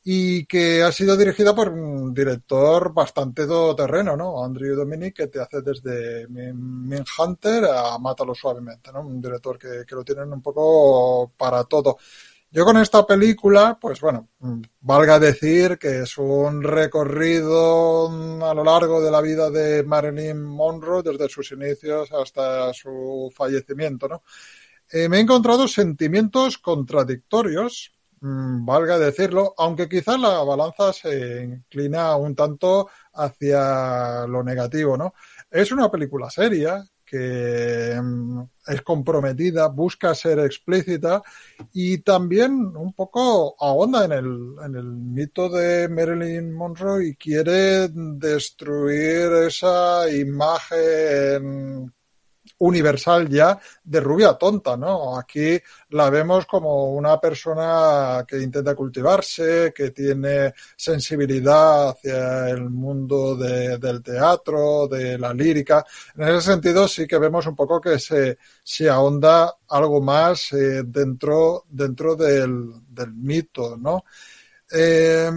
[0.05, 4.44] y que ha sido dirigida por un director bastante todoterreno, ¿no?
[4.44, 9.01] Andrew Dominic, que te hace desde Min Hunter a Mátalo Suavemente, ¿no?
[9.02, 11.98] Un director que, que lo tienen un poco para todo.
[12.52, 14.28] Yo con esta película, pues bueno,
[14.80, 18.08] valga decir que es un recorrido
[18.44, 24.06] a lo largo de la vida de Marilyn Monroe, desde sus inicios hasta su fallecimiento,
[24.06, 24.22] ¿no?
[24.90, 27.92] Eh, me he encontrado sentimientos contradictorios
[28.24, 35.12] Mm, valga decirlo, aunque quizás la balanza se inclina un tanto hacia lo negativo, ¿no?
[35.50, 41.22] Es una película seria que mm, es comprometida, busca ser explícita
[41.74, 47.89] y también un poco ahonda en el, en el mito de Marilyn Monroe y quiere
[47.89, 51.93] destruir esa imagen
[52.62, 55.18] universal ya de rubia tonta, ¿no?
[55.18, 55.60] Aquí
[55.90, 64.02] la vemos como una persona que intenta cultivarse, que tiene sensibilidad hacia el mundo del
[64.02, 65.84] teatro, de la lírica.
[66.16, 70.82] En ese sentido sí que vemos un poco que se, se ahonda algo más eh,
[70.84, 72.72] dentro, dentro del,
[73.14, 74.05] mito, ¿no?
[74.70, 75.30] Eh,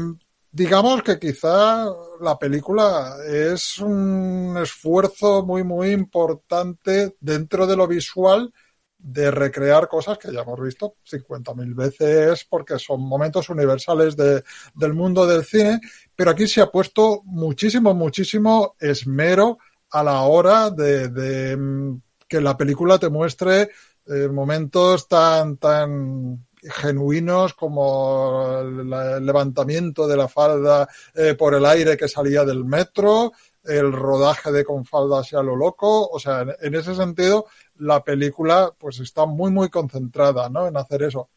[0.56, 1.86] digamos que quizá
[2.22, 8.54] la película es un esfuerzo muy, muy importante dentro de lo visual
[8.98, 14.94] de recrear cosas que ya hemos visto 50.000 veces porque son momentos universales de, del
[14.94, 15.82] mundo del cine,
[16.16, 19.58] pero aquí se ha puesto muchísimo, muchísimo esmero
[19.92, 23.72] a la hora de, mm, que la película te muestre
[24.08, 31.98] eh, momentos tan, tan genuinos como el levantamiento de la falda eh, por el aire
[31.98, 33.32] que salía del metro,
[33.64, 36.08] el rodaje de con faldas y a lo loco.
[36.08, 37.46] O sea, en, ese sentido,
[37.78, 40.68] la película pues está muy, muy concentrada, ¿no?
[40.68, 41.30] En hacer eso.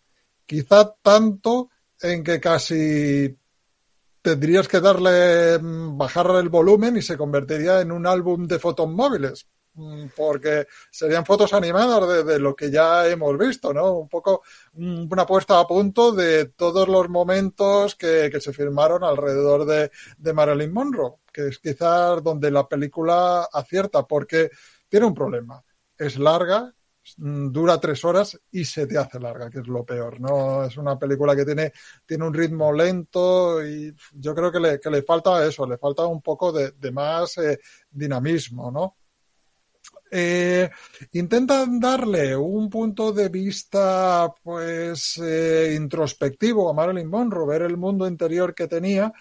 [0.47, 3.37] Quizá tanto en que casi
[4.23, 8.89] tendrías que darle, mm, bajar el volumen y se convertiría en un álbum de fotos
[8.89, 9.47] móviles,
[10.17, 13.93] porque serían fotos animadas de, lo que ya hemos visto, ¿no?
[13.93, 14.43] Un poco
[14.75, 20.33] mm, una puesta a punto de todos los momentos que, se filmaron alrededor de, de,
[20.33, 24.51] Marilyn Monroe, que es quizás donde la película acierta, porque
[24.89, 25.63] tiene un problema.
[25.97, 26.73] Es larga,
[27.17, 30.65] Mm, dura tres horas y se te hace larga, que es lo peor, ¿no?
[30.65, 31.73] Es una película que tiene,
[32.05, 36.21] tiene un ritmo lento y yo creo que le, le falta eso, le falta un
[36.23, 37.59] poco de, de más eh,
[37.91, 38.97] dinamismo, ¿no?
[40.11, 40.71] Eh,
[41.13, 48.07] intentan darle un punto de vista pues eh, introspectivo a Marilyn Monroe, ver el mundo
[48.07, 49.13] interior que tenía,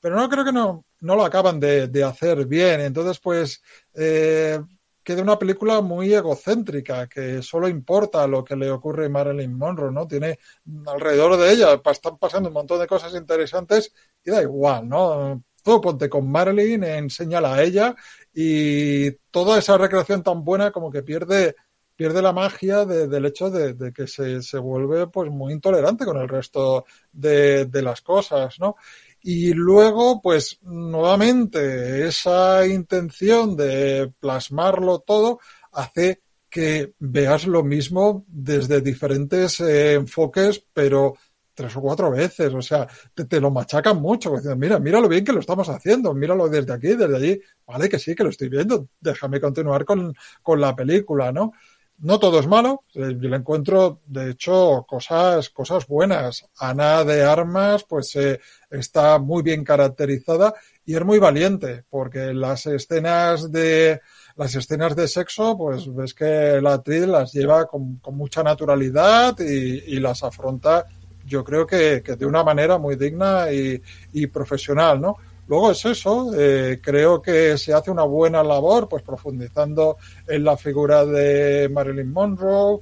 [0.00, 2.80] pero no creo que no, no lo acaban de, de hacer bien.
[2.80, 3.62] Entonces, pues
[3.94, 4.60] eh,
[5.02, 9.92] queda una película muy egocéntrica, que solo importa lo que le ocurre a Marilyn Monroe,
[9.92, 10.06] ¿no?
[10.06, 10.38] Tiene
[10.86, 13.92] alrededor de ella, están pasando un montón de cosas interesantes
[14.24, 15.42] y da igual, ¿no?
[15.62, 17.94] Todo ponte con Marilyn, enséñala a ella
[18.34, 21.54] y toda esa recreación tan buena como que pierde
[21.96, 26.16] pierde la magia de, del hecho de, que se, se, vuelve pues muy intolerante con
[26.16, 28.76] el resto de, de las cosas, ¿no?
[29.22, 35.38] Y luego, pues nuevamente, esa intención de plasmarlo todo
[35.72, 36.20] hace
[36.50, 41.14] que veas lo mismo desde diferentes eh, enfoques, pero
[41.54, 45.24] tres o cuatro veces, o sea, te, lo machacan mucho, diciendo, mira, mira lo bien
[45.24, 48.48] que lo estamos haciendo, míralo desde aquí, desde allí, vale que sí, que lo estoy
[48.48, 51.52] viendo, déjame continuar con, con la película, ¿no?
[51.98, 56.46] no todo es malo, yo le encuentro, de hecho, cosas, cosas buenas.
[56.58, 58.40] Ana de Armas, pues eh,
[58.70, 60.54] está muy bien caracterizada
[60.84, 64.00] y es muy valiente, porque las escenas de
[64.36, 69.38] las escenas de sexo, pues ves que la actriz las lleva con, con mucha naturalidad
[69.38, 70.86] y, las afronta,
[71.26, 73.80] yo creo que, que, de una manera muy digna y,
[74.12, 75.16] y profesional, ¿no?
[75.46, 80.56] Luego es eso, eh, creo que se hace una buena labor, pues profundizando en la
[80.56, 82.80] figura de Marilyn Monroe,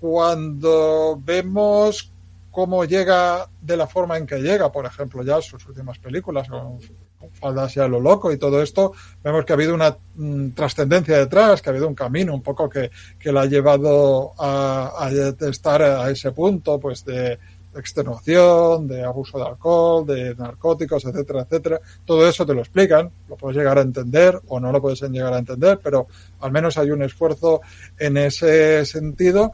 [0.00, 2.10] cuando vemos
[2.50, 6.78] cómo llega de la forma en que llega, por ejemplo, ya sus últimas películas, con,
[7.18, 8.92] con Faldas lo loco y todo esto,
[9.22, 12.68] vemos que ha habido una mm, trascendencia detrás, que ha habido un camino un poco
[12.68, 12.90] que,
[13.20, 15.10] que la ha llevado a, a
[15.48, 17.38] estar a ese punto, pues de,
[17.76, 21.80] extenuación, de abuso de alcohol, de narcóticos, etcétera, etcétera.
[22.04, 25.34] Todo eso te lo explican, lo puedes llegar a entender o no lo puedes llegar
[25.34, 26.06] a entender, pero
[26.40, 27.60] al menos hay un esfuerzo
[27.98, 29.52] en ese sentido.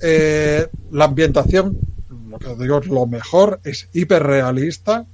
[0.00, 1.78] Eh, la ambientación,
[2.28, 5.06] lo que digo es lo mejor, es hiperrealista.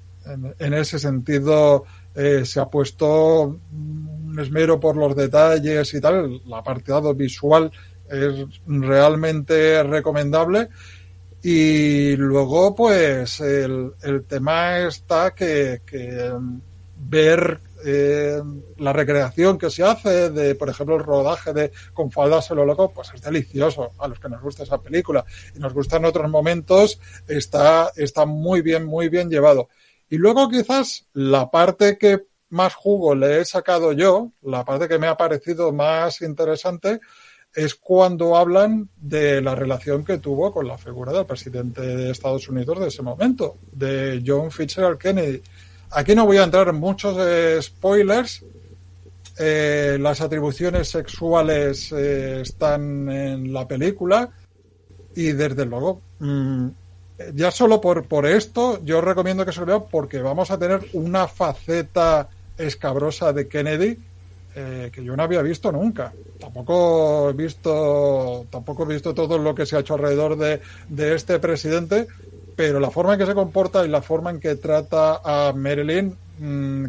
[0.59, 1.85] En, ese sentido
[2.15, 6.41] eh, se ha puesto un esmero por los detalles y tal.
[6.45, 7.73] El apartado visual
[8.09, 10.69] es realmente recomendable
[11.43, 16.33] y luego, pues, el, el tema está que, que
[16.97, 18.41] ver eh,
[18.77, 22.65] la recreación que se hace de, por ejemplo, el rodaje de con faldas en lo
[22.65, 25.25] loco, pues es delicioso a los que nos gusta esa película
[25.55, 29.69] y nos gustan otros momentos, está, está muy bien, muy bien llevado.
[30.09, 34.99] Y luego quizás la parte que más jugo le he sacado yo, la parte que
[34.99, 37.01] me ha parecido más interesante,
[37.55, 42.49] es cuando hablan de la relación que tuvo con la figura del presidente de Estados
[42.49, 45.43] Unidos de ese momento, de John Fitzgerald Kennedy.
[45.91, 48.45] Aquí no voy a entrar en muchos eh, spoilers.
[49.39, 54.31] Eh, las atribuciones sexuales eh, están en la película
[55.15, 56.69] y desde luego, mmm,
[57.35, 60.81] ya solo por, por esto, yo recomiendo que se lo vean porque vamos a tener
[60.95, 63.99] una faceta escabrosa de Kennedy
[64.55, 66.13] eh, que yo no había visto nunca.
[66.39, 71.15] Tampoco he visto, tampoco he visto todo lo que se ha hecho alrededor de, de
[71.15, 72.07] este presidente,
[72.57, 76.17] pero la forma en que se comporta y la forma en que trata a Marilyn,
[76.39, 76.87] mmm,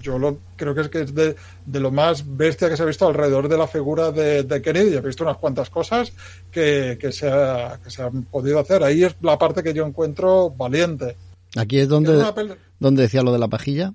[0.00, 2.86] yo lo, creo que es que es de, de, lo más bestia que se ha
[2.86, 4.94] visto alrededor de la figura de, de Kennedy.
[4.94, 6.12] He visto unas cuantas cosas
[6.50, 8.82] que, que, se ha, que se han podido hacer.
[8.82, 11.16] Ahí es la parte que yo encuentro valiente.
[11.56, 12.24] Aquí es donde,
[12.78, 13.94] donde decía lo de la pajilla.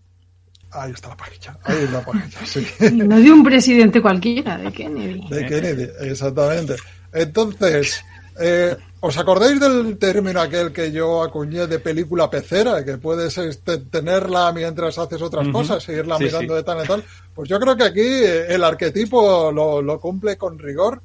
[0.74, 2.66] Ahí está la pajilla, ahí es la pajilla, sí.
[2.94, 5.28] No de un presidente cualquiera, de Kennedy.
[5.30, 6.78] De Kennedy, exactamente.
[7.12, 8.02] Entonces,
[8.40, 12.86] eh, ¿os acordáis del término aquel que yo acuñé de película pecera?
[12.86, 15.54] Que puedes este, tenerla mientras haces otras uh -huh.
[15.54, 16.58] cosas, seguirla sí, mirando sí.
[16.58, 17.04] de tal en tal.
[17.36, 21.02] Pues yo creo que aquí eh, el arquetipo lo, lo cumple con rigor.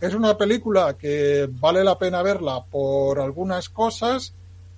[0.00, 4.32] Es una película que vale la pena verla por algunas cosas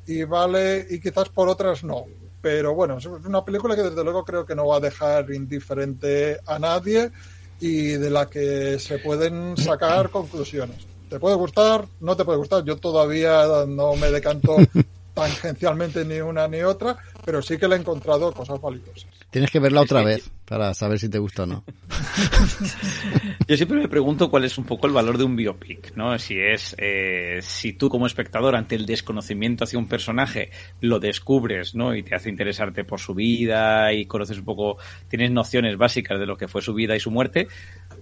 [0.07, 2.05] y vale y quizás por otras no
[2.45, 6.39] pero bueno, es una película que desde luego creo que no va a dejar indiferente
[6.45, 7.11] a nadie
[7.59, 10.87] y de la que se pueden sacar conclusiones.
[11.09, 11.87] ¿Te puede gustar?
[12.01, 12.63] ¿No te puede gustar?
[12.63, 14.59] Yo todavía no me decanto
[15.15, 19.07] tangencialmente ni una ni otra, pero sí que le he encontrado cosas valiosas.
[19.31, 21.65] Tienes que verla otra vez para saber si te gusta o no.
[23.49, 26.19] Yo siempre me pregunto cuál es un poco el valor de un biopic, ¿no?
[26.19, 30.51] Si es, eh, si tú como espectador ante el desconocimiento hacia un personaje
[30.81, 31.95] lo descubres, ¿no?
[31.95, 36.27] Y te hace interesarte por su vida y conoces un poco, tienes nociones básicas de
[36.27, 37.49] lo que fue su vida y su muerte,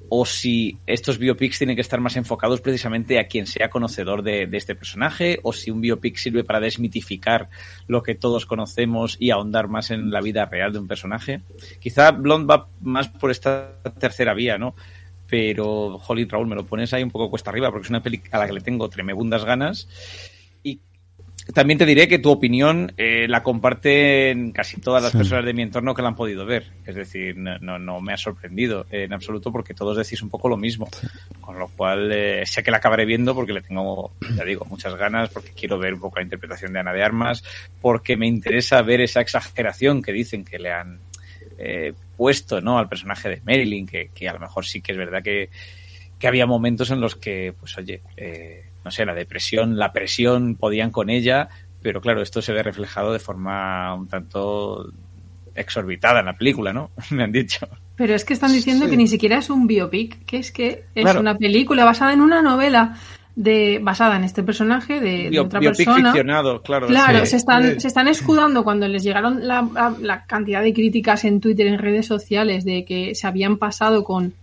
[0.08, 4.46] o si estos biopics tienen que estar más enfocados precisamente a quien sea conocedor de,
[4.46, 7.48] de, este personaje, o si un biopic sirve para desmitificar
[7.86, 11.40] lo que todos conocemos y ahondar más en la vida real de un personaje.
[11.80, 14.74] Quizá Blonde va más por esta tercera vía, ¿no?
[15.28, 18.22] Pero, Holly Raúl, me lo pones ahí un poco cuesta arriba porque es una peli
[18.30, 19.88] a la que le tengo tremebundas ganas
[21.54, 25.18] también te diré que tu opinión eh, la comparten casi todas las sí.
[25.18, 26.70] personas de mi entorno que la han podido ver.
[26.86, 30.48] Es decir, no, no, no me ha sorprendido en absoluto porque todos decís un poco
[30.48, 30.88] lo mismo.
[31.40, 34.94] Con lo cual eh, sé que la acabaré viendo porque le tengo, ya digo, muchas
[34.94, 37.42] ganas, porque quiero ver un poco la interpretación de Ana de Armas,
[37.80, 41.00] porque me interesa ver esa exageración que dicen que le han
[41.58, 42.78] eh, puesto ¿no?
[42.78, 45.50] al personaje de Marilyn, que, que, a lo mejor sí que es verdad que,
[46.18, 50.56] que había momentos en los que, pues oye, eh, no sé, la depresión, la presión
[50.56, 51.48] podían con ella,
[51.82, 54.92] pero claro, esto se ve reflejado de forma un tanto
[55.54, 56.90] exorbitada en la película, ¿no?
[57.10, 57.68] Me han dicho.
[57.96, 58.90] Pero es que están diciendo sí.
[58.90, 61.20] que ni siquiera es un biopic, que es que es claro.
[61.20, 62.96] una película basada en una novela
[63.34, 66.12] de basada en este personaje de, Bio, de otra persona.
[66.12, 66.86] ficcionado, claro.
[66.86, 67.32] Claro, sí.
[67.32, 71.40] se están, se están escudando cuando les llegaron la, la, la, cantidad de críticas en
[71.40, 74.34] Twitter, en redes sociales, de que se habían pasado con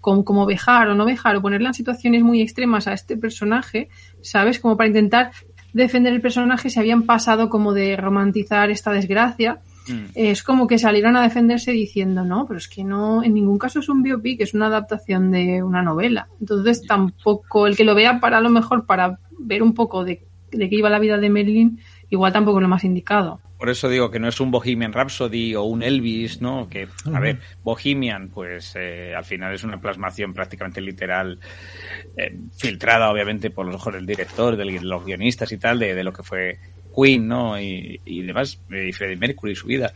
[0.00, 3.88] con cómo vejar o no vejar o ponerle en situaciones muy extremas a este personaje,
[4.22, 4.58] ¿sabes?
[4.58, 5.32] Como para intentar
[5.72, 9.60] defender el personaje se habían pasado como de romantizar esta desgracia.
[9.88, 10.04] Mm.
[10.14, 13.80] Es como que salieron a defenderse diciendo, no, pero es que no, en ningún caso
[13.80, 16.28] es un biopic, es una adaptación de una novela.
[16.40, 20.68] Entonces tampoco, el que lo vea para lo mejor para ver un poco de, de
[20.68, 21.80] qué iba la vida de Marilyn,
[22.10, 23.40] igual tampoco es lo más indicado.
[23.60, 26.66] Por eso digo que no es un Bohemian Rhapsody o un Elvis, ¿no?
[26.70, 31.38] Que, a ver, Bohemian, pues eh, al final es una plasmación prácticamente literal,
[32.16, 36.02] eh, filtrada obviamente por los ojos del director, de los guionistas y tal, de, de
[36.02, 36.58] lo que fue
[36.94, 37.60] Queen, ¿no?
[37.60, 39.92] Y, y demás, y Freddie Mercury y su vida.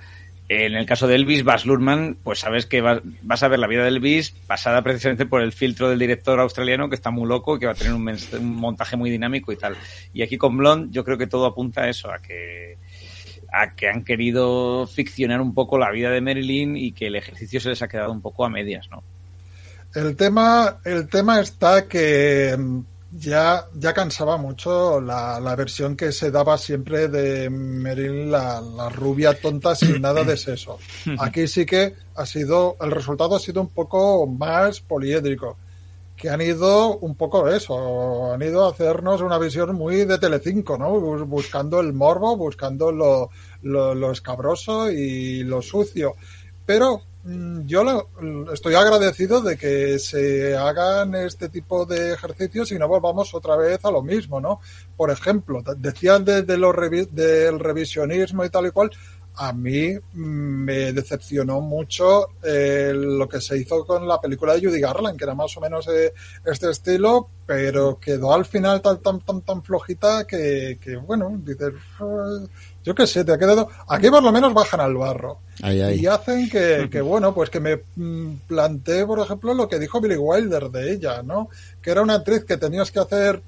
[0.49, 3.67] En el caso de Elvis, Baz Luhrmann, pues sabes que vas, vas, a ver la
[3.67, 7.59] vida de Elvis pasada precisamente por el filtro del director australiano que está muy loco,
[7.59, 9.75] que va a tener un, un montaje muy dinámico y tal.
[10.13, 12.77] Y aquí con Blonde yo creo que todo apunta a eso, a que
[13.55, 17.61] a que han querido ficcionar un poco la vida de Marilyn y que el ejercicio
[17.61, 19.03] se les ha quedado un poco a medias, ¿no?
[19.95, 22.57] El tema, el tema está que
[23.17, 28.89] ya, ya cansaba mucho la, la versión que se daba siempre de Marilyn, la, la
[28.89, 30.79] rubia tonta sin nada de sexo.
[31.19, 35.57] Aquí sí que ha sido, el resultado ha sido un poco más poliédrico
[36.17, 40.79] que han ido un poco eso, han ido a hacernos una visión muy de Telecinco,
[40.79, 40.91] ¿no?
[41.27, 43.31] Buscando el morbo, buscando lo,
[43.63, 46.15] lo, lo escabroso y lo sucio.
[46.65, 47.03] Pero
[47.65, 53.35] yo lo, estoy agradecido de que se hagan este tipo de ejercicios y no volvamos
[53.35, 54.61] otra vez a lo mismo, ¿no?
[54.97, 58.91] Por ejemplo, decían de, de lo revi del revisionismo y tal y cual,
[59.37, 64.81] a mí me decepcionó mucho eh, lo que se hizo con la película de Judy
[64.81, 66.13] Garland, que era más o menos eh,
[66.45, 71.73] este estilo, pero quedó al final tan tan tan tan flojita que, que bueno, dices,
[72.85, 73.69] yo qué sé, te ha quedado.
[73.89, 77.81] Aquí por lo menos bajan al barro y hacen que, que, bueno, pues que me
[78.47, 81.49] planteé, por ejemplo, lo que dijo Billy Wilder de ella, ¿no?
[81.81, 83.43] Que era una actriz que tenías que hacer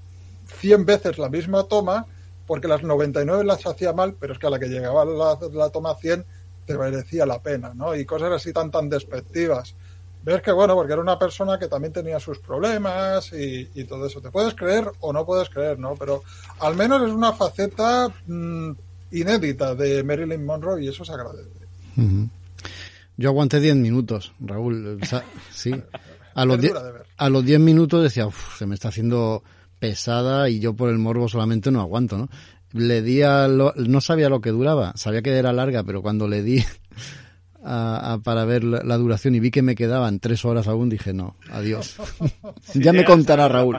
[0.60, 2.06] 100 veces la misma toma
[2.46, 5.70] porque las 99 las hacía mal, pero es que a la que llegaba la, la
[5.70, 6.24] toma 100
[6.64, 7.94] te merecía la pena, ¿no?
[7.94, 9.74] Y cosas así tan tan despectivas.
[10.22, 14.06] Ves que bueno, porque era una persona que también tenía sus problemas y, y, todo
[14.06, 14.20] eso.
[14.20, 15.94] Te puedes creer o no puedes creer, ¿no?
[15.94, 16.22] Pero
[16.58, 18.72] al menos es una faceta mmm,
[19.12, 21.55] inédita de Marilyn Monroe y eso se agradece.
[21.96, 22.28] Uh -huh.
[23.16, 24.98] Yo aguanté 10 minutos, Raúl.
[25.50, 25.72] Sí.
[26.34, 26.74] A los, diez,
[27.16, 28.28] a los 10 minutos decía,
[28.58, 29.42] se me está haciendo
[29.78, 32.28] pesada y yo por el morbo solamente no aguanto, ¿no?
[32.72, 36.28] Le di a lo, no sabía lo que duraba, sabía que era larga, pero cuando
[36.28, 36.62] le di
[37.64, 40.90] a, a, para ver la, la, duración y vi que me quedaban tres horas aún,
[40.90, 41.96] dije no, adiós.
[42.60, 43.78] Si ya me contará Raúl.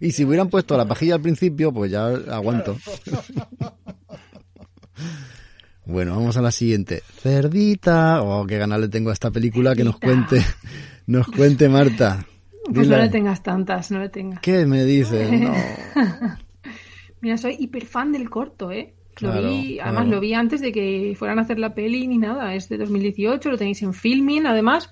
[0.00, 2.76] Y si hubieran puesto la pajilla al principio, pues ya aguanto.
[5.90, 7.02] Bueno, vamos a la siguiente.
[7.20, 8.22] Cerdita.
[8.22, 10.40] Oh, qué ganas le tengo a esta película que nos cuente,
[11.06, 12.24] nos cuente Marta.
[12.64, 12.96] Pues Dile.
[12.96, 14.40] no le tengas tantas, no le tengas.
[14.40, 15.30] ¿Qué me dices?
[15.40, 15.54] No.
[17.22, 18.94] Mira, soy hiper fan del corto, ¿eh?
[19.20, 22.54] Lo vi, además lo vi antes de que fueran a hacer la peli ni nada.
[22.54, 24.90] Es de 2018, lo tenéis en filming además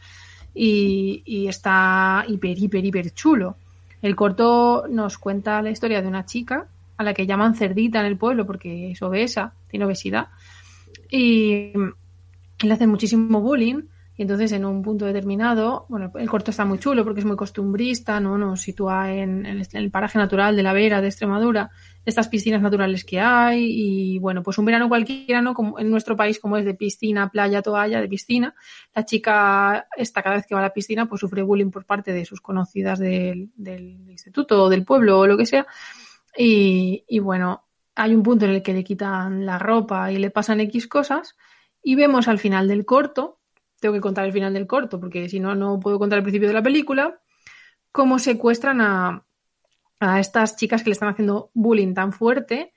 [0.55, 3.57] y, y está hiper, hiper, hiper chulo.
[4.03, 6.67] El corto nos cuenta la historia de una chica
[6.99, 10.29] a la que llaman cerdita en el pueblo porque es obesa, tiene obesidad
[11.11, 11.73] y
[12.63, 13.83] le hacen muchísimo bullying
[14.19, 17.37] y entonces en un punto determinado, bueno, el corto está muy chulo porque es muy
[17.37, 18.37] costumbrista, ¿no?
[18.37, 21.71] Nos sitúa en, el paraje natural de la Vera de Extremadura,
[22.05, 25.55] estas piscinas naturales que hay y bueno, pues un verano cualquiera, ¿no?
[25.55, 28.57] Como en nuestro país como es de piscina, playa, toalla, de piscina,
[28.93, 32.13] la chica esta cada vez que va a la piscina pues sufre bullying por parte
[32.13, 33.51] de sus conocidas del,
[34.09, 35.65] instituto o del pueblo o lo que sea
[36.37, 37.68] y, y bueno,
[37.99, 41.37] hay un punto en el que le quitan la ropa y le pasan X cosas
[41.83, 43.39] y vemos al final del corto
[43.81, 46.49] tengo que contar el final del corto, porque si no, no puedo contar el principio
[46.49, 47.21] de la película,
[47.93, 49.25] cómo secuestran a,
[50.01, 52.73] a estas chicas que le están haciendo bullying tan fuerte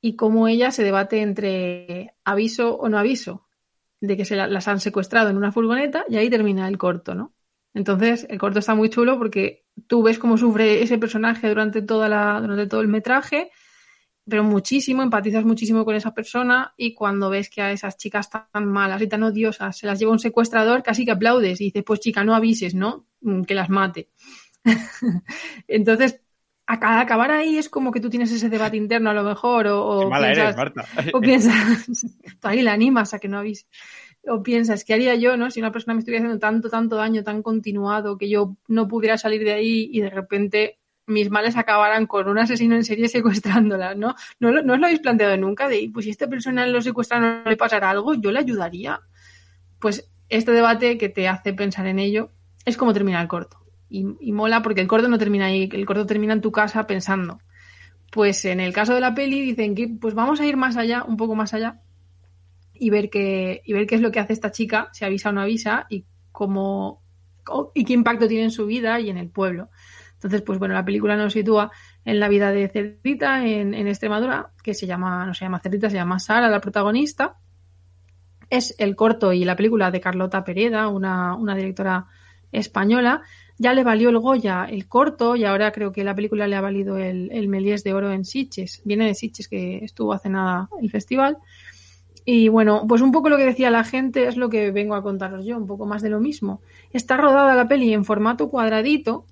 [0.00, 3.46] y cómo ella se debate entre aviso o no aviso
[4.00, 7.34] de que se las han secuestrado en una furgoneta y ahí termina el corto, ¿no?
[7.74, 12.08] Entonces, el corto está muy chulo porque tú ves cómo sufre ese personaje durante, toda
[12.08, 13.50] la, durante todo el metraje
[14.30, 18.66] pero muchísimo, empatizas muchísimo con esa persona y cuando ves que a esas chicas tan
[18.66, 22.00] malas y tan odiosas se las lleva un secuestrador, casi que aplaudes y dices, pues
[22.00, 23.06] chica, no avises, ¿no?
[23.20, 24.08] Mm, que las mate.
[25.68, 26.20] Entonces,
[26.66, 30.06] a acabar ahí es como que tú tienes ese debate interno a lo mejor o,
[30.06, 30.86] o piensas, Marta.
[31.12, 32.06] o piensas,
[32.40, 33.66] tú ahí la animas a que no avise.
[34.26, 35.50] O piensas, ¿qué haría yo, no?
[35.50, 39.18] Si una persona me estuviera haciendo tanto, tanto daño, tan continuado, que yo no pudiera
[39.18, 43.94] salir de ahí y de repente mis males acabarán con un asesino en serie secuestrándola,
[43.94, 44.14] ¿no?
[44.38, 45.68] ¿No, no os lo habéis planteado nunca?
[45.68, 49.00] De, pues si esta persona lo secuestra no le pasará algo, yo le ayudaría.
[49.78, 52.30] Pues este debate que te hace pensar en ello
[52.64, 53.58] es como termina el corto.
[53.88, 56.86] Y, y, mola porque el corto no termina ahí, el corto termina en tu casa
[56.86, 57.40] pensando.
[58.12, 61.02] Pues en el caso de la peli dicen que pues vamos a ir más allá,
[61.02, 61.80] un poco más allá,
[62.72, 65.32] y ver qué, y ver qué es lo que hace esta chica, si avisa o
[65.32, 67.02] no avisa, y cómo
[67.74, 69.70] y qué impacto tiene en su vida y en el pueblo.
[70.20, 71.72] Entonces, pues bueno, la película nos sitúa
[72.04, 75.96] en la vida de Cerdita en, Extremadura, que se llama, no se llama Cerdita, se
[75.96, 77.38] llama Sara, la protagonista.
[78.50, 82.06] Es el corto y la película de Carlota Pereda, una, directora
[82.52, 83.22] española.
[83.56, 86.60] Ya le valió el Goya el corto y ahora creo que la película le ha
[86.60, 88.82] valido el, el de Oro en Sitges.
[88.84, 91.38] Viene de Sitges, que estuvo hace nada el festival.
[92.26, 95.02] Y bueno, pues un poco lo que decía la gente es lo que vengo a
[95.02, 96.60] contaros yo, un poco más de lo mismo.
[96.92, 99.24] Está rodada la peli en formato cuadradito,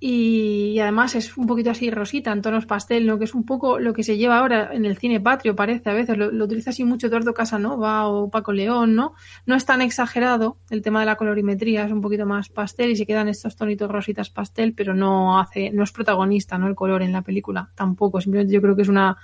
[0.00, 3.18] y, además es un poquito así rosita, en tonos pastel, ¿no?
[3.18, 5.92] que es un poco lo que se lleva ahora en el cine patrio, parece a
[5.92, 9.14] veces, lo, utiliza así mucho Eduardo Casanova o Paco León, ¿no?
[9.44, 12.96] No es tan exagerado el tema de la colorimetría, es un poquito más pastel y
[12.96, 16.68] se quedan estos tonitos rositas pastel, pero no hace, no es protagonista, ¿no?
[16.68, 19.18] El color en la película, tampoco, simplemente yo creo que es una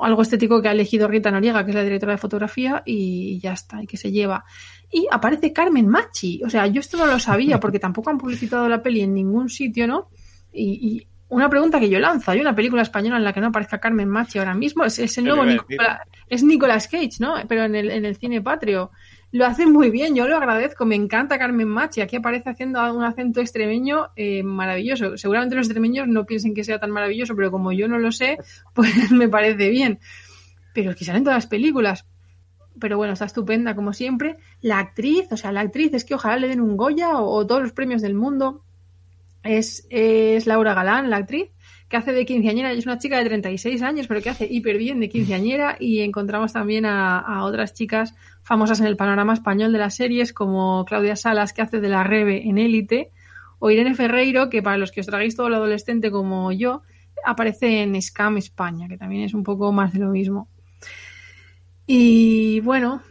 [0.00, 3.52] algo estético que ha elegido Rita Noriega, que es la directora de fotografía, y ya
[3.52, 4.44] está, y que se lleva
[4.90, 6.42] y aparece Carmen Machi.
[6.44, 9.48] O sea, yo esto no lo sabía porque tampoco han publicitado la peli en ningún
[9.48, 10.08] sitio, ¿no?
[10.52, 13.80] Y, una pregunta que yo lanzo, ¿hay una película española en la que no aparezca
[13.80, 14.84] Carmen Machi ahora mismo?
[14.84, 17.34] Es, el nuevo Nicola, es Nicolas Cage, ¿no?
[17.48, 18.92] Pero en el, en el cine patrio.
[19.32, 22.00] Lo hace muy bien, yo lo agradezco, me encanta Carmen Machi.
[22.00, 25.16] Aquí aparece haciendo un acento extremeño eh, maravilloso.
[25.16, 28.38] Seguramente los extremeños no piensen que sea tan maravilloso, pero como yo no lo sé,
[28.72, 29.98] pues me parece bien.
[30.72, 32.06] Pero es que salen todas las películas
[32.80, 34.36] pero bueno, está estupenda como siempre.
[34.60, 37.62] La actriz, o sea, la actriz es que ojalá le den un Goya o, todos
[37.62, 38.62] los premios del mundo.
[39.42, 41.50] Es, es, Laura Galán, la actriz,
[41.88, 42.72] que hace de quinceañera.
[42.72, 45.76] Es una chica de 36 años, pero que hace hiper bien de quinceañera.
[45.78, 50.32] Y encontramos también a, a, otras chicas famosas en el panorama español de las series,
[50.32, 53.12] como Claudia Salas, que hace de la Rebe en Élite,
[53.58, 56.82] o Irene Ferreiro, que para los que os traguéis todo lo adolescente como yo,
[57.24, 60.48] aparece en Scam España, que también es un poco más de lo mismo.
[61.86, 63.02] Y bueno,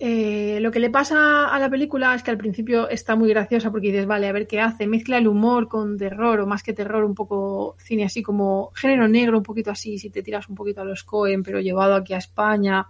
[0.00, 3.70] eh, lo que le pasa a la película es que al principio está muy graciosa
[3.70, 4.86] porque dices, vale, a ver qué hace.
[4.86, 9.08] Mezcla el humor con terror, o más que terror, un poco cine así como género
[9.08, 12.14] negro, un poquito así, si te tiras un poquito a los Cohen, pero llevado aquí
[12.14, 12.86] a España.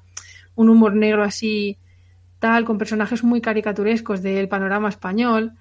[0.55, 1.79] Un humor negro así,
[2.41, 5.53] tal, con personajes muy caricaturescos del panorama español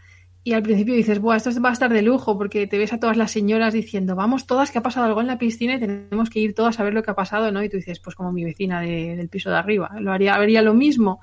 [0.48, 3.02] y al principio dices, Buah, esto va a estar de lujo, porque te ves a
[3.02, 6.30] todas las señoras diciendo, vamos todas que ha pasado algo en la piscina y tenemos
[6.30, 7.62] que ir todas a ver lo que ha pasado, ¿no?
[7.62, 10.74] Y tú dices, pues como mi vecina del piso de arriba, lo haría, haría lo
[10.74, 11.20] mismo.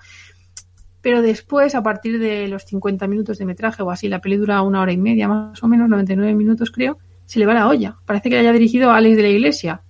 [1.00, 4.60] Pero después, a partir de los 50 minutos de metraje o así, la peli dura
[4.60, 7.96] una hora y media, más o menos, 99 minutos creo, se le va la olla.
[8.04, 9.80] Parece que le haya dirigido a Alex de la Iglesia.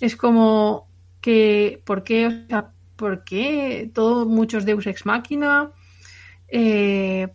[0.00, 0.88] Es como
[1.20, 2.26] que, ¿por qué?
[2.26, 3.92] O sea, ¿por qué?
[3.94, 5.70] Todo, muchos Deus Ex Máquina.
[6.48, 7.28] Eh,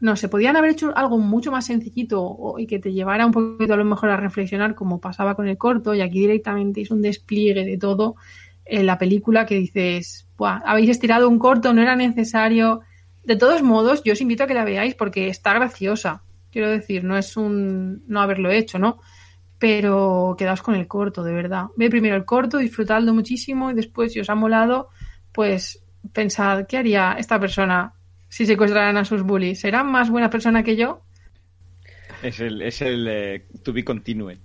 [0.00, 3.74] no se podían haber hecho algo mucho más sencillito y que te llevara un poquito
[3.74, 7.02] a lo mejor a reflexionar como pasaba con el corto y aquí directamente es un
[7.02, 8.16] despliegue de todo
[8.68, 12.82] en la película que dices, Buah, habéis estirado un corto, no era necesario.
[13.24, 16.22] De todos modos, yo os invito a que la veáis porque está graciosa.
[16.52, 19.00] Quiero decir, no es un no haberlo hecho, ¿no?
[19.58, 21.66] Pero quedaos con el corto, de verdad.
[21.76, 24.90] Ve primero el corto, disfrutadlo muchísimo y después, si os ha molado,
[25.32, 27.94] pues pensad, ¿qué haría esta persona
[28.28, 29.60] si secuestraran a sus bullies?
[29.60, 31.02] ¿Será más buena persona que yo?
[32.22, 34.38] Es el, es el eh, to be continued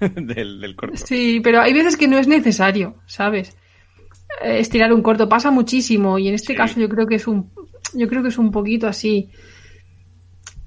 [0.00, 0.96] del, del corto.
[0.96, 3.56] Sí, pero hay veces que no es necesario, ¿sabes?
[4.42, 6.56] Eh, estirar un corto pasa muchísimo y en este Sí.
[6.56, 7.50] caso yo creo que es un
[7.94, 9.30] yo creo que es un poquito así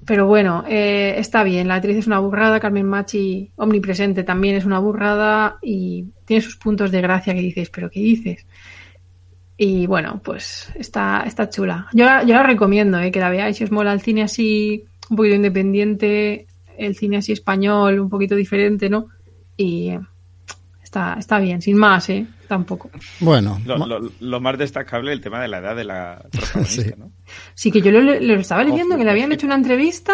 [0.06, 4.64] pero bueno eh, está bien la actriz es una burrada Carmen Machi omnipresente también es
[4.64, 8.46] una burrada y tiene sus puntos de gracia que dices pero qué dices
[9.56, 13.56] y bueno pues está está chula yo, la- yo la recomiendo eh, que la veáis
[13.56, 16.46] si os mola el cine así un poquito independiente
[16.78, 19.06] el cine así español un poquito diferente no
[19.56, 20.00] y eh,
[20.82, 25.20] está está bien sin más eh tampoco Bueno, Lo, ma- lo- lo más destacable el
[25.20, 26.90] tema de la edad de la protagonista, Sí.
[26.96, 27.10] ¿no?
[27.54, 29.34] Sí, que yo lo, lo estaba leyendo, que le habían sí.
[29.34, 30.12] hecho una entrevista,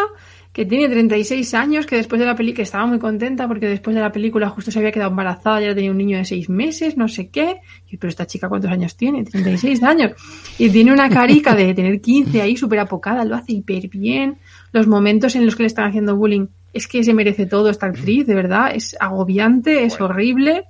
[0.52, 3.96] que tiene 36 años, que después de la película, que estaba muy contenta porque después
[3.96, 6.96] de la película justo se había quedado embarazada, ya tenía un niño de 6 meses,
[6.96, 7.56] no sé qué.
[7.88, 9.24] Y, pero esta chica, ¿cuántos años tiene?
[9.24, 10.12] 36 años.
[10.58, 14.36] Y tiene una carica de tener 15 ahí, súper apocada, lo hace hiper bien.
[14.72, 17.86] Los momentos en los que le están haciendo bullying, es que se merece todo esta
[17.86, 18.74] actriz, de verdad.
[18.74, 20.64] Es agobiante, es horrible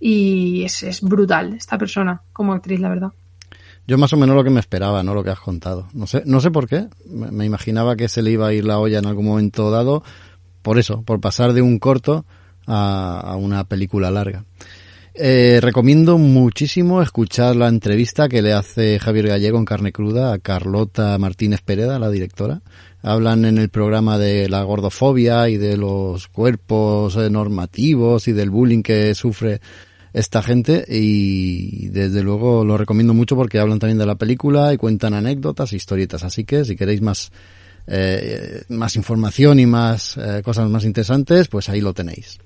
[0.00, 3.12] y es, es brutal esta persona como actriz, la verdad.
[3.86, 5.88] Yo más o menos lo que me esperaba, no lo que has contado.
[5.92, 6.88] No sé, no sé por qué.
[7.06, 10.02] Me, imaginaba que se le iba a ir la olla en algún momento dado.
[10.62, 12.24] Por eso, por pasar de un corto
[12.66, 14.44] a, a una película larga.
[15.14, 20.38] Eh, recomiendo muchísimo escuchar la entrevista que le hace Javier Gallego en carne cruda a
[20.38, 22.62] Carlota Martínez Pereda, la directora.
[23.02, 28.48] Hablan en el programa de la gordofobia y de los cuerpos eh, normativos y del
[28.48, 29.60] bullying que sufre
[30.12, 34.76] esta gente y desde luego lo recomiendo mucho porque hablan también de la película y
[34.76, 36.22] cuentan anécdotas, historietas.
[36.24, 37.32] Así que si queréis más
[37.86, 42.38] eh, más información y más eh, cosas más interesantes, pues ahí lo tenéis.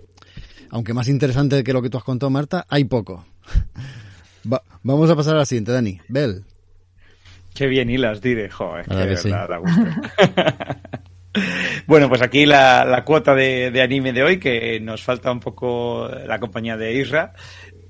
[0.70, 3.24] Aunque más interesante que lo que tú has contado, Marta, hay poco.
[4.52, 5.98] Va- vamos a pasar a la siguiente, Dani.
[6.09, 6.44] Bell.
[7.55, 9.28] Qué bien hilas, dire, joder, que ¿Verdad de que sí?
[9.30, 9.82] verdad gusto.
[11.86, 16.08] bueno, pues aquí la, cuota de, de anime de hoy, que nos falta un poco
[16.08, 17.32] la compañía de Isra,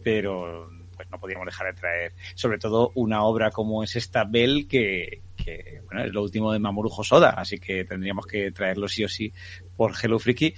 [0.02, 4.66] pero pues no podíamos dejar de traer, sobre todo una obra como es esta Bell,
[4.66, 9.04] que, que bueno, es lo último de Mamoru Hosoda, así que tendríamos que traerlo sí
[9.04, 9.32] o sí
[9.76, 10.54] por Hello Freaky.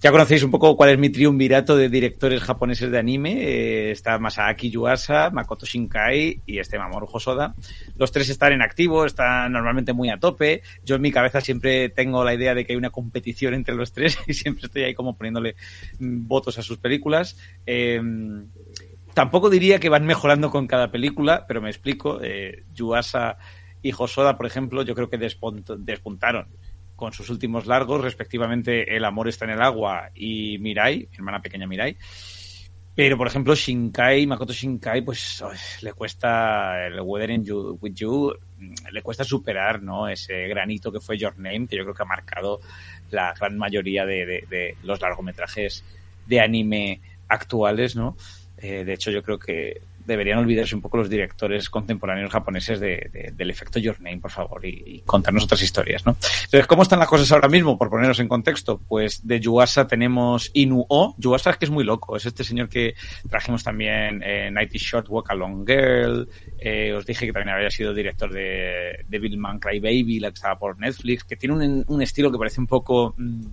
[0.00, 3.32] Ya conocéis un poco cuál es mi triunvirato de directores japoneses de anime.
[3.42, 7.56] Eh, está Masaaki Yuasa, Makoto Shinkai y este Mamoru Hosoda.
[7.96, 10.62] Los tres están en activo, están normalmente muy a tope.
[10.84, 13.92] Yo en mi cabeza siempre tengo la idea de que hay una competición entre los
[13.92, 15.56] tres y siempre estoy ahí como poniéndole
[15.98, 17.36] mm, votos a sus películas.
[17.66, 18.00] Eh,
[19.14, 22.20] tampoco diría que van mejorando con cada película, pero me explico.
[22.22, 23.36] Eh, Yuasa
[23.82, 26.46] y Hosoda, por ejemplo, yo creo que despunt- despuntaron
[26.98, 31.40] con sus últimos largos, respectivamente El amor está en el agua y Mirai, mi hermana
[31.40, 31.96] pequeña Mirai.
[32.92, 35.44] Pero, por ejemplo, Shinkai, Makoto Shinkai, pues
[35.82, 40.08] le cuesta el Weathering you, with You, mm, le cuesta superar ¿no?
[40.08, 42.58] ese granito que fue Your Name, que yo creo que ha marcado
[43.12, 45.84] la gran mayoría de los largometrajes
[46.26, 48.16] de anime actuales, ¿no?
[48.56, 53.08] Eh, de hecho, yo creo que deberían olvidarse un poco los directores contemporáneos japoneses de-
[53.12, 56.12] de- del efecto Your Name, por favor, y, contarnos otras historias, ¿no?
[56.12, 57.78] Entonces, ¿cómo están las cosas ahora mismo?
[57.78, 61.14] Por ponernos en contexto, pues de Yuasa tenemos Inuo.
[61.18, 62.94] Yuasa es que es muy loco, es este señor que
[63.30, 66.28] trajimos también en Nighty Short, Walk Along Girl.
[66.58, 70.78] Eh, os dije que también había sido director de Devilman Crybaby, la que estaba por
[70.78, 73.46] Netflix, que tiene un, un estilo que parece un poco mm,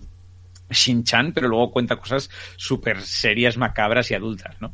[0.70, 4.74] Shin-Chan, pero luego cuenta cosas súper serias, macabras y adultas, ¿no?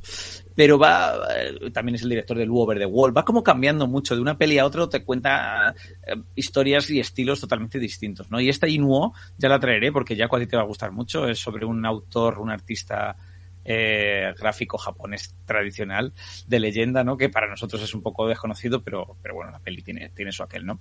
[0.55, 1.27] Pero va,
[1.73, 4.37] también es el director de Lu Over the Wall, va como cambiando mucho, de una
[4.37, 5.73] peli a otra te cuenta
[6.05, 8.39] eh, historias y estilos totalmente distintos, ¿no?
[8.39, 11.27] Y esta Inuo ya la traeré porque ya a ti te va a gustar mucho,
[11.27, 13.15] es sobre un autor, un artista
[13.63, 16.13] eh, gráfico japonés tradicional
[16.47, 17.15] de leyenda, ¿no?
[17.15, 20.43] Que para nosotros es un poco desconocido, pero, pero bueno, la peli tiene, tiene su
[20.43, 20.79] aquel, ¿no?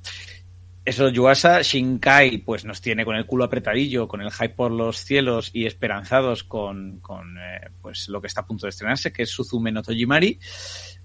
[0.82, 5.04] Eso, Yuasa, Shinkai, pues nos tiene con el culo apretadillo, con el hype por los
[5.04, 9.24] cielos y esperanzados con, con eh, pues lo que está a punto de estrenarse, que
[9.24, 10.38] es Suzume no Tojimari.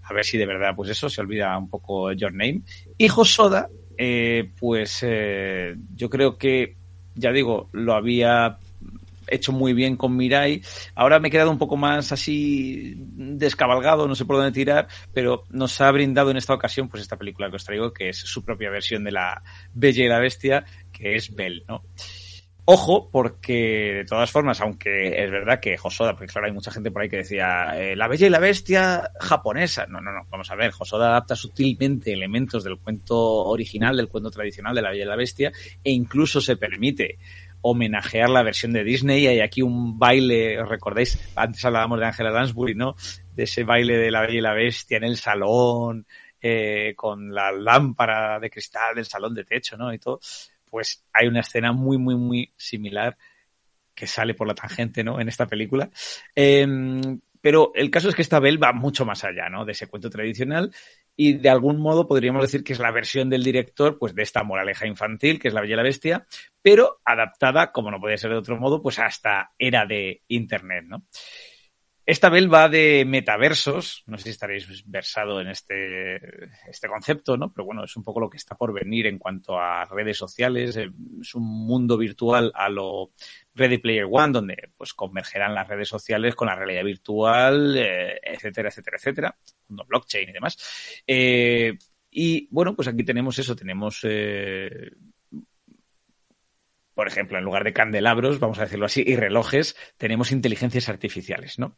[0.04, 2.62] A ver si de verdad, pues eso, se olvida un poco Your Name.
[2.98, 6.78] Y Hosoda, eh, pues eh, yo creo que,
[7.14, 8.58] ya digo, lo había
[9.28, 10.62] hecho muy bien con Mirai.
[10.96, 15.44] Ahora me he quedado un poco más así descabalgado, no sé por dónde tirar, pero
[15.50, 18.44] nos ha brindado en esta ocasión pues esta película que os traigo, que es su
[18.44, 19.44] propia versión de la
[19.74, 21.84] Bella y la Bestia, que es Belle, ¿no?
[22.68, 26.90] Ojo, porque de todas formas, aunque es verdad que Josoda, porque claro, hay mucha gente
[26.90, 29.86] por ahí que decía eh, la bella y la bestia japonesa.
[29.86, 34.32] No, no, no, vamos a ver, Josoda adapta sutilmente elementos del cuento original, del cuento
[34.32, 35.52] tradicional de la bella y la bestia,
[35.84, 37.20] e incluso se permite
[37.68, 39.26] homenajear la versión de Disney.
[39.26, 41.20] Hay aquí un baile, ¿os recordáis?
[41.36, 42.96] Antes hablábamos de Angela Lansbury, ¿no?
[43.34, 46.06] De ese baile de la bella y la bestia en el salón,
[46.40, 49.92] eh, con la lámpara de cristal del salón de techo, ¿no?
[49.92, 50.20] Y todo
[50.70, 53.18] pues hay una escena muy, muy, muy similar
[53.96, 55.22] que sale por la tangente, ¿no?
[55.22, 55.90] En esta película.
[56.36, 59.64] Em, pero el caso es que esta Belle va mucho más allá, ¿no?
[59.64, 60.74] De ese cuento tradicional
[61.16, 64.44] y de algún modo podríamos decir que es la versión del director, pues de esta
[64.44, 66.28] moraleja infantil, que es La Bella y la Bestia,
[66.62, 71.06] pero adaptada, como no puede ser de otro modo, pues hasta era de Internet, ¿no?
[72.06, 76.18] Esta vez va de metaversos, no sé si estaréis versado en este,
[76.70, 77.52] este concepto, ¿no?
[77.52, 80.78] Pero bueno, es un poco lo que está por venir en cuanto a redes sociales.
[80.78, 83.12] Eh, es un mundo virtual a lo
[83.56, 88.70] Ready Player One, donde pues convergerán las redes sociales con la realidad virtual, eh, etcétera,
[88.70, 89.38] etcétera, etcétera,
[89.70, 91.02] mundo blockchain y demás.
[91.08, 91.74] Eh,
[92.12, 94.92] y bueno, pues aquí tenemos eso, tenemos eh,
[96.96, 101.60] por ejemplo, en lugar de candelabros, vamos a decirlo así, y relojes, tenemos inteligencias artificiales,
[101.60, 101.78] ¿no?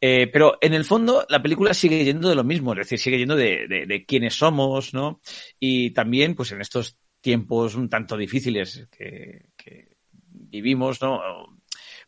[0.00, 3.18] Eh, pero en el fondo, la película sigue yendo de lo mismo, es decir, sigue
[3.18, 5.20] yendo de, de, de quiénes somos, ¿no?
[5.60, 9.96] Y también, pues en estos tiempos un tanto difíciles que, que
[10.30, 11.20] vivimos, ¿no?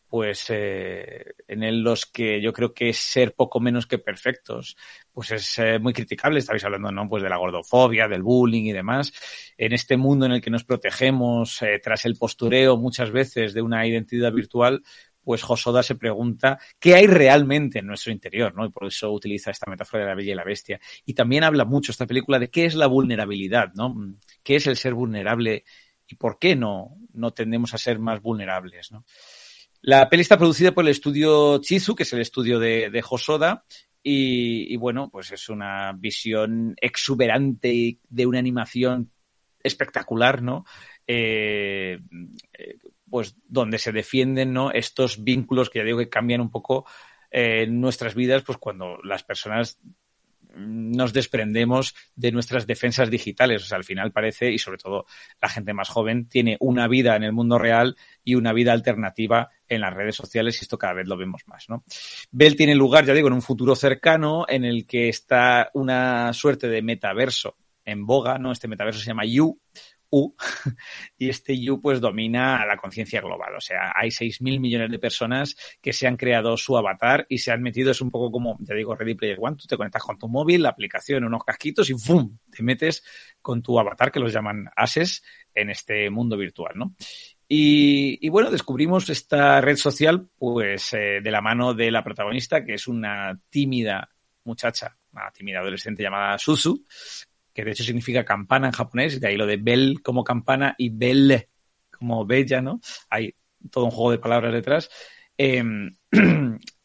[0.09, 4.75] pues eh, en los que yo creo que ser poco menos que perfectos,
[5.19, 6.39] pues es eh, muy criticable.
[6.39, 7.09] Estabais hablando, ¿no?
[7.09, 9.11] Pues de la gordofobia, del bullying y demás.
[9.57, 13.61] En este mundo en el que nos protegemos eh, tras el postureo muchas veces de
[13.61, 14.81] una identidad virtual,
[15.21, 18.65] pues Josoda se pregunta qué hay realmente en nuestro interior, ¿no?
[18.65, 20.79] Y por eso utiliza esta metáfora de la bella y la bestia.
[21.05, 23.93] Y también habla mucho esta película de qué es la vulnerabilidad, ¿no?
[24.41, 25.65] ¿Qué es el ser vulnerable
[26.07, 29.03] y por qué no, no tendemos a ser más vulnerables, ¿no?
[29.81, 33.65] La peli está producida por el estudio Chizu, que es el estudio de, de Hosoda,
[34.01, 39.11] y, bueno, pues es una visión exuberante de una animación
[39.61, 40.65] espectacular, ¿no?
[41.05, 41.99] Eh,
[43.09, 44.71] pues donde se defienden, ¿no?
[44.71, 46.85] Estos vínculos que ya digo que cambian un poco
[47.31, 49.79] eh, nuestras vidas, pues cuando las personas
[50.55, 53.63] nos desprendemos de nuestras defensas digitales.
[53.63, 55.05] O sea, al final parece, y sobre todo
[55.41, 59.49] la gente más joven, tiene una vida en el mundo real y una vida alternativa
[59.67, 61.83] en las redes sociales y esto cada vez lo vemos más, ¿no?
[62.31, 66.67] Bell tiene lugar, ya digo, en un futuro cercano en el que está una suerte
[66.67, 67.55] de metaverso
[67.85, 68.51] en boga, ¿no?
[68.51, 69.59] Este metaverso se llama You,
[70.11, 70.35] U,
[71.17, 73.55] y este U pues domina la conciencia global.
[73.55, 77.51] O sea, hay 6.000 millones de personas que se han creado su avatar y se
[77.51, 80.17] han metido, es un poco como, ya digo, Ready Player One, tú te conectas con
[80.17, 82.37] tu móvil, la aplicación, unos casquitos y ¡fum!
[82.49, 83.03] te metes
[83.41, 85.23] con tu avatar, que los llaman ases,
[85.53, 86.95] en este mundo virtual, ¿no?
[87.47, 92.63] Y, y, bueno, descubrimos esta red social, pues, eh, de la mano de la protagonista,
[92.63, 94.07] que es una tímida
[94.43, 96.85] muchacha, una tímida adolescente llamada Susu,
[97.59, 100.89] que de hecho significa campana en japonés, de ahí lo de bell como campana y
[100.89, 101.49] belle
[101.91, 102.79] como bella, ¿no?
[103.09, 103.35] Hay
[103.69, 104.89] todo un juego de palabras detrás.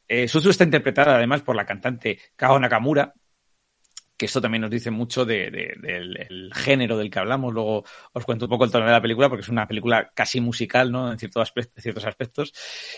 [0.06, 3.14] Eh, eh, está interpretada además por la cantante Kao Nakamura,
[4.16, 7.52] que esto también nos dice mucho de, de, del género del que hablamos.
[7.52, 10.40] Luego os cuento un poco el tono de la película, porque es una película casi
[10.40, 11.10] musical, ¿no?
[11.10, 12.52] En ciertos aspectos, ciertos aspectos.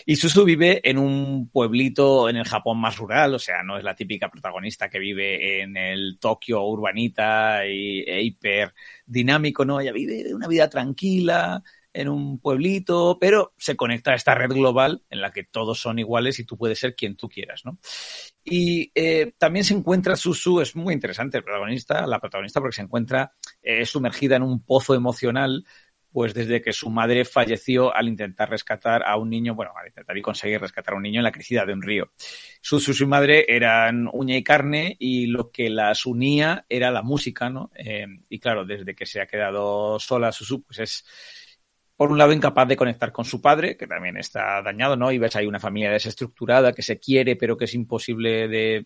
[0.05, 3.83] Y Susu vive en un pueblito en el Japón más rural, o sea, no es
[3.83, 8.73] la típica protagonista que vive en el Tokio urbanita y e hiper
[9.05, 9.79] dinámico, ¿no?
[9.79, 11.63] Ella vive una vida tranquila,
[11.97, 15.97] en un pueblito, pero se conecta a esta red global en la que todos son
[15.97, 17.79] iguales y tú puedes ser quien tú quieras, ¿no?
[18.49, 22.81] Y eh, también se encuentra Susu, es muy interesante el protagonista, la protagonista, porque se
[22.81, 25.65] encuentra eh, sumergida en un pozo emocional,
[26.13, 30.17] pues desde que su madre falleció al intentar rescatar a un niño, bueno, al intentar
[30.17, 32.13] y conseguir rescatar a un niño en la crecida de un río.
[32.61, 37.01] Susu y su madre eran uña y carne y lo que las unía era la
[37.01, 37.69] música, ¿no?
[37.75, 41.05] Eh, y claro, desde que se ha quedado sola Susu, pues es
[41.97, 45.11] por un lado incapaz de conectar con su padre, que también está dañado, ¿no?
[45.11, 48.85] Y ves ahí una familia desestructurada que se quiere, pero que es imposible de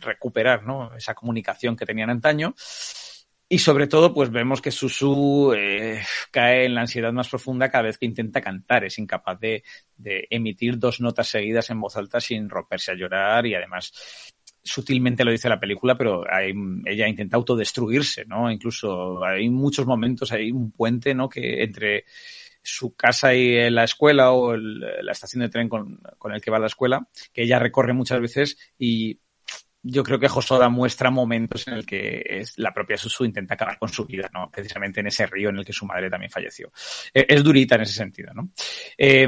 [0.00, 0.96] recuperar, ¿no?
[0.96, 2.54] Esa comunicación que tenían antaño.
[3.50, 7.84] Y sobre todo, pues vemos que Susu eh, cae en la ansiedad más profunda cada
[7.84, 8.84] vez que intenta cantar.
[8.84, 9.62] Es incapaz de,
[9.96, 15.24] de emitir dos notas seguidas en voz alta sin romperse a llorar y además sutilmente
[15.24, 16.52] lo dice la película, pero hay,
[16.84, 18.50] ella intenta autodestruirse, ¿no?
[18.50, 21.28] Incluso hay muchos momentos, hay un puente, ¿no?
[21.28, 22.04] Que entre
[22.62, 26.58] su casa y la escuela o la estación de tren con, con, el que va
[26.58, 29.20] a la escuela, que ella recorre muchas veces y
[29.82, 33.78] yo creo que Josoda muestra momentos en el que es, la propia Susu intenta acabar
[33.78, 34.50] con su vida, ¿no?
[34.50, 36.72] Precisamente en ese río en el que su madre también falleció.
[37.14, 38.50] Eh, es durita en ese sentido, ¿no?
[38.96, 39.26] Eh,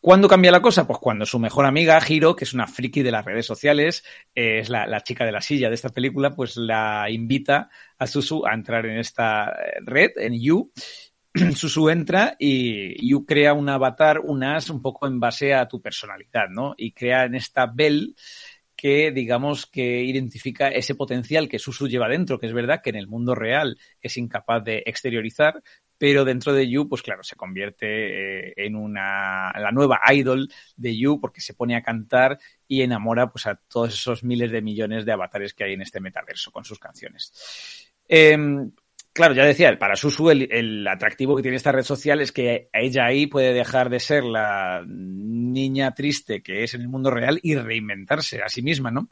[0.00, 0.86] ¿Cuándo cambia la cosa?
[0.86, 4.04] Pues cuando su mejor amiga, Hiro, que es una friki de las redes sociales,
[4.34, 8.44] es la, la, chica de la silla de esta película, pues la invita a Susu
[8.44, 10.70] a entrar en esta red, en You.
[11.56, 15.82] Susu entra y You crea un avatar, un as, un poco en base a tu
[15.82, 16.74] personalidad, ¿no?
[16.76, 18.14] Y crea en esta Bell
[18.76, 22.96] que digamos que identifica ese potencial que Susu lleva dentro, que es verdad que en
[22.96, 25.60] el mundo real es incapaz de exteriorizar,
[25.98, 30.96] pero dentro de You, pues claro, se convierte eh, en una la nueva idol de
[30.96, 32.38] You porque se pone a cantar
[32.68, 36.00] y enamora pues a todos esos miles de millones de avatares que hay en este
[36.00, 37.92] metaverso con sus canciones.
[38.08, 38.36] Eh,
[39.14, 43.06] claro, ya decía, para Susu el, atractivo que tiene esta red social es que ella
[43.06, 47.54] ahí puede dejar de ser la niña triste que es en el mundo real y
[47.54, 49.08] reinventarse a sí misma, ¿no?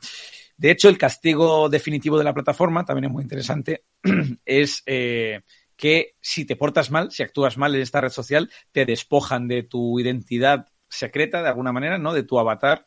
[0.56, 3.84] De hecho, el castigo definitivo de la plataforma, también es muy interesante,
[4.44, 5.40] es eh,
[5.76, 9.62] que si te portas mal, si actúas mal en esta red social, te despojan de
[9.62, 12.12] tu identidad secreta de alguna manera, ¿no?
[12.12, 12.84] De tu avatar.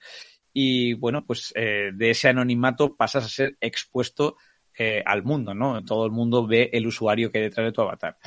[0.54, 4.38] Y bueno, pues eh, de ese anonimato pasas a ser expuesto
[4.78, 5.84] eh, al mundo, ¿no?
[5.84, 8.18] Todo el mundo ve el usuario que hay detrás de tu avatar.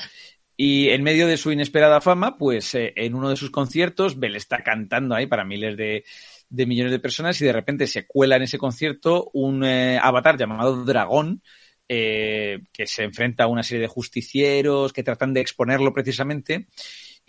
[0.56, 4.36] Y en medio de su inesperada fama, pues eh, en uno de sus conciertos, Bell
[4.36, 6.04] está cantando ahí para miles de,
[6.50, 10.84] millones de personas y de repente se cuela en ese concierto un eh, avatar llamado
[10.84, 11.42] Dragón,
[11.86, 16.66] que se enfrenta a una serie de justicieros que tratan de exponerlo precisamente.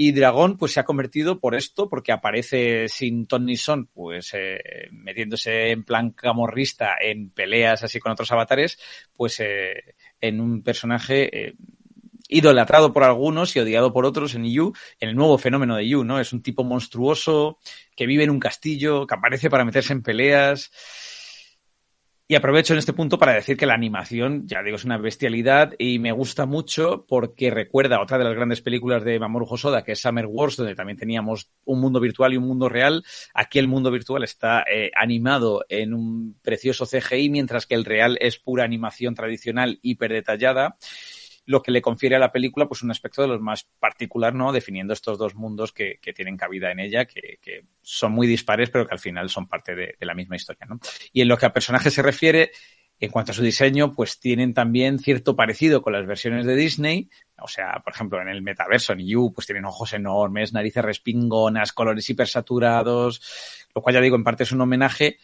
[0.02, 4.30] Y Dragón, pues se ha convertido por esto, porque aparece sin ton ni son, pues
[4.34, 8.80] eh, metiéndose en plan camorrista en peleas así con otros avatares,
[9.14, 11.56] pues eh, en un personaje eh,
[12.30, 14.72] idolatrado por algunos y odiado por otros en You,
[15.02, 16.22] en el nuevo fenómeno de You, ¿no?
[16.22, 17.60] Es un tipo monstruoso
[17.94, 20.72] que vive en un castillo, que aparece para meterse en peleas.
[22.32, 25.74] Y aprovecho en este punto para decir que la animación, ya digo, es una bestialidad
[25.80, 29.94] y me gusta mucho porque recuerda otra de las grandes películas de Mamoru Hosoda, que
[29.94, 33.04] es Summer Wars, donde también teníamos un mundo virtual y un mundo real.
[33.34, 38.16] Aquí el mundo virtual está eh, animado en un precioso CGI, mientras que el real
[38.22, 40.78] es pura animación tradicional hiper detallada
[41.50, 44.52] lo que le confiere a la película pues un aspecto de los más particular, ¿no?
[44.52, 48.70] Definiendo estos dos mundos que, que tienen cabida en ella, que, que, son muy dispares,
[48.70, 50.80] pero que al final son parte de, de, la misma historia, ¿no?
[51.12, 52.52] Y en lo que a personajes se refiere,
[53.00, 57.10] en cuanto a su diseño, pues tienen también cierto parecido con las versiones de Disney.
[57.42, 61.74] O sea, por ejemplo, en el metaverso, en You, pues tienen ojos enormes, narices respingonas,
[61.74, 65.18] colores hipersaturados, lo cual ya digo, en parte es un homenaje,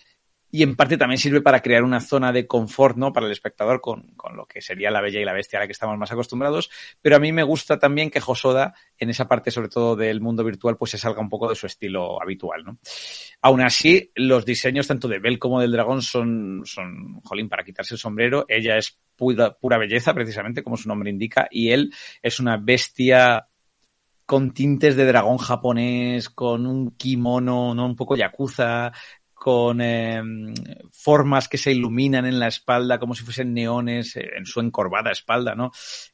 [0.51, 3.11] y en parte también sirve para crear una zona de confort, ¿no?
[3.11, 5.67] Para el espectador con, con, lo que sería la bella y la bestia a la
[5.67, 6.69] que estamos más acostumbrados.
[7.01, 10.43] Pero a mí me gusta también que Josoda, en esa parte sobre todo del mundo
[10.43, 12.77] virtual, pues se salga un poco de su estilo habitual, ¿no?
[13.41, 17.95] Aún así, los diseños tanto de Bell como del dragón son, son, jolín, para quitarse
[17.95, 18.45] el sombrero.
[18.47, 23.47] Ella es pura, pura belleza, precisamente, como su nombre indica, y él es una bestia
[24.25, 27.85] con tintes de dragón japonés, con un kimono, ¿no?
[27.85, 28.91] Un poco yakuza,
[29.35, 30.23] con eh,
[30.91, 35.11] formas que se iluminan en la espalda como si fuesen neones eh, en su encorvada
[35.11, 35.71] espalda, ¿no?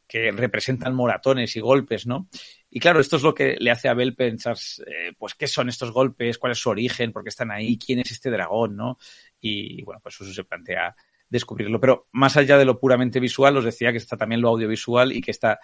[0.07, 2.27] Que representan moratones y golpes, ¿no?
[2.69, 4.57] Y claro, esto es lo que le hace a Bell pensar,
[4.87, 6.39] eh, pues, ¿qué son estos golpes?
[6.39, 7.13] ¿Cuál es su origen?
[7.13, 7.77] ¿Por qué están ahí?
[7.77, 8.75] ¿Quién es este dragón?
[8.75, 8.97] ¿no?
[9.39, 10.95] Y bueno, pues eso se plantea
[11.29, 11.79] descubrirlo.
[11.79, 15.21] Pero más allá de lo puramente visual, os decía que está también lo audiovisual y
[15.21, 15.59] que esta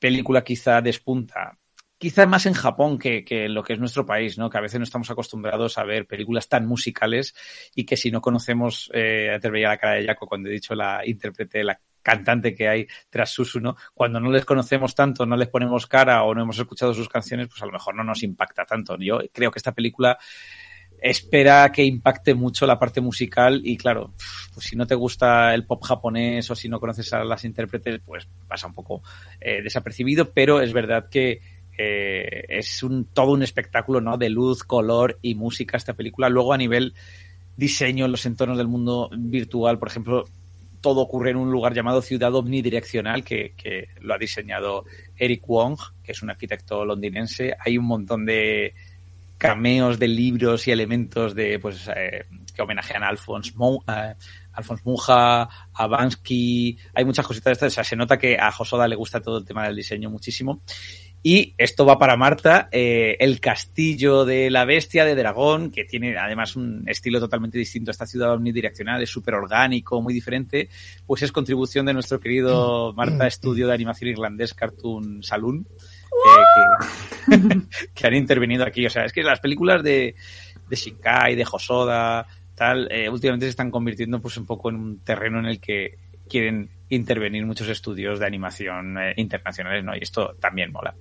[0.00, 1.58] película quizá despunta
[1.98, 4.48] quizás más en Japón que, que, en lo que es nuestro país, ¿no?
[4.48, 7.34] Que a veces no estamos acostumbrados a ver películas tan musicales
[7.74, 10.74] y que si no conocemos, eh, te veía la cara de Jaco cuando he dicho
[10.74, 13.76] la intérprete, la cantante que hay tras Susu, ¿no?
[13.92, 17.48] Cuando no les conocemos tanto, no les ponemos cara o no hemos escuchado sus canciones,
[17.48, 18.96] pues a lo mejor no nos impacta tanto.
[18.98, 20.16] Yo creo que esta película
[21.00, 24.14] espera que impacte mucho la parte musical y claro,
[24.52, 28.00] pues si no te gusta el pop japonés o si no conoces a las intérpretes,
[28.04, 29.02] pues pasa un poco
[29.40, 31.40] eh, desapercibido, pero es verdad que
[31.78, 34.18] eh, es un, todo un espectáculo ¿no?
[34.18, 36.28] de luz, color y música esta película.
[36.28, 36.94] Luego a nivel
[37.56, 40.24] diseño los entornos del mundo virtual, por ejemplo,
[40.80, 44.84] todo ocurre en un lugar llamado Ciudad Omnidireccional, que, que lo ha diseñado
[45.16, 47.54] Eric Wong, que es un arquitecto londinense.
[47.64, 48.74] Hay un montón de
[49.38, 54.14] cameos de libros y elementos de pues eh, que homenajean a Alphonse, Mo, eh,
[54.52, 58.50] Alphonse Muja, a Bansky, hay muchas cositas de estas, o sea, se nota que a
[58.50, 60.62] Josoda le gusta todo el tema del diseño muchísimo.
[61.22, 66.16] Y esto va para Marta, eh, el castillo de la bestia de dragón, que tiene
[66.16, 70.68] además un estilo totalmente distinto a esta ciudad omnidireccional, es súper orgánico, muy diferente,
[71.06, 75.66] pues es contribución de nuestro querido Marta Estudio de Animación Irlandés Cartoon Saloon,
[77.30, 77.62] eh,
[77.94, 78.86] que, han intervenido aquí.
[78.86, 80.14] O sea, es que las películas de,
[80.68, 84.98] de Shinkai, de Hosoda, tal, eh, últimamente se están convirtiendo pues un poco en un
[85.00, 85.98] terreno en el que
[86.28, 89.94] quieren intervenir muchos estudios de animación eh, internacionales, ¿no?
[89.94, 90.94] Y esto también mola.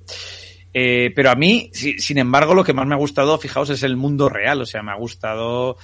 [0.73, 3.83] Eh, pero a mí, si, sin embargo, lo que más me ha gustado, fijaos, es
[3.83, 4.61] el mundo real.
[4.61, 5.77] O sea, me ha gustado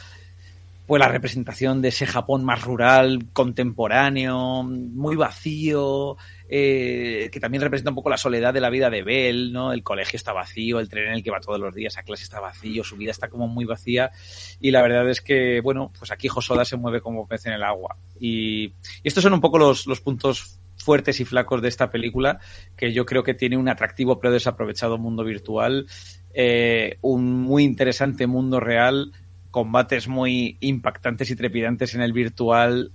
[0.85, 6.17] pues la representación de ese Japón más rural, contemporáneo, muy vacío,
[6.49, 9.73] eh, que también representa un poco la soledad de la vida de Bell, ¿no?
[9.73, 12.23] El colegio está vacío, el tren en el que va todos los días a clase
[12.23, 14.11] está vacío, su vida está como muy vacía
[14.59, 17.63] y la verdad es que, bueno, pues aquí Josoda se mueve como pez en el
[17.63, 17.97] agua.
[18.19, 22.39] Y, estos son un poco los, los puntos fuertes y flacos de esta película,
[22.75, 25.87] que yo creo que tiene un atractivo pero desaprovechado mundo virtual,
[26.33, 29.11] eh, un muy interesante mundo real,
[29.51, 32.91] combates muy impactantes y trepidantes en el virtual,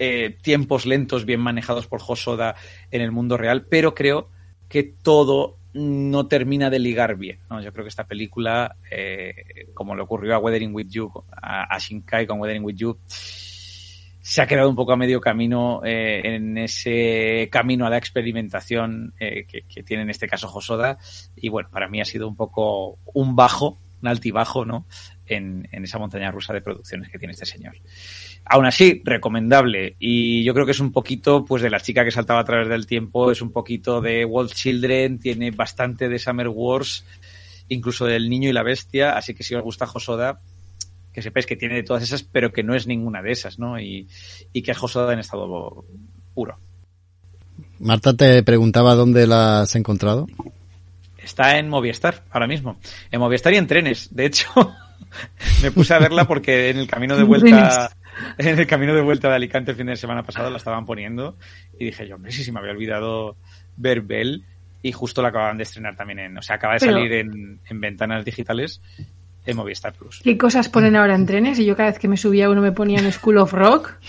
[0.00, 2.56] eh, tiempos lentos bien manejados por Hosoda
[2.90, 4.30] en el mundo real, pero creo
[4.68, 7.38] que todo no termina de ligar bien.
[7.62, 11.78] Yo creo que esta película, eh, como le ocurrió a Weathering with You, a, a
[11.78, 12.98] Shinkai con Weathering with You,
[14.30, 19.14] se ha quedado un poco a medio camino eh, en ese camino a la experimentación
[19.18, 20.98] eh, que, tiene en este caso Josoda.
[21.34, 24.86] Y bueno, para mí ha sido un poco un bajo, un altibajo, ¿no?
[25.26, 27.74] En, esa montaña rusa de producciones que tiene este señor.
[28.52, 29.94] Aún así, recomendable.
[30.00, 32.68] Y yo creo que es un poquito, pues, de la chica que saltaba a través
[32.68, 37.04] del tiempo, es un poquito de World Children, tiene bastante de Summer Wars,
[37.68, 39.16] incluso del niño y la bestia.
[39.16, 40.40] Así que si os gusta Josoda,
[41.12, 43.78] que sepáis que tiene de todas esas, pero que no es ninguna de esas, ¿no?
[43.78, 44.08] Y,
[44.52, 45.84] y que es Josoda en estado
[46.34, 46.58] puro.
[47.78, 50.26] Marta te preguntaba dónde la has encontrado.
[51.18, 52.80] Está en Movistar ahora mismo.
[53.12, 54.12] En Movistar y en trenes.
[54.12, 54.48] De hecho,
[55.62, 57.90] me puse a verla porque en el camino de vuelta,
[58.38, 61.36] en el camino de vuelta de Alicante el fin de semana pasado la estaban poniendo
[61.78, 63.36] y dije yo, hombre, sí, sí me había olvidado
[63.76, 64.44] ver Bell
[64.82, 67.80] y justo la acababan de estrenar también en, o sea, acaba de salir en, en
[67.80, 68.80] ventanas digitales
[69.46, 70.20] en Movistar Plus.
[70.22, 71.58] ¿Qué cosas ponen ahora en trenes?
[71.58, 73.94] Y yo cada vez que me subía uno me ponían School of Rock.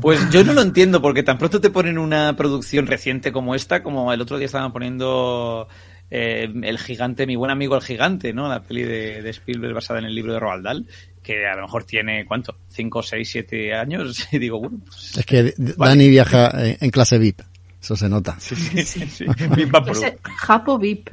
[0.00, 3.82] Pues yo no lo entiendo, porque tan pronto te ponen una producción reciente como esta,
[3.82, 5.68] como el otro día estaban poniendo
[6.10, 8.48] eh, El Gigante, mi buen amigo el Gigante, ¿no?
[8.48, 10.86] La peli de, de, Spielberg basada en el libro de Roald Dahl,
[11.22, 12.56] que a lo mejor tiene, ¿cuánto?
[12.74, 14.28] ¿5, 6, 7 años?
[14.32, 16.08] Y digo, bueno, pues, Es que Dani vale.
[16.08, 17.40] viaja en clase VIP.
[17.80, 18.36] Eso se nota.
[18.38, 19.06] Sí, sí, sí.
[19.06, 19.26] sí.
[19.54, 19.72] VIP
[20.22, 21.10] Japo VIP.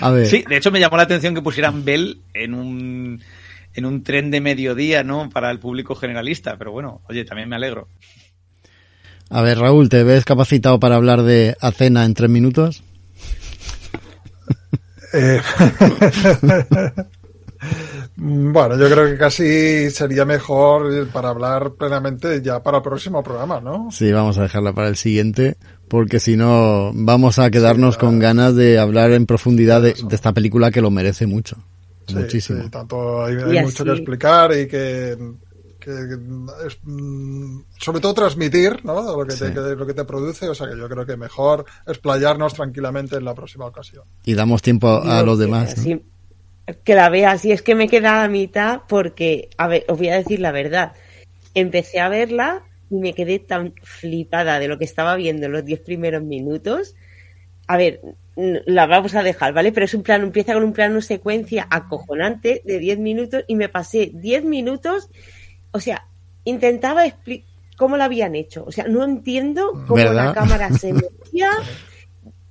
[0.00, 0.26] A ver.
[0.26, 3.22] Sí, de hecho me llamó la atención que pusieran Bell en un,
[3.74, 5.30] en un tren de mediodía, ¿no?
[5.30, 7.86] Para el público generalista, pero bueno, oye, también me alegro.
[9.30, 12.82] A ver, Raúl, ¿te ves capacitado para hablar de Acena en tres minutos?
[15.12, 15.40] Eh,
[18.16, 23.60] bueno, yo creo que casi sería mejor para hablar plenamente ya para el próximo programa,
[23.60, 23.90] ¿no?
[23.90, 25.56] Sí, vamos a dejarla para el siguiente,
[25.88, 28.12] porque si no vamos a quedarnos sí, claro.
[28.12, 31.56] con ganas de hablar en profundidad de, de, esta película que lo merece mucho.
[32.06, 32.62] Sí, muchísimo.
[32.64, 35.16] Sí, tanto hay, hay mucho que explicar y que,
[35.84, 35.90] que
[36.66, 39.02] es, mm, sobre todo transmitir ¿no?
[39.02, 39.52] lo, que te, sí.
[39.52, 43.24] que, lo que te produce, o sea que yo creo que mejor explayarnos tranquilamente en
[43.24, 44.04] la próxima ocasión.
[44.24, 45.76] Y damos tiempo a, a los demás.
[45.76, 45.82] ¿no?
[45.82, 46.02] Sí,
[46.84, 50.08] que la veas, y es que me queda a mitad porque, a ver, os voy
[50.08, 50.92] a decir la verdad,
[51.54, 55.64] empecé a verla y me quedé tan flipada de lo que estaba viendo en los
[55.64, 56.94] 10 primeros minutos.
[57.66, 58.00] A ver,
[58.36, 59.72] la vamos a dejar, ¿vale?
[59.72, 63.68] Pero es un plano, empieza con un plano secuencia acojonante de 10 minutos y me
[63.68, 65.08] pasé 10 minutos,
[65.72, 66.06] o sea,
[66.44, 68.64] intentaba explicar cómo lo habían hecho.
[68.64, 70.26] O sea, no entiendo cómo ¿verdad?
[70.26, 71.50] la cámara se movía.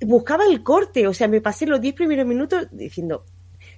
[0.02, 3.23] Buscaba el corte, o sea, me pasé los 10 primeros minutos diciendo,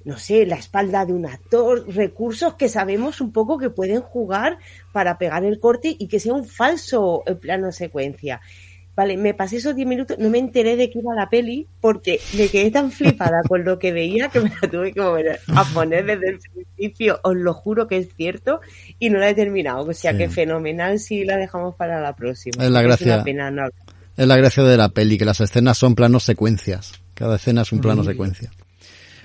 [0.06, 4.57] no sé, la espalda de un actor, recursos que sabemos un poco que pueden jugar
[4.94, 8.41] para pegar el corte y que sea un falso plano secuencia.
[8.95, 12.20] Vale, me pasé esos 10 minutos, no me enteré de qué iba la peli porque
[12.38, 15.64] me quedé tan flipada con lo que veía que me la tuve que volver a
[15.74, 18.61] poner desde el principio, os lo juro que es cierto,
[18.99, 19.86] y no la he terminado.
[19.86, 20.20] O sea sí.
[20.20, 22.64] que fenomenal si la dejamos para la próxima.
[22.64, 23.18] Es la gracia.
[23.18, 23.64] Es, pena no
[24.15, 27.02] es la gracia de la peli, que las escenas son planos secuencias.
[27.15, 28.06] Cada escena es un plano mm.
[28.06, 28.52] secuencia.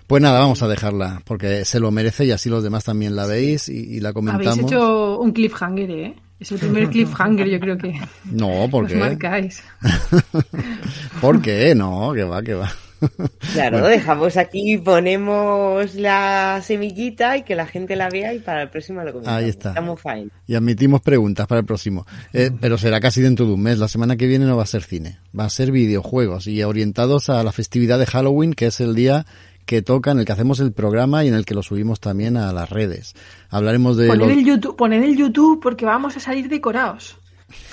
[0.07, 3.27] Pues nada, vamos a dejarla, porque se lo merece y así los demás también la
[3.27, 4.49] veis y, y la comentamos.
[4.49, 6.15] Habéis hecho un cliffhanger, ¿eh?
[6.40, 8.01] Es el primer cliffhanger, yo creo que.
[8.24, 8.94] No, ¿por qué?
[8.94, 9.62] marcáis.
[11.20, 11.74] ¿Por qué?
[11.74, 12.70] No, que va, que va.
[13.52, 13.89] Claro, bueno.
[13.89, 19.02] dejamos aquí, ponemos la semillita y que la gente la vea y para el próximo
[19.02, 19.39] lo comentamos.
[19.39, 19.70] Ahí está.
[19.70, 20.28] Estamos fine.
[20.47, 22.06] Y admitimos preguntas para el próximo.
[22.32, 23.78] Eh, pero será casi dentro de un mes.
[23.78, 27.31] La semana que viene no va a ser cine, va a ser videojuegos y orientados
[27.31, 29.27] a la festividad de Halloween, que es el día
[29.65, 32.36] que toca, en el que hacemos el programa y en el que lo subimos también
[32.36, 33.15] a las redes.
[33.51, 34.31] Hablaremos de poned los...
[34.31, 37.16] el YouTube, poned el YouTube porque vamos a salir decorados.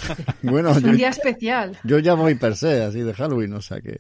[0.42, 1.78] bueno, Es yo, un día especial.
[1.84, 4.00] yo ya voy per se, así de Halloween, o sea que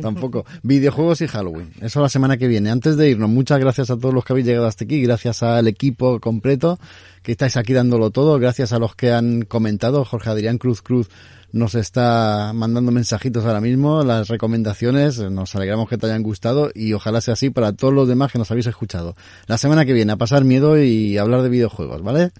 [0.00, 0.44] tampoco.
[0.62, 1.72] Videojuegos y Halloween.
[1.80, 2.70] Eso la semana que viene.
[2.70, 5.66] Antes de irnos, muchas gracias a todos los que habéis llegado hasta aquí, gracias al
[5.66, 6.78] equipo completo
[7.22, 10.04] que estáis aquí dándolo todo, gracias a los que han comentado.
[10.04, 11.08] Jorge Adrián Cruz Cruz
[11.52, 16.92] nos está mandando mensajitos ahora mismo, las recomendaciones, nos alegramos que te hayan gustado y
[16.92, 19.16] ojalá sea así para todos los demás que nos habéis escuchado.
[19.46, 22.32] La semana que viene a pasar miedo y hablar de videojuegos, ¿vale?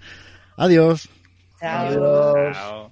[0.57, 1.09] Adiós.
[1.59, 2.53] Chao.
[2.53, 2.86] Chao.